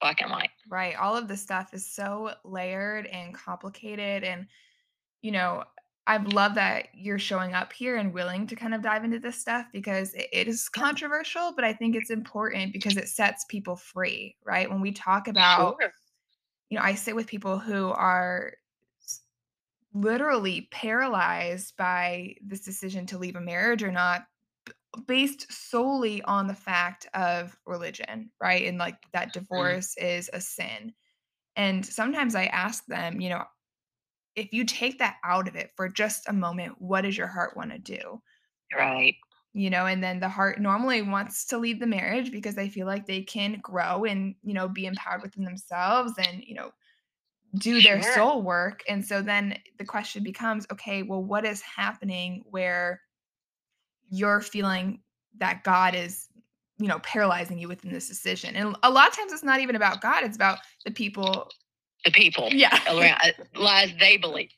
black 0.00 0.20
and 0.20 0.30
white. 0.30 0.50
Right. 0.68 0.94
All 0.94 1.16
of 1.16 1.26
this 1.26 1.42
stuff 1.42 1.74
is 1.74 1.84
so 1.84 2.30
layered 2.44 3.06
and 3.06 3.34
complicated. 3.34 4.22
And, 4.22 4.46
you 5.20 5.32
know, 5.32 5.64
I 6.06 6.18
love 6.18 6.54
that 6.54 6.90
you're 6.94 7.18
showing 7.18 7.54
up 7.54 7.72
here 7.72 7.96
and 7.96 8.14
willing 8.14 8.46
to 8.46 8.54
kind 8.54 8.72
of 8.72 8.82
dive 8.82 9.02
into 9.02 9.18
this 9.18 9.40
stuff 9.40 9.66
because 9.72 10.14
it 10.14 10.46
is 10.46 10.68
controversial, 10.68 11.52
but 11.56 11.64
I 11.64 11.72
think 11.72 11.96
it's 11.96 12.10
important 12.10 12.72
because 12.72 12.96
it 12.96 13.08
sets 13.08 13.44
people 13.48 13.74
free, 13.74 14.36
right? 14.44 14.70
When 14.70 14.80
we 14.80 14.92
talk 14.92 15.26
about 15.26 15.78
sure 15.80 15.90
you 16.70 16.78
know, 16.78 16.84
I 16.84 16.94
sit 16.94 17.14
with 17.14 17.26
people 17.26 17.58
who 17.58 17.90
are 17.90 18.52
literally 19.94 20.68
paralyzed 20.70 21.74
by 21.76 22.34
this 22.44 22.60
decision 22.60 23.06
to 23.06 23.18
leave 23.18 23.36
a 23.36 23.40
marriage 23.40 23.82
or 23.82 23.90
not 23.90 24.24
based 25.06 25.50
solely 25.52 26.22
on 26.22 26.46
the 26.46 26.54
fact 26.54 27.06
of 27.14 27.56
religion, 27.66 28.30
right? 28.40 28.66
And 28.66 28.78
like 28.78 28.96
that 29.12 29.28
mm-hmm. 29.28 29.40
divorce 29.40 29.94
mm. 30.00 30.04
is 30.04 30.30
a 30.32 30.40
sin. 30.40 30.92
And 31.56 31.84
sometimes 31.84 32.34
I 32.34 32.46
ask 32.46 32.84
them, 32.86 33.20
you 33.20 33.30
know, 33.30 33.44
if 34.34 34.52
you 34.52 34.64
take 34.64 34.98
that 34.98 35.16
out 35.24 35.48
of 35.48 35.56
it 35.56 35.70
for 35.76 35.88
just 35.88 36.28
a 36.28 36.32
moment, 36.32 36.74
what 36.78 37.02
does 37.02 37.16
your 37.16 37.26
heart 37.26 37.56
want 37.56 37.70
to 37.70 37.78
do? 37.78 38.20
Right. 38.74 39.16
You 39.58 39.70
know, 39.70 39.86
and 39.86 40.04
then 40.04 40.20
the 40.20 40.28
heart 40.28 40.60
normally 40.60 41.00
wants 41.00 41.46
to 41.46 41.56
leave 41.56 41.80
the 41.80 41.86
marriage 41.86 42.30
because 42.30 42.54
they 42.54 42.68
feel 42.68 42.86
like 42.86 43.06
they 43.06 43.22
can 43.22 43.58
grow 43.62 44.04
and, 44.04 44.34
you 44.42 44.52
know, 44.52 44.68
be 44.68 44.84
empowered 44.84 45.22
within 45.22 45.44
themselves 45.44 46.12
and, 46.18 46.44
you 46.44 46.54
know, 46.54 46.72
do 47.58 47.80
their 47.80 48.02
sure. 48.02 48.12
soul 48.12 48.42
work. 48.42 48.82
And 48.86 49.02
so 49.02 49.22
then 49.22 49.56
the 49.78 49.84
question 49.86 50.22
becomes 50.22 50.66
okay, 50.70 51.02
well, 51.02 51.24
what 51.24 51.46
is 51.46 51.62
happening 51.62 52.44
where 52.50 53.00
you're 54.10 54.42
feeling 54.42 55.00
that 55.38 55.64
God 55.64 55.94
is, 55.94 56.28
you 56.76 56.86
know, 56.86 56.98
paralyzing 56.98 57.58
you 57.58 57.66
within 57.66 57.90
this 57.90 58.08
decision? 58.08 58.56
And 58.56 58.76
a 58.82 58.90
lot 58.90 59.08
of 59.08 59.16
times 59.16 59.32
it's 59.32 59.42
not 59.42 59.60
even 59.60 59.74
about 59.74 60.02
God, 60.02 60.22
it's 60.22 60.36
about 60.36 60.58
the 60.84 60.90
people. 60.90 61.48
The 62.06 62.12
people. 62.12 62.48
Yeah. 62.50 62.78
Around, 62.88 63.20
uh, 63.22 63.60
lies 63.60 63.92
they 64.00 64.16
believe. 64.16 64.50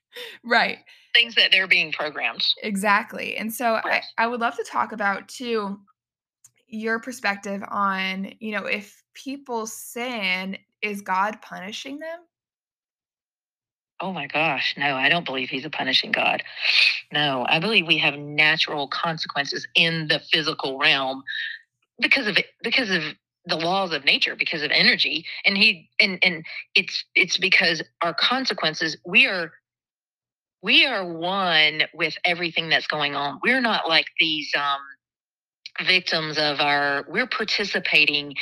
Right. 0.44 0.78
Things 1.14 1.34
that 1.34 1.51
they're 1.51 1.66
being 1.66 1.90
programmed. 1.90 2.44
Exactly. 2.62 3.36
And 3.36 3.53
so 3.53 3.80
I, 3.82 4.03
I 4.18 4.26
would 4.26 4.40
love 4.40 4.55
to 4.57 4.64
talk 4.64 4.92
about 4.92 5.26
too 5.28 5.80
your 6.68 6.99
perspective 7.01 7.62
on, 7.68 8.32
you 8.40 8.53
know, 8.53 8.66
if 8.66 9.03
people 9.14 9.66
sin, 9.66 10.59
is 10.82 11.01
God 11.01 11.40
punishing 11.42 11.99
them? 11.99 12.20
Oh 14.01 14.12
my 14.12 14.26
gosh, 14.26 14.74
no, 14.76 14.94
I 14.94 15.09
don't 15.09 15.24
believe 15.24 15.49
he's 15.49 15.64
a 15.64 15.70
punishing 15.70 16.12
God. 16.12 16.42
No, 17.12 17.44
I 17.49 17.59
believe 17.59 17.86
we 17.86 17.99
have 17.99 18.16
natural 18.16 18.86
consequences 18.88 19.66
in 19.74 20.07
the 20.07 20.20
physical 20.30 20.78
realm 20.78 21.24
because 22.01 22.28
of 22.28 22.36
it, 22.36 22.46
because 22.62 22.90
of 22.90 23.03
the 23.49 23.57
laws 23.57 23.92
of 23.92 24.05
nature, 24.05 24.36
because 24.36 24.62
of 24.62 24.70
energy. 24.70 25.24
And 25.44 25.57
he 25.57 25.88
and 26.01 26.18
and 26.22 26.44
it's 26.74 27.05
it's 27.14 27.38
because 27.38 27.82
our 28.03 28.14
consequences, 28.14 28.96
we 29.05 29.26
are 29.26 29.53
we 30.62 30.86
are 30.86 31.07
one 31.07 31.82
with 31.94 32.14
everything 32.24 32.68
that's 32.68 32.86
going 32.86 33.14
on. 33.14 33.40
We're 33.42 33.61
not 33.61 33.88
like 33.88 34.07
these 34.18 34.51
um 34.57 35.86
victims 35.86 36.38
of 36.38 36.61
our 36.61 37.05
we're 37.09 37.28
participating 37.28 38.34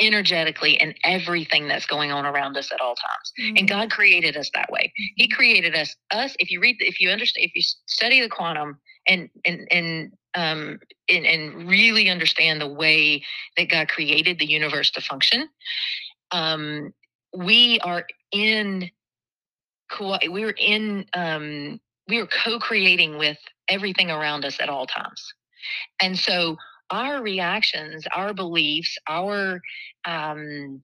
energetically 0.00 0.74
in 0.74 0.94
everything 1.04 1.66
that's 1.66 1.86
going 1.86 2.12
on 2.12 2.24
around 2.24 2.56
us 2.56 2.70
at 2.72 2.80
all 2.80 2.94
times. 2.94 3.32
Mm-hmm. 3.40 3.56
And 3.56 3.68
God 3.68 3.90
created 3.90 4.36
us 4.36 4.48
that 4.54 4.70
way. 4.70 4.92
He 5.16 5.24
mm-hmm. 5.24 5.36
created 5.36 5.74
us 5.74 5.94
us 6.10 6.36
if 6.38 6.50
you 6.50 6.60
read 6.60 6.76
if 6.80 7.00
you 7.00 7.10
understand 7.10 7.46
if 7.46 7.54
you 7.54 7.62
study 7.86 8.20
the 8.20 8.28
quantum 8.28 8.78
and 9.06 9.28
and 9.44 9.66
and 9.70 10.12
um 10.38 10.78
and, 11.08 11.26
and 11.26 11.68
really 11.68 12.08
understand 12.08 12.60
the 12.60 12.72
way 12.72 13.22
that 13.56 13.70
God 13.70 13.88
created 13.88 14.38
the 14.38 14.46
universe 14.46 14.90
to 14.92 15.00
function, 15.00 15.48
um 16.30 16.92
we 17.36 17.78
are 17.80 18.04
in 18.32 18.90
we're 20.00 20.54
in 20.58 21.06
um 21.14 21.80
we 22.08 22.18
are 22.18 22.26
co-creating 22.26 23.18
with 23.18 23.38
everything 23.68 24.10
around 24.10 24.44
us 24.44 24.58
at 24.60 24.68
all 24.68 24.86
times. 24.86 25.22
And 26.00 26.18
so 26.18 26.56
our 26.90 27.22
reactions, 27.22 28.06
our 28.14 28.32
beliefs, 28.32 28.96
our 29.08 29.60
um, 30.06 30.82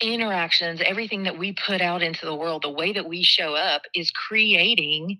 interactions, 0.00 0.80
everything 0.84 1.24
that 1.24 1.38
we 1.38 1.52
put 1.52 1.80
out 1.80 2.02
into 2.02 2.24
the 2.24 2.34
world, 2.34 2.62
the 2.62 2.70
way 2.70 2.92
that 2.92 3.08
we 3.08 3.22
show 3.22 3.54
up 3.54 3.82
is 3.94 4.10
creating 4.10 5.18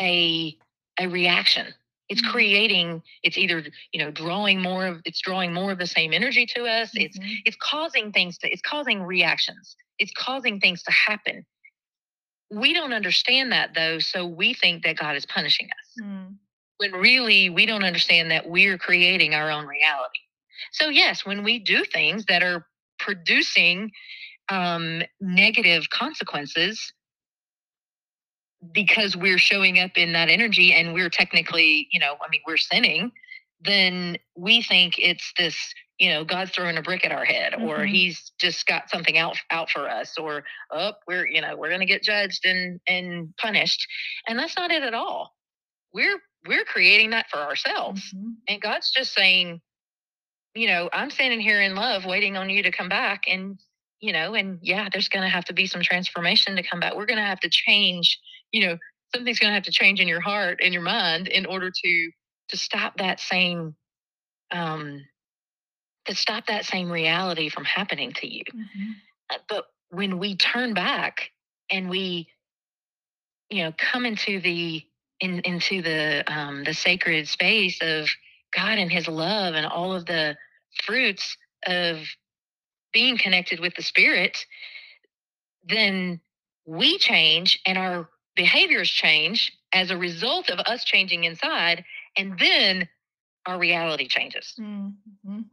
a 0.00 0.56
a 1.00 1.06
reaction. 1.08 1.66
It's 2.08 2.22
mm-hmm. 2.22 2.30
creating, 2.30 3.02
it's 3.22 3.36
either, 3.36 3.64
you 3.92 4.04
know, 4.04 4.10
drawing 4.10 4.62
more 4.62 4.86
of 4.86 5.00
it's 5.04 5.20
drawing 5.20 5.52
more 5.52 5.72
of 5.72 5.78
the 5.78 5.86
same 5.86 6.12
energy 6.12 6.46
to 6.54 6.64
us. 6.64 6.90
Mm-hmm. 6.90 7.04
It's 7.04 7.18
it's 7.44 7.56
causing 7.60 8.12
things 8.12 8.38
to 8.38 8.50
it's 8.50 8.62
causing 8.62 9.02
reactions. 9.02 9.76
It's 9.98 10.12
causing 10.16 10.60
things 10.60 10.82
to 10.84 10.92
happen. 10.92 11.44
We 12.50 12.72
don't 12.72 12.92
understand 12.92 13.50
that 13.52 13.74
though, 13.74 13.98
so 13.98 14.26
we 14.26 14.54
think 14.54 14.84
that 14.84 14.96
God 14.96 15.16
is 15.16 15.26
punishing 15.26 15.66
us. 15.66 16.04
Mm 16.04 16.36
when 16.78 16.92
really 16.92 17.48
we 17.48 17.66
don't 17.66 17.84
understand 17.84 18.30
that 18.30 18.48
we're 18.48 18.78
creating 18.78 19.34
our 19.34 19.50
own 19.50 19.66
reality. 19.66 20.20
So, 20.72 20.88
yes, 20.88 21.24
when 21.24 21.42
we 21.42 21.58
do 21.58 21.84
things 21.84 22.24
that 22.26 22.42
are 22.42 22.66
producing 22.98 23.90
um, 24.48 25.02
negative 25.20 25.90
consequences 25.90 26.92
because 28.72 29.16
we're 29.16 29.38
showing 29.38 29.78
up 29.78 29.92
in 29.96 30.12
that 30.12 30.28
energy 30.28 30.72
and 30.72 30.94
we're 30.94 31.10
technically, 31.10 31.88
you 31.90 32.00
know, 32.00 32.14
I 32.20 32.28
mean, 32.30 32.40
we're 32.46 32.56
sinning, 32.56 33.12
then 33.64 34.16
we 34.36 34.62
think 34.62 34.94
it's 34.98 35.32
this 35.38 35.56
you 35.98 36.10
know 36.10 36.26
god's 36.26 36.50
throwing 36.50 36.76
a 36.76 36.82
brick 36.82 37.06
at 37.06 37.10
our 37.10 37.24
head 37.24 37.54
mm-hmm. 37.54 37.64
or 37.64 37.86
he's 37.86 38.30
just 38.38 38.66
got 38.66 38.90
something 38.90 39.16
out 39.16 39.38
out 39.50 39.70
for 39.70 39.88
us 39.88 40.18
or 40.18 40.44
oh 40.70 40.92
we're 41.08 41.26
you 41.26 41.40
know 41.40 41.56
we're 41.56 41.70
going 41.70 41.80
to 41.80 41.86
get 41.86 42.02
judged 42.02 42.44
and 42.44 42.78
and 42.86 43.34
punished 43.38 43.86
and 44.28 44.38
that's 44.38 44.58
not 44.58 44.70
it 44.70 44.82
at 44.82 44.92
all 44.92 45.32
we're 45.94 46.20
we're 46.46 46.64
creating 46.64 47.10
that 47.10 47.28
for 47.30 47.38
ourselves. 47.38 48.02
Mhm. 48.14 48.34
And 48.48 48.60
God's 48.60 48.90
just 48.90 49.12
saying, 49.14 49.60
you 50.54 50.68
know, 50.68 50.88
I'm 50.92 51.10
standing 51.10 51.40
here 51.40 51.60
in 51.60 51.74
love 51.74 52.04
waiting 52.04 52.36
on 52.36 52.50
you 52.50 52.62
to 52.62 52.70
come 52.70 52.88
back. 52.88 53.24
And, 53.26 53.58
you 54.00 54.12
know, 54.12 54.34
and 54.34 54.58
yeah, 54.62 54.88
there's 54.90 55.08
going 55.08 55.24
to 55.24 55.28
have 55.28 55.44
to 55.46 55.52
be 55.52 55.66
some 55.66 55.82
transformation 55.82 56.56
to 56.56 56.62
come 56.62 56.80
back. 56.80 56.94
We're 56.94 57.06
going 57.06 57.18
to 57.18 57.24
have 57.24 57.40
to 57.40 57.50
change, 57.50 58.18
you 58.56 58.66
know, 58.66 58.78
something's 59.14 59.38
going 59.38 59.50
to 59.50 59.54
have 59.54 59.64
to 59.64 59.70
change 59.70 60.00
in 60.00 60.08
your 60.08 60.22
heart 60.22 60.60
and 60.62 60.72
your 60.72 60.82
mind 60.82 61.28
in 61.28 61.44
order 61.44 61.70
to 61.70 62.10
to 62.48 62.56
stop 62.56 62.96
that 62.96 63.20
same 63.20 63.74
um 64.50 65.04
to 66.06 66.14
stop 66.14 66.46
that 66.46 66.64
same 66.64 66.90
reality 66.90 67.50
from 67.50 67.64
happening 67.64 68.12
to 68.12 68.26
you 68.32 68.44
Mhm. 68.54 68.94
Uh, 69.30 69.38
but 69.48 69.64
when 69.90 70.18
we 70.18 70.36
turn 70.36 70.72
back 70.74 71.30
and 71.70 71.90
we 71.90 72.28
you 73.50 73.62
know 73.64 73.72
come 73.76 74.06
into 74.06 74.40
the 74.40 74.82
in 75.20 75.40
into 75.40 75.82
the 75.82 76.24
um 76.32 76.64
the 76.64 76.74
sacred 76.74 77.28
space 77.28 77.78
of 77.82 78.08
god 78.54 78.78
and 78.78 78.90
his 78.90 79.06
love 79.08 79.54
and 79.54 79.66
all 79.66 79.92
of 79.92 80.06
the 80.06 80.36
fruits 80.84 81.36
of 81.66 81.98
being 82.92 83.18
connected 83.18 83.60
with 83.60 83.74
the 83.74 83.82
spirit 83.82 84.46
then 85.68 86.20
we 86.64 86.98
change 86.98 87.60
and 87.66 87.76
our 87.78 88.08
behaviors 88.36 88.90
change 88.90 89.52
as 89.72 89.90
a 89.90 89.96
result 89.96 90.50
of 90.50 90.58
us 90.60 90.84
changing 90.84 91.24
inside 91.24 91.84
and 92.16 92.38
then 92.38 92.88
our 93.46 93.58
reality 93.58 94.06
changes 94.06 94.54
Mhm. 94.58 95.44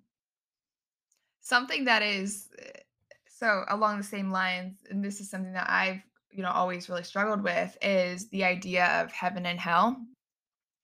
Something 1.41 1.85
that 1.85 2.01
is 2.01 2.49
uh, 2.57 2.79
so 3.27 3.65
along 3.67 3.97
the 3.97 4.03
same 4.03 4.31
lines, 4.31 4.77
and 4.89 5.03
this 5.03 5.19
is 5.19 5.29
something 5.29 5.51
that 5.53 5.69
I've, 5.69 6.01
you 6.31 6.41
know, 6.43 6.51
always 6.51 6.87
really 6.87 7.03
struggled 7.03 7.43
with 7.43 7.77
is 7.81 8.29
the 8.29 8.45
idea 8.45 8.85
of 9.01 9.11
heaven 9.11 9.45
and 9.45 9.59
hell. 9.59 9.97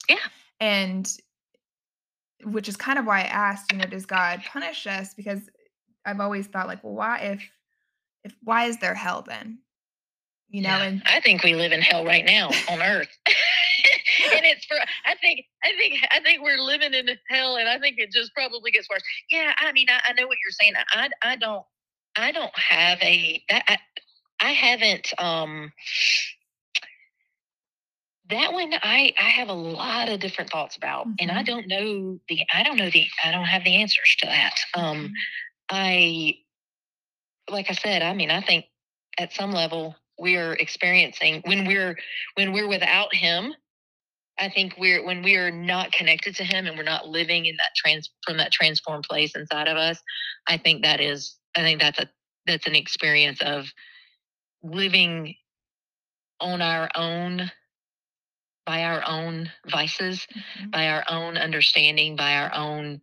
Yeah. 0.10 0.18
And 0.60 1.10
which 2.44 2.68
is 2.68 2.76
kind 2.76 3.00
of 3.00 3.06
why 3.06 3.20
I 3.22 3.28
asked, 3.28 3.72
you 3.72 3.78
know, 3.78 3.86
does 3.86 4.06
God 4.06 4.44
punish 4.46 4.88
us? 4.88 5.14
Because 5.14 5.50
I've 6.06 6.20
always 6.20 6.48
thought 6.48 6.68
like, 6.68 6.84
well, 6.84 6.94
why 6.94 7.20
if 7.20 7.50
if 8.26 8.36
why 8.44 8.66
is 8.66 8.78
there 8.80 8.96
hell 8.96 9.22
then? 9.22 9.60
You 10.50 10.62
know, 10.64 10.70
Yeah, 10.70 10.84
and 10.84 11.04
I 11.06 11.20
think 11.22 11.44
we 11.44 11.56
live 11.56 11.72
in 11.72 11.82
hell 11.82 12.06
right 12.06 12.26
now 12.26 12.50
on 12.68 12.82
earth. 12.82 13.10
and 13.28 14.46
it's 14.46 14.66
for 14.66 14.78
I 15.06 15.16
think 15.22 15.46
I 15.64 15.72
think 15.78 16.04
I 16.12 16.20
think 16.22 16.42
we're 16.44 16.58
living 16.58 16.94
in 16.94 17.08
hell 17.30 17.58
and 17.58 17.70
I 17.70 17.80
think 17.80 17.96
it 18.00 18.12
just 18.12 18.34
probably 18.34 18.72
gets 18.72 18.90
worse. 18.90 19.04
Yeah, 19.30 19.54
I 19.60 19.72
mean 19.74 19.88
I, 19.90 20.00
I 20.10 20.14
know 20.14 20.28
what 20.28 20.38
you're 20.44 20.52
saying. 20.60 20.74
I 20.94 21.10
I 21.24 21.36
don't 21.36 21.66
I 22.16 22.32
don't 22.32 22.58
have 22.58 23.00
a 23.02 23.44
that 23.50 23.64
I, 23.68 23.78
I 24.42 24.52
haven't 24.52 25.14
um 25.20 25.72
that 28.30 28.54
one 28.54 28.74
I 28.82 29.14
I 29.20 29.30
have 29.30 29.50
a 29.50 29.54
lot 29.54 30.10
of 30.10 30.20
different 30.20 30.52
thoughts 30.52 30.78
about 30.78 31.08
and 31.20 31.32
I 31.32 31.42
Mhm. 31.42 31.46
don't 31.46 31.68
know 31.68 32.20
the 32.30 32.40
I 32.54 32.64
don't 32.64 32.78
know 32.78 32.90
the 32.90 33.08
I 33.24 33.32
don't 33.32 33.46
have 33.46 33.64
the 33.64 33.76
answers 33.76 34.16
to 34.20 34.28
that. 34.28 34.56
Um 34.76 35.10
Mhm. 35.10 35.14
I 35.70 36.36
like 37.50 37.70
I 37.70 37.74
said, 37.74 38.02
I 38.02 38.14
mean, 38.14 38.32
I 38.32 38.42
think 38.42 38.66
at 39.18 39.34
some 39.34 39.52
level 39.52 39.96
we're 40.20 40.54
experiencing 40.54 41.42
when 41.46 41.66
we're 41.66 41.98
when 42.36 42.52
we're 42.54 42.68
without 42.68 43.14
him, 43.16 43.54
I 44.40 44.50
think 44.50 44.76
we're 44.78 45.04
when 45.06 45.24
we 45.24 45.36
are 45.36 45.52
not 45.52 45.92
connected 45.92 46.36
to 46.38 46.44
him 46.44 46.68
and 46.68 46.78
we're 46.78 46.84
not 46.84 47.08
living 47.08 47.46
in 47.46 47.58
that 47.58 47.72
trans 47.76 48.10
from 48.26 48.38
that 48.38 48.52
transformed 48.52 49.06
place 49.10 49.36
inside 49.36 49.68
of 49.68 49.78
us, 49.78 50.00
I 50.48 50.58
think 50.58 50.84
that 50.84 51.00
is 51.02 51.38
I 51.56 51.62
think 51.62 51.82
that's 51.82 52.00
a 52.00 52.10
that's 52.46 52.68
an 52.68 52.76
experience 52.76 53.42
of 53.42 53.68
living 54.64 55.36
on 56.40 56.62
our 56.62 56.90
own 56.96 57.52
by 58.66 58.84
our 58.84 59.04
own 59.08 59.52
vices, 59.68 60.28
Mhm. 60.28 60.72
by 60.72 60.90
our 60.90 61.04
own 61.10 61.38
understanding, 61.38 62.16
by 62.16 62.36
our 62.36 62.54
own 62.54 63.02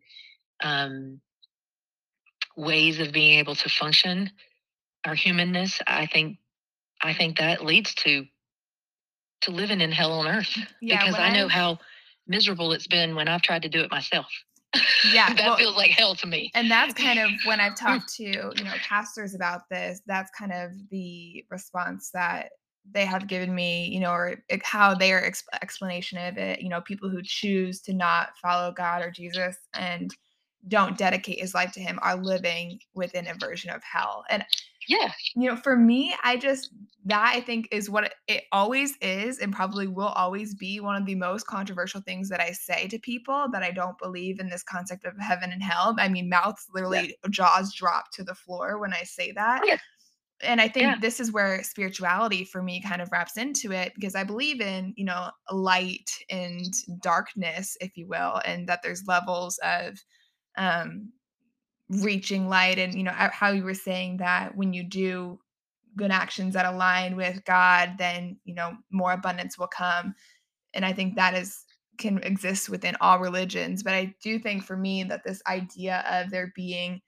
um, 0.60 1.20
ways 2.56 2.98
of 3.00 3.12
being 3.12 3.38
able 3.38 3.54
to 3.56 3.68
function, 3.68 4.30
our 5.04 5.14
humanness. 5.14 5.80
I 5.86 6.06
think 6.06 6.38
I 7.02 7.12
think 7.14 7.38
that 7.38 7.64
leads 7.64 7.94
to 7.96 8.24
to 9.42 9.50
living 9.50 9.80
in 9.80 9.92
hell 9.92 10.12
on 10.12 10.26
earth 10.26 10.56
Yeah, 10.80 11.04
because 11.04 11.18
I 11.18 11.30
know 11.30 11.44
I've- 11.44 11.52
how 11.52 11.78
miserable 12.26 12.72
it's 12.72 12.86
been 12.88 13.14
when 13.14 13.28
I've 13.28 13.42
tried 13.42 13.62
to 13.62 13.68
do 13.68 13.80
it 13.80 13.90
myself. 13.90 14.26
Yeah, 15.12 15.32
that 15.34 15.46
well- 15.46 15.56
feels 15.56 15.76
like 15.76 15.90
hell 15.90 16.14
to 16.16 16.26
me. 16.26 16.50
and 16.54 16.70
that's 16.70 16.94
kind 16.94 17.18
of 17.18 17.30
when 17.44 17.60
I've 17.60 17.76
talked 17.86 18.12
to, 18.16 18.24
you 18.24 18.64
know, 18.64 18.72
pastors 18.88 19.34
about 19.34 19.68
this, 19.70 20.00
that's 20.06 20.30
kind 20.36 20.52
of 20.52 20.72
the 20.90 21.44
response 21.50 22.10
that 22.12 22.50
they 22.90 23.04
have 23.04 23.26
given 23.26 23.54
me, 23.54 23.86
you 23.88 24.00
know, 24.00 24.10
or 24.12 24.42
how 24.62 24.94
their 24.94 25.24
ex- 25.24 25.42
explanation 25.62 26.18
of 26.18 26.36
it, 26.38 26.62
you 26.62 26.68
know, 26.68 26.80
people 26.80 27.08
who 27.08 27.20
choose 27.22 27.80
to 27.82 27.92
not 27.92 28.30
follow 28.40 28.72
God 28.72 29.02
or 29.02 29.10
Jesus 29.10 29.56
and 29.74 30.14
don't 30.68 30.96
dedicate 30.98 31.40
his 31.40 31.54
life 31.54 31.72
to 31.72 31.80
him 31.80 31.98
are 32.02 32.16
living 32.16 32.78
within 32.94 33.26
a 33.28 33.34
version 33.34 33.70
of 33.70 33.82
hell. 33.84 34.24
And 34.30 34.44
Yeah, 34.88 35.12
you 35.34 35.48
know, 35.48 35.56
for 35.56 35.76
me, 35.76 36.14
I 36.22 36.36
just 36.36 36.70
that 37.06 37.32
I 37.34 37.40
think 37.40 37.68
is 37.72 37.90
what 37.90 38.12
it, 38.28 38.44
always 38.52 38.96
is 38.98 39.38
and 39.38 39.52
probably 39.52 39.86
will 39.86 40.08
always 40.08 40.54
be 40.54 40.80
one 40.80 40.96
of 41.00 41.06
the 41.06 41.14
most 41.14 41.46
controversial 41.46 42.00
things 42.00 42.28
that 42.28 42.40
I 42.40 42.52
say 42.52 42.88
to 42.88 42.98
people 42.98 43.48
that 43.52 43.62
I 43.62 43.70
don't 43.70 43.98
believe 43.98 44.40
in 44.40 44.48
this 44.48 44.62
concept 44.62 45.04
of 45.04 45.18
heaven 45.18 45.52
and 45.52 45.62
hell. 45.62 45.94
I 45.98 46.08
mean, 46.08 46.28
mouths 46.28 46.66
literally 46.72 47.16
jaws 47.30 47.74
drop 47.74 48.06
to 48.14 48.24
the 48.24 48.34
floor 48.34 48.78
when 48.78 48.92
I 48.92 49.02
say 49.02 49.32
that. 49.32 49.64
Yeah. 49.64 49.78
And 50.42 50.60
I 50.60 50.68
think 50.68 50.92
Yeah. 50.92 51.00
this 51.00 51.20
is 51.20 51.32
where 51.32 51.62
spirituality 51.64 52.44
for 52.44 52.62
me 52.62 52.82
kind 52.82 53.02
of 53.02 53.10
wraps 53.12 53.38
into 53.38 53.72
it 53.72 53.94
because 53.94 54.14
I 54.14 54.24
believe 54.24 54.60
in, 54.60 54.92
you 54.96 55.04
know, 55.04 55.30
light 55.50 56.10
and 56.30 56.64
darkness, 57.02 57.76
if 57.80 57.96
you 57.96 58.06
will, 58.06 58.42
and 58.44 58.68
that 58.68 58.80
there's 58.82 59.06
levels 59.06 59.58
of 59.62 59.98
um 60.58 61.12
reaching 61.88 62.48
light 62.48 62.78
and 62.78 62.94
you 62.94 63.02
know 63.04 63.12
how 63.12 63.50
you 63.50 63.62
were 63.62 63.74
saying 63.74 64.16
that 64.18 64.56
when 64.56 64.72
you 64.72 64.82
do 64.82 65.38
good 65.96 66.10
actions 66.10 66.54
that 66.54 66.66
align 66.66 67.16
with 67.16 67.44
god 67.44 67.94
then 67.98 68.36
you 68.44 68.54
know 68.54 68.72
more 68.90 69.12
abundance 69.12 69.58
will 69.58 69.68
come. 69.68 70.14
And 70.74 70.84
i 70.84 70.92
think 70.92 71.16
that 71.16 71.34
is 71.34 71.64
can 71.98 72.18
exist 72.18 72.68
within 72.68 72.96
all 73.00 73.18
religions 73.18 73.82
but 73.82 73.94
i 73.94 74.14
do 74.22 74.38
think 74.38 74.64
for 74.64 74.76
me 74.76 75.04
that 75.04 75.24
this 75.24 75.42
idea 75.46 76.04
of 76.10 76.30
there 76.30 76.52
being 76.54 77.00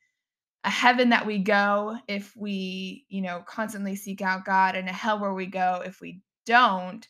a 0.65 0.71
heaven 0.71 1.11
that 1.11 1.27
we 1.27 1.39
go 1.39 1.99
if 2.09 2.35
we 2.37 3.05
you 3.09 3.21
know 3.23 3.43
constantly 3.47 3.97
seek 3.97 4.23
out 4.23 4.45
god 4.45 4.77
and 4.77 4.89
a 4.89 4.93
hell 4.93 5.19
where 5.21 5.35
we 5.35 5.47
go 5.47 5.83
if 5.85 6.01
we 6.01 6.21
don't 6.47 7.09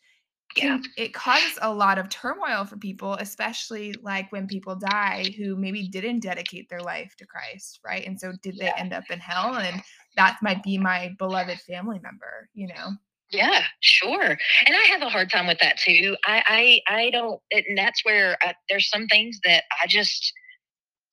yeah, 0.57 0.79
it 0.97 1.15
causes 1.15 1.59
a 1.63 1.73
lot 1.73 1.99
of 1.99 2.09
turmoil 2.09 2.65
for 2.65 2.77
people, 2.77 3.15
especially 3.15 3.93
like 4.03 4.33
when 4.33 4.47
people 4.47 4.75
die 4.77 5.35
who 5.37 5.57
maybe 5.57 5.89
didn't 5.89 6.21
dedicate 6.21 6.69
their 6.69 6.81
life 6.81 7.15
to 7.19 7.27
Christ, 7.27 7.81
right? 7.85 8.07
And 8.07 8.19
so 8.19 8.33
did 8.43 8.59
they 8.59 8.73
end 8.77 8.93
up 8.93 9.05
in 9.11 9.21
hell? 9.21 9.57
And 9.57 9.83
that 10.17 10.39
might 10.43 10.63
be 10.63 10.79
my 10.79 11.15
beloved 11.19 11.61
family 11.61 12.01
member, 12.03 12.49
you 12.55 12.69
know? 12.69 12.93
yeah, 13.31 13.63
sure. 13.81 14.39
And 14.67 14.77
I 14.77 14.83
have 14.91 15.03
a 15.03 15.09
hard 15.11 15.31
time 15.31 15.47
with 15.47 15.59
that 15.61 15.79
too. 15.79 16.17
I 16.25 16.81
I 16.89 16.97
I 16.97 17.11
don't, 17.11 17.41
and 17.51 17.77
that's 17.77 18.05
where 18.05 18.39
I, 18.43 18.55
there's 18.69 18.89
some 18.89 19.07
things 19.07 19.39
that 19.45 19.65
I 19.83 19.87
just, 19.87 20.33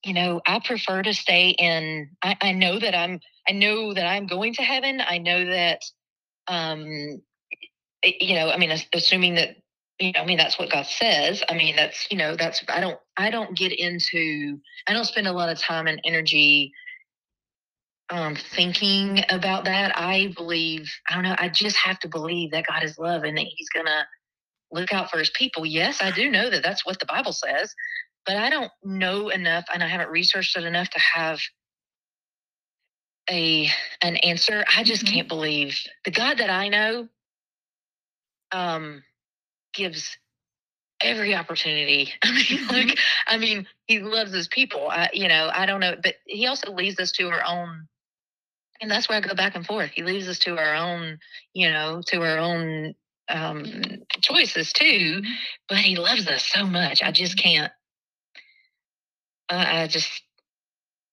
you 0.06 0.14
know, 0.14 0.42
I 0.48 0.60
prefer 0.64 1.04
to 1.04 1.14
stay 1.14 1.50
in. 1.50 2.10
I, 2.24 2.38
I 2.42 2.52
know 2.54 2.80
that 2.80 2.96
I'm. 2.96 3.20
I 3.50 3.54
know 3.54 3.94
that 3.94 4.06
I'm 4.08 4.28
going 4.28 4.54
to 4.56 4.64
heaven. 4.64 5.02
I 5.06 5.18
know 5.18 5.46
that 5.46 5.82
um 6.48 7.22
you 8.06 8.36
know, 8.36 8.50
I 8.50 8.58
mean, 8.58 8.72
assuming 8.94 9.36
that, 9.36 9.58
you 10.00 10.12
know, 10.12 10.22
I 10.22 10.26
mean, 10.26 10.38
that's 10.38 10.60
what 10.60 10.72
God 10.72 10.86
says. 10.86 11.44
I 11.50 11.56
mean, 11.56 11.76
that's, 11.76 12.08
you 12.12 12.18
know, 12.18 12.36
that's, 12.36 12.64
I 12.70 12.82
don't, 12.82 13.00
I 13.18 13.30
don't 13.30 13.58
get 13.58 13.72
into, 13.72 14.60
I 14.88 14.94
don't 14.94 15.06
spend 15.06 15.28
a 15.28 15.34
lot 15.34 15.50
of 15.50 15.60
time 15.60 15.88
and 15.88 16.02
energy 16.06 16.74
um, 18.10 18.36
thinking 18.36 19.24
about 19.30 19.66
that. 19.66 19.98
I 19.98 20.34
believe, 20.36 20.92
I 21.10 21.16
don't 21.16 21.24
know, 21.24 21.36
I 21.40 21.50
just 21.50 21.78
have 21.78 22.00
to 22.00 22.08
believe 22.10 22.52
that 22.52 22.68
God 22.68 22.84
is 22.84 22.98
love 23.00 23.24
and 23.24 23.38
that 23.38 23.48
He's 23.56 23.70
going 23.70 23.88
to 23.88 24.06
look 24.72 24.94
out 24.94 25.10
for 25.10 25.20
His 25.20 25.32
people. 25.32 25.66
Yes, 25.66 26.02
I 26.02 26.12
do 26.12 26.30
know 26.30 26.50
that 26.50 26.64
that's 26.64 26.86
what 26.86 27.00
the 27.00 27.06
Bible 27.06 27.34
says, 27.34 27.74
but 28.26 28.36
I 28.38 28.50
don't 28.50 28.72
know 28.84 29.30
enough 29.30 29.66
and 29.74 29.84
I 29.84 29.88
haven't 29.88 30.10
researched 30.10 30.58
it 30.58 30.66
enough 30.66 30.90
to 30.92 31.00
have 31.00 31.40
a 33.30 33.70
an 34.02 34.18
answer. 34.18 34.64
I 34.76 34.84
just 34.84 35.06
Mhm. 35.06 35.14
can't 35.14 35.28
believe 35.28 35.80
the 36.04 36.12
God 36.12 36.38
that 36.38 36.50
I 36.50 36.68
know 36.68 37.10
um 38.52 39.04
gives 39.74 40.18
every 41.02 41.36
opportunity. 41.36 42.12
I 42.24 42.32
mean, 42.32 42.68
like, 42.68 43.00
I 43.28 43.38
mean, 43.38 43.68
he 43.88 44.00
loves 44.00 44.34
his 44.34 44.48
people. 44.48 44.90
I, 44.90 45.10
you 45.14 45.28
know, 45.28 45.50
I 45.54 45.66
don't 45.66 45.80
know, 45.80 45.96
but 46.02 46.16
he 46.26 46.48
also 46.48 46.72
leaves 46.72 47.00
us 47.00 47.12
to 47.14 47.30
our 47.30 47.44
own, 47.48 47.88
and 48.82 48.90
that's 48.90 49.08
where 49.10 49.18
I 49.18 49.22
go 49.22 49.36
back 49.36 49.56
and 49.56 49.66
forth. 49.66 49.92
He 49.92 50.04
leaves 50.04 50.28
us 50.28 50.40
to 50.40 50.58
our 50.58 50.76
own, 50.76 51.20
you 51.54 51.70
know, 51.70 52.02
to 52.08 52.22
our 52.22 52.38
own 52.38 52.96
um, 53.30 53.66
choices 54.22 54.74
too. 54.74 55.22
But 55.68 55.80
he 55.80 55.96
loves 55.96 56.28
us 56.28 56.46
so 56.46 56.66
much. 56.66 57.02
I 57.04 57.12
just 57.12 57.38
can't. 57.38 57.72
I, 59.50 59.84
I 59.84 59.88
just, 59.88 60.10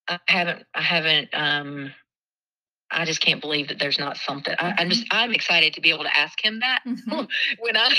I 0.09 0.19
haven't, 0.27 0.65
I 0.75 0.83
haven't, 0.83 1.29
um, 1.35 1.93
I 2.93 3.05
just 3.05 3.21
can't 3.21 3.41
believe 3.41 3.69
that 3.69 3.79
there's 3.79 3.99
not 3.99 4.17
something. 4.17 4.55
I, 4.59 4.75
I'm 4.79 4.91
just 4.91 5.05
Mhm. 5.05 5.09
I'm 5.13 5.33
excited 5.33 5.75
to 5.75 5.81
be 5.81 5.91
able 5.91 6.05
to 6.05 6.17
ask 6.17 6.45
him 6.45 6.61
that 6.61 6.83
Mhm. 6.87 7.29
when 7.61 7.77
I, 7.77 7.95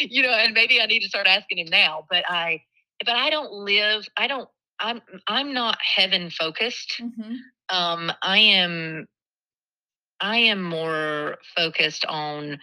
you 0.00 0.22
know, 0.22 0.32
and 0.32 0.54
maybe 0.54 0.80
I 0.80 0.86
need 0.86 1.00
to 1.00 1.08
start 1.08 1.26
asking 1.26 1.58
him 1.58 1.68
now. 1.70 2.06
But 2.10 2.24
I, 2.28 2.62
but 3.04 3.16
I 3.16 3.30
don't 3.30 3.52
live. 3.52 4.06
I 4.16 4.26
don't. 4.26 4.48
I'm 4.80 5.02
I'm 5.28 5.54
not 5.54 5.78
heaven 5.82 6.30
focused. 6.30 7.00
Mhm. 7.00 7.38
Um, 7.70 8.12
I 8.22 8.38
am. 8.38 9.06
I 10.20 10.38
am 10.38 10.62
more 10.62 11.38
focused 11.56 12.04
on. 12.06 12.60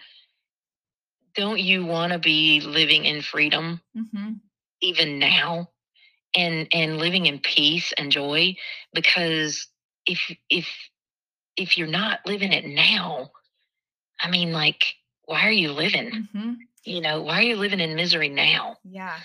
Don't 1.34 1.60
you 1.60 1.84
want 1.84 2.12
to 2.12 2.18
be 2.18 2.60
living 2.60 3.04
in 3.04 3.22
freedom 3.22 3.82
Mhm. 3.96 4.40
even 4.80 5.18
now, 5.18 5.70
and 6.36 6.68
and 6.72 6.98
living 6.98 7.26
in 7.26 7.40
peace 7.40 7.92
and 7.98 8.12
joy? 8.12 8.56
Because 8.94 9.68
if 10.06 10.30
if 10.50 10.68
if 11.56 11.78
you're 11.78 11.86
not 11.88 12.20
living 12.26 12.52
it 12.52 12.66
now, 12.66 13.30
I 14.20 14.30
mean, 14.30 14.52
like, 14.52 14.96
why 15.24 15.46
are 15.46 15.52
you 15.52 15.72
living? 15.72 16.28
Mhm. 16.34 16.56
You 16.84 17.00
know, 17.00 17.22
why 17.22 17.40
are 17.40 17.42
you 17.42 17.56
living 17.56 17.80
in 17.80 17.94
misery 17.96 18.28
now? 18.28 18.76
Yeah, 18.84 19.18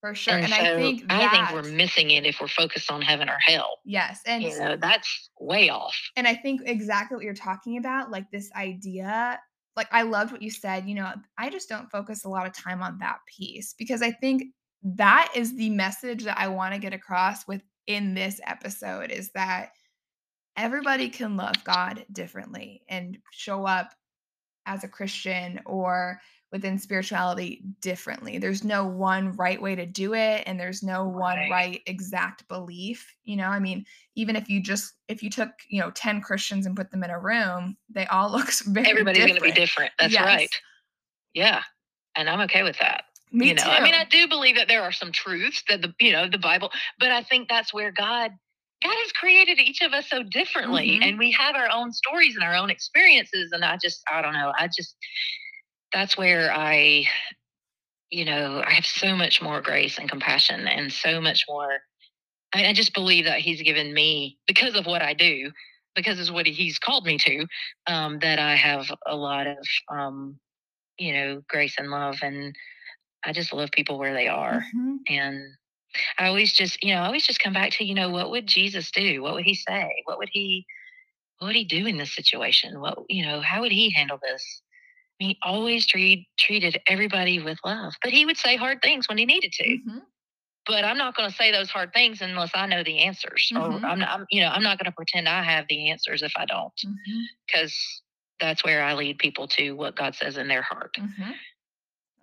for 0.00 0.14
sure. 0.14 0.34
And 0.34 0.44
And 0.44 0.52
so 0.52 0.62
I 0.62 0.76
think 0.76 1.04
I 1.10 1.28
think 1.28 1.50
we're 1.52 1.62
missing 1.62 2.10
it 2.10 2.26
if 2.26 2.40
we're 2.40 2.48
focused 2.48 2.90
on 2.90 3.02
heaven 3.02 3.28
or 3.28 3.38
hell. 3.40 3.78
yes, 3.84 4.22
and 4.26 4.42
You 4.42 4.58
know, 4.58 4.76
that's 4.76 5.30
way 5.40 5.68
off. 5.70 5.96
and 6.16 6.26
I 6.26 6.34
think 6.34 6.62
exactly 6.64 7.16
what 7.16 7.24
you're 7.24 7.34
talking 7.34 7.76
about, 7.78 8.10
like 8.10 8.30
this 8.30 8.50
idea, 8.56 9.40
like 9.76 9.88
I 9.92 10.02
loved 10.02 10.32
what 10.32 10.42
you 10.42 10.50
said, 10.50 10.88
you 10.88 10.94
know, 10.94 11.12
I 11.38 11.50
just 11.50 11.68
don't 11.68 11.90
focus 11.90 12.24
a 12.24 12.28
lot 12.28 12.46
of 12.46 12.52
time 12.54 12.82
on 12.82 12.98
that 12.98 13.18
piece 13.36 13.74
because 13.74 14.02
I 14.02 14.12
think 14.12 14.44
that 14.82 15.32
is 15.34 15.56
the 15.56 15.70
message 15.70 16.24
that 16.24 16.38
I 16.38 16.48
want 16.48 16.74
to 16.74 16.80
get 16.80 16.92
across 16.94 17.46
within 17.46 18.14
this 18.14 18.40
episode 18.46 19.10
is 19.10 19.30
that 19.32 19.70
everybody 20.56 21.08
can 21.08 21.36
love 21.36 21.62
God 21.64 22.04
differently 22.12 22.82
and 22.88 23.18
show 23.32 23.66
up 23.66 23.92
as 24.66 24.84
a 24.84 24.88
Christian 24.88 25.60
or 25.66 26.20
within 26.52 26.78
spirituality 26.78 27.62
differently. 27.80 28.38
There's 28.38 28.62
no 28.62 28.86
one 28.86 29.32
right 29.32 29.60
way 29.60 29.74
to 29.74 29.84
do 29.86 30.14
it 30.14 30.44
and 30.46 30.58
there's 30.58 30.82
no 30.84 31.04
one 31.04 31.36
Right. 31.36 31.50
right 31.50 31.82
exact 31.86 32.46
belief, 32.46 33.12
you 33.24 33.36
know? 33.36 33.48
I 33.48 33.58
mean, 33.58 33.84
even 34.14 34.36
if 34.36 34.48
you 34.48 34.62
just 34.62 34.94
if 35.08 35.22
you 35.22 35.30
took, 35.30 35.50
you 35.68 35.80
know, 35.80 35.90
10 35.90 36.20
Christians 36.20 36.64
and 36.66 36.76
put 36.76 36.92
them 36.92 37.02
in 37.02 37.10
a 37.10 37.18
room, 37.18 37.76
they 37.88 38.06
all 38.06 38.30
look 38.32 38.48
very 38.66 38.88
Everybody's 38.88 39.26
going 39.26 39.34
to 39.34 39.40
be 39.42 39.52
different. 39.52 39.92
That's 39.98 40.14
Yes. 40.14 40.24
right. 40.24 40.50
Yeah. 41.34 41.62
And 42.14 42.30
I'm 42.30 42.40
okay 42.42 42.62
with 42.62 42.78
that. 42.78 43.04
Me 43.32 43.48
you 43.48 43.54
know, 43.54 43.62
too. 43.62 43.70
I 43.70 43.82
mean, 43.82 43.94
I 43.94 44.04
do 44.04 44.28
believe 44.28 44.54
that 44.54 44.68
there 44.68 44.82
are 44.82 44.92
some 44.92 45.10
truths 45.10 45.64
that 45.68 45.82
the, 45.82 45.92
you 45.98 46.12
know, 46.12 46.28
the 46.30 46.38
Bible, 46.38 46.70
but 47.00 47.10
I 47.10 47.24
think 47.24 47.48
that's 47.48 47.74
where 47.74 47.90
God, 47.90 48.30
God 48.84 48.94
has 49.02 49.12
created 49.12 49.58
each 49.58 49.80
of 49.80 49.92
us 49.92 50.08
so 50.08 50.22
differently, 50.22 50.98
Mhm. 51.00 51.04
and 51.08 51.18
we 51.18 51.30
have 51.32 51.56
our 51.56 51.70
own 51.70 51.92
stories 51.92 52.34
and 52.36 52.44
our 52.44 52.54
own 52.54 52.70
experiences. 52.70 53.50
And 53.52 53.64
I 53.64 53.78
just, 53.78 54.02
I 54.12 54.20
don't 54.22 54.34
know, 54.34 54.52
I 54.58 54.66
just, 54.68 54.96
that's 55.92 56.16
where 56.18 56.52
I, 56.52 57.06
you 58.10 58.24
know, 58.24 58.62
I 58.64 58.72
have 58.72 58.86
so 58.86 59.16
much 59.16 59.40
more 59.42 59.60
grace 59.62 59.98
and 59.98 60.08
compassion, 60.08 60.68
and 60.68 60.92
so 60.92 61.20
much 61.20 61.44
more. 61.48 61.80
I, 62.54 62.66
I 62.66 62.72
just 62.74 62.94
believe 62.94 63.24
that 63.24 63.40
He's 63.40 63.62
given 63.62 63.94
me 63.94 64.38
because 64.46 64.74
of 64.74 64.86
what 64.86 65.02
I 65.02 65.14
do, 65.14 65.50
because 65.94 66.20
it's 66.20 66.30
what 66.30 66.46
He's 66.46 66.78
called 66.78 67.06
me 67.06 67.18
to, 67.18 67.46
um, 67.86 68.18
that 68.20 68.38
I 68.38 68.54
have 68.56 68.90
a 69.06 69.16
lot 69.16 69.46
of, 69.46 69.58
um, 69.90 70.38
you 70.98 71.12
know, 71.14 71.42
grace 71.48 71.76
and 71.78 71.90
love 71.90 72.18
and 72.22 72.54
I 73.24 73.32
just 73.32 73.52
love 73.52 73.70
people 73.72 73.98
where 73.98 74.14
they 74.14 74.28
are. 74.28 74.64
Mhm. 74.74 74.98
And 75.08 75.56
I 76.18 76.26
always 76.26 76.52
just, 76.52 76.82
you 76.82 76.94
know, 76.94 77.00
I 77.02 77.06
always 77.06 77.26
just 77.26 77.40
come 77.40 77.52
back 77.52 77.72
to, 77.72 77.84
you 77.84 77.94
know, 77.94 78.10
what 78.10 78.30
would 78.30 78.46
Jesus 78.46 78.90
do? 78.90 79.22
What 79.22 79.34
would 79.34 79.44
he 79.44 79.54
say? 79.54 80.02
What 80.04 80.18
would 80.18 80.30
he 80.32 80.66
what 81.38 81.48
would 81.48 81.56
he 81.56 81.64
do 81.64 81.86
in 81.86 81.98
this 81.98 82.14
situation? 82.14 82.80
What, 82.80 82.98
you 83.08 83.24
know, 83.24 83.40
how 83.40 83.60
would 83.62 83.72
he 83.72 83.90
handle 83.90 84.18
this? 84.22 84.62
I 85.20 85.24
mean, 85.24 85.30
he 85.30 85.38
always 85.42 85.86
treat, 85.86 86.26
treated 86.38 86.80
everybody 86.88 87.40
with 87.40 87.58
love, 87.64 87.94
but 88.02 88.12
he 88.12 88.24
would 88.24 88.36
say 88.36 88.56
hard 88.56 88.80
things 88.82 89.08
when 89.08 89.18
he 89.18 89.26
needed 89.26 89.52
to. 89.52 89.64
Mhm. 89.64 90.02
But 90.66 90.84
I'm 90.84 90.96
not 90.96 91.14
going 91.16 91.28
to 91.28 91.34
say 91.34 91.52
those 91.52 91.70
hard 91.70 91.92
things 91.92 92.22
unless 92.22 92.50
I 92.54 92.66
know 92.66 92.82
the 92.82 93.00
answers, 93.00 93.52
or 93.54 93.68
Mhm. 93.68 93.84
I'm 93.84 93.98
not, 93.98 94.08
I'm, 94.08 94.26
you 94.30 94.40
know, 94.40 94.48
I'm 94.48 94.62
not 94.62 94.78
going 94.78 94.86
to 94.86 94.92
pretend 94.96 95.28
I 95.28 95.42
have 95.42 95.66
the 95.68 95.90
answers 95.90 96.22
if 96.22 96.32
I 96.36 96.46
don't, 96.46 96.72
because 97.46 98.02
that's 98.40 98.64
where 98.64 98.82
I 98.82 98.94
lead 98.94 99.18
people 99.18 99.46
to 99.48 99.72
what 99.72 99.96
God 99.96 100.14
says 100.14 100.38
in 100.38 100.48
their 100.48 100.62
heart. 100.62 100.94
Mhm. 100.98 101.34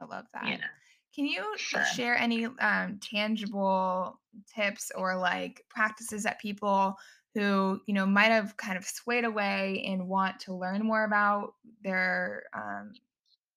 I 0.01 0.05
love 0.05 0.25
that. 0.33 0.45
You 0.47 0.57
know, 0.57 0.67
Can 1.13 1.25
you 1.25 1.43
so. 1.57 1.81
share 1.83 2.17
any 2.17 2.45
um, 2.45 2.99
tangible 3.01 4.19
tips 4.53 4.91
or 4.95 5.17
like 5.17 5.63
practices 5.69 6.23
that 6.23 6.39
people 6.39 6.95
who 7.33 7.79
you 7.85 7.93
know 7.93 8.05
might 8.05 8.31
have 8.31 8.55
kind 8.57 8.77
of 8.77 8.85
swayed 8.85 9.25
away 9.25 9.83
and 9.87 10.07
want 10.07 10.39
to 10.41 10.53
learn 10.53 10.85
more 10.85 11.03
about 11.03 11.53
their 11.83 12.43
um, 12.53 12.93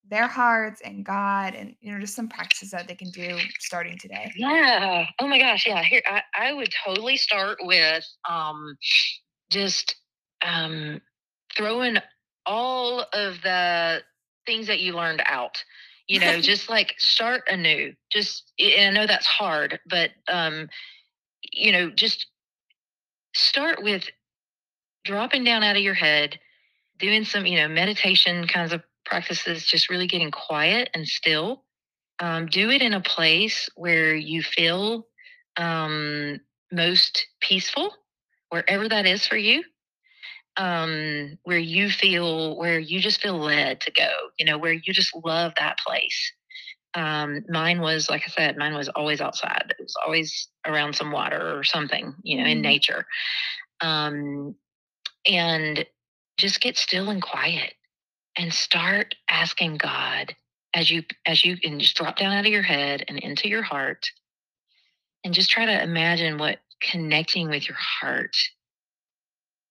their 0.09 0.27
hearts 0.27 0.81
and 0.83 1.05
God 1.05 1.55
and 1.55 1.75
you 1.81 1.93
know 1.93 2.01
just 2.01 2.15
some 2.15 2.29
practices 2.29 2.71
that 2.71 2.89
they 2.89 2.95
can 2.95 3.11
do 3.11 3.39
starting 3.59 3.99
today? 3.99 4.33
Yeah. 4.37 5.07
Oh 5.21 5.27
my 5.27 5.39
gosh. 5.39 5.67
Yeah. 5.67 5.83
Here, 5.83 6.03
I, 6.07 6.23
I 6.37 6.53
would 6.53 6.73
totally 6.85 7.17
start 7.17 7.59
with 7.63 8.05
um, 8.29 8.77
just 9.51 9.97
um, 10.45 11.01
throwing 11.57 11.99
all 12.47 13.01
of 13.13 13.41
the 13.43 14.03
things 14.47 14.67
that 14.67 14.81
you 14.81 14.93
learned 14.93 15.23
out. 15.27 15.63
You 16.07 16.21
know, 16.21 16.41
just 16.41 16.69
like 16.69 16.95
start 16.99 17.45
anew. 17.49 17.95
Just, 18.13 18.53
I 18.61 18.91
know 18.91 19.07
that's 19.07 19.27
hard, 19.27 19.81
but 19.89 20.11
um, 20.29 20.69
you 21.53 21.73
know, 21.73 21.91
just 21.91 22.27
start 23.35 23.83
with 23.83 24.05
dropping 25.05 25.45
down 25.45 25.63
out 25.63 25.77
of 25.77 25.83
your 25.83 25.95
head, 25.95 26.39
doing 26.99 27.25
some, 27.25 27.47
you 27.47 27.59
know, 27.59 27.69
meditation 27.69 28.47
kinds 28.47 28.73
of 28.73 28.83
practices, 29.05 29.65
just 29.67 29.91
really 29.91 30.07
getting 30.07 30.31
quiet 30.31 30.91
and 30.95 31.07
still. 31.07 31.65
Um, 32.21 32.47
do 32.47 32.71
it 32.71 32.81
in 32.81 32.95
a 32.95 33.01
place 33.01 33.69
where 33.75 34.15
you 34.15 34.43
feel 34.43 35.09
um, 35.57 36.41
most 36.71 37.27
peaceful, 37.41 37.91
wherever 38.51 38.89
that 38.89 39.07
is 39.07 39.27
for 39.27 39.37
you. 39.37 39.65
Um, 40.57 41.39
where 41.45 41.59
you 41.59 41.91
feel, 41.91 42.57
where 42.57 42.79
you 42.79 43.01
just 43.01 43.21
feel 43.21 43.39
led 43.39 43.81
to 43.83 43.91
go, 43.93 44.11
you 44.39 44.47
know, 44.47 44.59
where 44.59 44.73
you 44.73 44.93
just 44.93 45.15
love 45.25 45.53
that 45.59 45.79
place. 45.85 46.33
Um, 46.95 47.45
mine 47.49 47.81
was, 47.81 48.09
like 48.09 48.23
I 48.27 48.31
said, 48.31 48.57
mine 48.57 48.75
was 48.75 48.89
always 48.91 49.21
outside. 49.21 49.75
It 49.79 49.83
was 49.83 49.97
always 50.07 50.49
around 50.67 50.95
some 50.95 51.11
water 51.11 51.59
or 51.59 51.65
something, 51.65 52.15
you 52.23 52.39
know, 52.39 52.45
in 52.49 52.59
Mhm. 52.59 52.63
nature. 52.63 53.07
Um, 53.81 54.57
and 55.27 55.85
just 56.39 56.61
get 56.61 56.77
still 56.77 57.11
and 57.11 57.23
quiet 57.23 57.75
and 58.37 58.53
start 58.53 59.15
asking 59.31 59.77
God 59.79 60.37
as 60.75 60.91
you 60.91 61.05
as 61.27 61.45
you 61.45 61.57
and 61.65 61.81
just 61.81 61.97
drop 61.97 62.17
down 62.17 62.33
out 62.33 62.47
of 62.47 62.53
your 62.53 62.63
head 62.63 63.05
and 63.09 63.19
into 63.19 63.49
your 63.49 63.63
heart 63.63 64.07
and 65.25 65.35
just 65.35 65.51
try 65.51 65.67
to 65.67 65.83
imagine 65.83 66.39
what 66.39 66.61
connecting 66.83 67.49
with 67.49 67.69
your 67.69 67.79
heart 67.79 68.37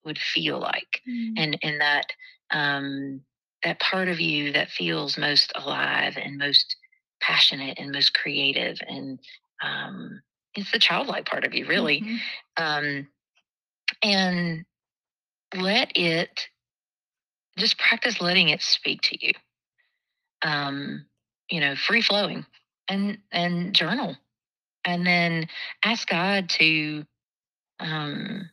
would 0.06 0.20
feel 0.20 0.60
like 0.60 1.02
Mm. 1.08 1.34
and 1.38 1.58
and 1.64 1.82
that 1.82 2.06
um 2.52 3.22
that 3.64 3.80
part 3.80 4.08
of 4.10 4.20
you 4.20 4.52
that 4.54 4.70
feels 4.70 5.18
most 5.18 5.52
alive 5.56 6.18
and 6.18 6.38
most 6.38 6.76
passionate 7.22 7.78
and 7.80 7.92
most 7.92 8.14
creative 8.14 8.78
and 8.88 9.20
um 9.64 10.22
it's 10.56 10.72
the 10.72 10.80
childlike 10.80 11.26
part 11.26 11.46
of 11.46 11.54
you 11.54 11.66
really 11.66 12.02
Mhm. 12.02 12.20
um 12.58 13.08
and 14.04 14.66
let 15.56 15.92
it 15.96 16.48
just 17.58 17.78
practice 17.78 18.22
letting 18.22 18.50
it 18.50 18.62
speak 18.62 19.02
to 19.02 19.18
you 19.26 19.34
um 20.44 21.06
you 21.50 21.60
know 21.60 21.76
free 21.76 22.02
flowing 22.02 22.46
and 22.88 23.18
and 23.32 23.74
journal 23.74 24.16
and 24.86 25.06
then 25.06 25.48
ask 25.86 26.08
god 26.08 26.50
to 26.50 27.04
um 27.80 28.50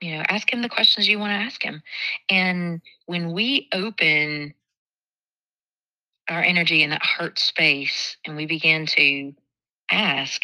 you 0.00 0.16
know 0.16 0.22
ask 0.28 0.52
him 0.52 0.62
the 0.62 0.68
questions 0.68 1.08
you 1.08 1.18
want 1.18 1.30
to 1.30 1.44
ask 1.44 1.62
him. 1.62 1.82
And 2.28 2.80
when 3.06 3.32
we 3.32 3.68
open 3.72 4.54
our 6.28 6.42
energy 6.42 6.82
in 6.82 6.90
that 6.90 7.02
heart 7.02 7.38
space 7.38 8.16
and 8.26 8.36
we 8.36 8.46
begin 8.46 8.86
to 8.86 9.34
ask 9.90 10.42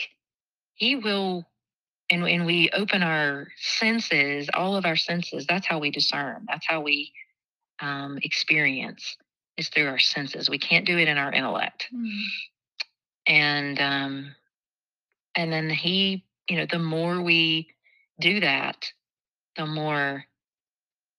he 0.74 0.96
will 0.96 1.46
and 2.11 2.22
when 2.22 2.44
we 2.46 2.70
open 2.70 3.02
our 3.02 3.48
senses 3.59 4.48
all 4.55 4.76
of 4.76 4.86
our 4.86 4.96
senses 4.96 5.46
that's 5.46 5.66
how 5.66 5.78
we 5.78 5.90
discern. 5.90 6.46
That's 6.48 6.66
how 6.66 6.80
we 6.80 7.12
um, 7.80 8.18
experience 8.22 9.16
is 9.57 9.68
through 9.68 9.88
our 9.88 9.98
senses. 9.98 10.48
We 10.50 10.59
can't 10.59 10.86
do 10.86 10.98
it 10.98 11.09
in 11.09 11.18
our 11.18 11.32
intellect. 11.32 11.88
Mm. 11.94 12.22
and 13.26 13.80
um 13.80 14.34
and 15.36 15.52
then 15.52 15.70
he 15.70 16.24
you 16.48 16.57
know 16.57 16.66
the 16.70 16.78
more 16.78 17.22
we 17.22 17.68
do 18.20 18.40
that 18.40 18.92
the 19.57 19.66
more 19.66 20.24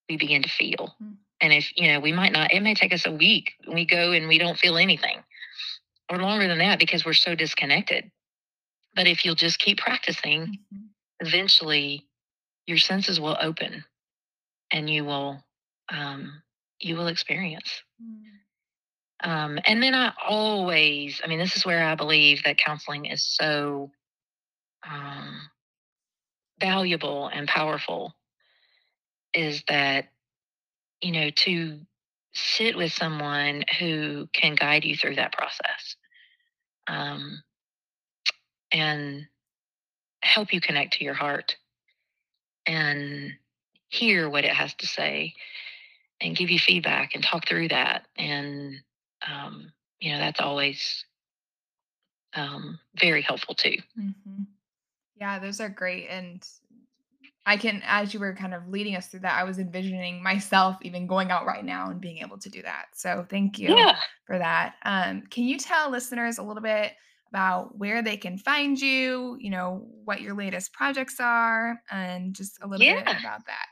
we 0.09 0.17
begin 0.17 0.43
to 0.43 0.49
feel 0.49 0.95
Mm. 1.01 1.17
and 1.41 1.53
if 1.53 1.71
you 1.77 1.87
know 1.87 1.99
we 1.99 2.11
might 2.11 2.31
not 2.31 2.53
it 2.53 2.61
may 2.61 2.73
take 2.75 2.93
us 2.93 3.05
a 3.05 3.11
week 3.11 3.53
we 3.67 3.85
go 3.85 4.11
and 4.11 4.27
we 4.27 4.37
don't 4.37 4.57
feel 4.59 4.77
anything 4.77 5.23
or 6.09 6.17
longer 6.19 6.47
than 6.47 6.59
that 6.59 6.79
because 6.79 7.05
we're 7.05 7.13
so 7.13 7.35
disconnected 7.35 8.11
but 8.95 9.07
if 9.07 9.25
you'll 9.25 9.35
just 9.35 9.59
keep 9.59 9.77
practicing 9.79 10.59
Mhm. 10.73 10.89
eventually 11.19 12.05
your 12.67 12.77
senses 12.77 13.19
will 13.19 13.37
open 13.39 13.83
and 14.71 14.89
you 14.89 15.05
will 15.05 15.43
um, 15.89 16.41
you 16.79 16.95
will 16.95 17.07
experience. 17.07 17.83
Mm. 18.01 18.23
Um, 19.23 19.59
and 19.65 19.81
then 19.81 19.95
I 19.95 20.13
always, 20.27 21.21
I 21.23 21.27
mean, 21.27 21.39
this 21.39 21.55
is 21.55 21.65
where 21.65 21.87
I 21.87 21.95
believe 21.95 22.43
that 22.43 22.57
counseling 22.57 23.05
is 23.05 23.23
so 23.23 23.91
um, 24.83 25.49
valuable 26.59 27.27
and 27.27 27.47
powerful 27.47 28.13
is 29.35 29.63
that, 29.67 30.07
you 31.01 31.11
know, 31.11 31.29
to 31.29 31.79
sit 32.33 32.75
with 32.75 32.91
someone 32.91 33.63
who 33.79 34.27
can 34.33 34.55
guide 34.55 34.85
you 34.85 34.95
through 34.95 35.15
that 35.15 35.33
process 35.33 35.95
um, 36.87 37.43
and 38.71 39.27
help 40.21 40.53
you 40.53 40.61
connect 40.61 40.93
to 40.93 41.03
your 41.03 41.13
heart 41.13 41.55
and 42.65 43.33
hear 43.89 44.29
what 44.29 44.43
it 44.45 44.51
has 44.51 44.73
to 44.75 44.87
say 44.87 45.33
and 46.21 46.35
give 46.35 46.49
you 46.49 46.59
feedback 46.59 47.13
and 47.13 47.23
talk 47.23 47.47
through 47.47 47.67
that. 47.67 48.07
And, 48.17 48.75
um, 49.29 49.71
you 49.99 50.11
know, 50.11 50.17
that's 50.19 50.39
always 50.39 51.05
um, 52.35 52.79
very 52.99 53.21
helpful 53.21 53.55
too. 53.55 53.77
Mhm. 53.97 54.47
Yeah, 55.15 55.39
those 55.39 55.61
are 55.61 55.69
great, 55.69 56.07
and 56.09 56.45
I 57.45 57.57
can 57.57 57.81
as 57.85 58.13
you 58.13 58.19
were 58.19 58.33
kind 58.33 58.53
of 58.53 58.67
leading 58.67 58.95
us 58.95 59.07
through 59.07 59.19
that, 59.21 59.37
I 59.39 59.43
was 59.43 59.59
envisioning 59.59 60.23
myself 60.23 60.77
even 60.81 61.05
going 61.07 61.31
out 61.31 61.45
right 61.45 61.63
now 61.63 61.89
and 61.91 62.01
being 62.01 62.17
able 62.19 62.37
to 62.39 62.49
do 62.49 62.61
that. 62.63 62.85
So 62.93 63.25
thank 63.29 63.59
you 63.59 63.75
Yeah. 63.75 63.95
for 64.25 64.37
that. 64.37 64.75
Um, 64.83 65.23
can 65.29 65.43
you 65.43 65.57
tell 65.57 65.89
listeners 65.91 66.37
a 66.39 66.43
little 66.43 66.63
bit 66.63 66.93
about 67.29 67.77
where 67.77 68.01
they 68.01 68.17
can 68.17 68.37
find 68.37 68.79
you, 68.79 69.37
you 69.39 69.49
know, 69.49 69.85
what 70.05 70.21
your 70.21 70.33
latest 70.35 70.73
projects 70.73 71.19
are, 71.19 71.81
and 71.91 72.33
just 72.33 72.57
a 72.61 72.67
little 72.67 72.85
bit 72.85 73.01
about 73.03 73.45
that? 73.45 73.65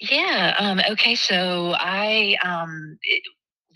Yeah. 0.00 0.54
Um, 0.58 0.80
okay. 0.92 1.14
So 1.14 1.74
I 1.78 2.36
um, 2.42 2.98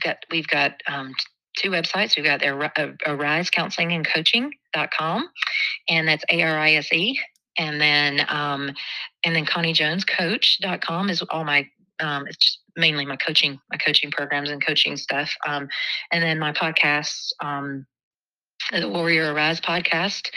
got 0.03 0.17
we've 0.31 0.49
got 0.49 0.73
um, 0.89 1.15
two 1.57 1.71
websites. 1.71 2.17
We've 2.17 2.25
got 2.25 2.43
uh, 2.45 2.93
Arise 3.07 3.51
Counseling 3.51 3.93
and 3.93 4.07
Coaching.com, 4.07 5.29
and 5.89 6.09
that's 6.09 6.25
A 6.31 6.43
R 6.43 6.59
I 6.59 6.73
S 6.75 6.93
E. 6.93 7.19
And 7.59 7.81
then 7.81 8.25
um, 8.29 8.73
and 9.25 9.35
then 9.35 9.45
Connie 9.45 9.73
Jones 9.73 10.05
Coach.com 10.05 11.11
is 11.11 11.23
all 11.23 11.45
my 11.45 11.69
um, 12.01 12.27
it's 12.27 12.37
just 12.37 12.59
mainly 12.77 13.05
my 13.05 13.17
coaching 13.17 13.59
my 13.71 13.77
coaching 13.77 14.11
programs 14.11 14.51
and 14.51 14.65
coaching 14.65 14.97
stuff. 14.97 15.35
Um, 15.47 15.69
and 16.13 16.23
then 16.23 16.39
my 16.39 16.53
podcasts. 16.53 17.33
Um, 17.41 17.87
the 18.73 18.89
Warrior 18.89 19.33
Arise 19.33 19.61
podcast 19.61 20.29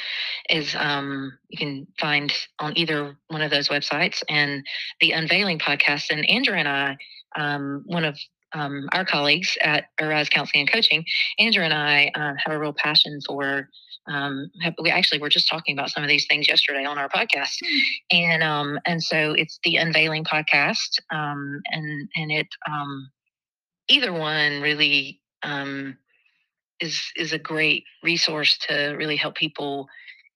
is 0.49 0.76
um, 0.76 1.38
you 1.49 1.57
can 1.57 1.88
find 1.99 2.32
on 2.59 2.78
either 2.78 3.15
one 3.28 3.41
of 3.41 3.51
those 3.51 3.67
websites, 3.69 4.24
and 4.30 4.65
the 5.01 5.11
Unveiling 5.11 5.59
podcast. 5.59 6.05
And 6.11 6.28
Andrew 6.30 6.55
and 6.55 6.67
I, 6.67 6.97
um, 7.36 7.84
one 7.86 8.05
of 8.05 8.17
um, 8.53 8.88
our 8.93 9.05
colleagues 9.05 9.57
at 9.61 9.86
Arise 9.99 10.30
Counseling 10.30 10.61
and 10.61 10.72
Coaching, 10.72 11.03
Andrew 11.39 11.63
and 11.63 11.74
I 11.74 12.11
uh, 12.15 12.34
have 12.43 12.53
a 12.53 12.59
real 12.59 12.74
passion 12.74 13.19
for. 13.26 13.69
Um, 14.08 14.49
have, 14.62 14.74
we 14.82 14.89
actually 14.89 15.20
were 15.20 15.30
just 15.30 15.47
talking 15.49 15.78
about 15.78 15.89
some 15.91 16.04
of 16.04 16.10
these 16.10 16.26
things 16.28 16.47
yesterday 16.47 16.86
on 16.86 16.97
our 16.97 17.10
podcast, 17.10 17.58
Hmm. 17.64 18.18
and 18.18 18.43
um, 18.43 18.80
and 18.86 19.04
so 19.04 19.34
it's 19.34 19.60
the 19.64 19.78
Unveiling 19.78 20.24
podcast, 20.24 20.99
um, 21.12 21.62
and 21.72 22.10
and 22.16 22.32
it 22.32 22.47
um, 22.70 23.12
either 23.89 24.12
one 24.14 24.62
really 24.62 25.22
um, 25.43 25.97
is 26.80 27.02
is 27.16 27.34
a 27.34 27.39
great 27.39 27.84
resource 28.04 28.58
to 28.70 28.95
really 28.97 29.16
help 29.16 29.36
people 29.36 29.88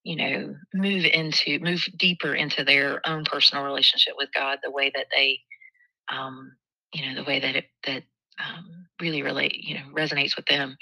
you 0.03 0.16
know 0.16 0.55
move 0.74 1.05
into 1.05 1.59
move 1.59 1.84
deeper 1.97 2.34
into 2.34 2.63
their 2.63 3.01
own 3.07 3.26
personal 3.26 3.63
relationship 3.63 4.13
with 4.18 4.30
god 4.34 4.59
the 4.63 4.72
way 4.72 4.91
that 4.93 5.07
they 5.16 5.39
um 6.11 6.55
you 6.93 7.05
know 7.05 7.16
the 7.16 7.28
way 7.28 7.39
that 7.39 7.55
it 7.55 7.66
that 7.86 8.03
um, 8.39 8.88
really 9.01 9.22
relate 9.22 9.55
you 9.55 9.76
know 9.76 9.84
resonates 9.95 10.36
with 10.36 10.45
them 10.45 10.78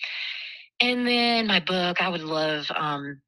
and 0.82 1.08
then 1.08 1.48
my 1.48 1.60
book 1.60 2.02
i 2.02 2.10
would 2.10 2.24
love 2.24 2.70
um 2.76 3.22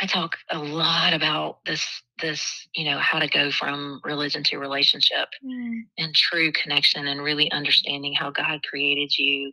i 0.00 0.06
talk 0.06 0.36
a 0.50 0.58
lot 0.58 1.12
about 1.12 1.58
this 1.66 1.86
this 2.20 2.68
you 2.74 2.84
know 2.84 2.98
how 2.98 3.18
to 3.18 3.28
go 3.28 3.50
from 3.50 4.00
religion 4.04 4.42
to 4.44 4.58
relationship 4.58 5.28
Mm, 5.44 5.82
and 5.98 6.14
true 6.14 6.52
connection 6.52 7.06
and 7.06 7.22
really 7.22 7.50
understanding 7.52 8.14
how 8.14 8.30
god 8.30 8.62
created 8.62 9.16
you 9.18 9.52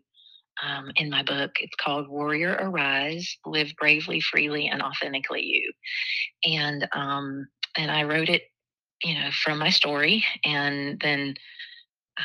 um, 0.64 0.92
in 0.96 1.10
my 1.10 1.24
book. 1.24 1.52
It's 1.60 1.76
called 1.76 2.08
Warrior 2.10 2.58
Arise: 2.60 3.38
Live 3.46 3.74
Bravely, 3.80 4.20
Freely, 4.22 4.68
and 4.68 4.82
Authentically 4.82 5.44
You. 5.44 5.72
And 6.46 6.88
um, 6.94 7.48
and 7.78 7.92
I 7.92 8.04
wrote 8.04 8.30
it, 8.30 8.44
you 9.04 9.16
know, 9.16 9.30
from 9.44 9.60
my 9.60 9.70
story, 9.70 10.24
and 10.44 11.00
then 11.02 11.36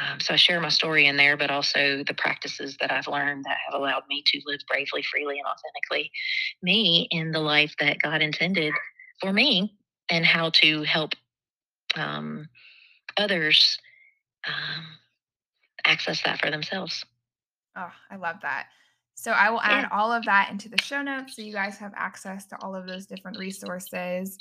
um, 0.01 0.21
so 0.21 0.35
I 0.35 0.37
share 0.37 0.61
my 0.61 0.71
story 0.71 1.07
in 1.07 1.17
there, 1.17 1.37
but 1.37 1.51
also 1.51 2.03
the 2.07 2.15
practices 2.15 2.77
that 2.81 2.91
I've 2.91 3.09
learned 3.09 3.45
that 3.45 3.59
have 3.67 3.79
allowed 3.79 4.05
me 4.09 4.23
to 4.27 4.41
live 4.47 4.61
bravely, 4.69 5.03
freely, 5.03 5.39
and 5.39 5.47
authentically 5.47 6.11
me 6.63 7.09
in 7.11 7.31
the 7.31 7.41
life 7.41 7.75
that 7.81 7.99
God 8.03 8.23
intended 8.23 8.73
for 9.21 9.33
me, 9.33 9.77
and 10.09 10.25
how 10.25 10.51
to 10.51 10.83
help 10.83 11.13
um, 11.95 12.49
others 13.19 13.79
um, 14.47 14.85
access 15.85 16.23
that 16.23 16.41
for 16.41 16.51
themselves. 16.51 17.05
Oh, 17.77 17.91
I 18.11 18.17
love 18.17 18.37
that. 18.43 18.67
So 19.15 19.31
I 19.33 19.51
will 19.51 19.61
Yeah. 19.61 19.81
add 19.81 19.89
all 19.93 20.11
of 20.13 20.25
that 20.25 20.51
into 20.51 20.69
the 20.69 20.83
show 20.83 21.03
notes 21.03 21.37
so 21.37 21.43
you 21.43 21.53
guys 21.53 21.77
have 21.79 21.93
access 21.95 22.47
to 22.47 22.57
all 22.63 22.75
of 22.75 22.87
those 22.87 23.07
different 23.07 23.39
resources. 23.39 24.39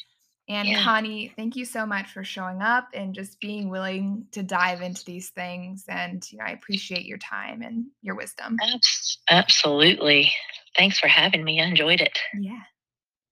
And 0.51 0.67
Yeah. 0.67 0.83
Connie, 0.83 1.31
thank 1.37 1.55
you 1.55 1.63
so 1.63 1.85
much 1.85 2.11
for 2.11 2.25
showing 2.25 2.61
up 2.61 2.89
and 2.93 3.15
just 3.15 3.39
being 3.39 3.69
willing 3.69 4.25
to 4.31 4.43
dive 4.43 4.81
into 4.81 5.05
these 5.05 5.29
things. 5.29 5.85
And 5.87 6.29
you 6.29 6.39
know, 6.39 6.43
I 6.45 6.49
appreciate 6.51 7.05
your 7.05 7.19
time 7.19 7.61
and 7.61 7.85
your 8.01 8.15
wisdom. 8.15 8.57
Abs- 8.61 9.19
absolutely. 9.29 10.31
Thanks 10.75 10.99
for 10.99 11.07
having 11.07 11.45
me. 11.45 11.61
I 11.61 11.65
enjoyed 11.65 12.01
it. 12.01 12.19
Yeah. 12.37 12.63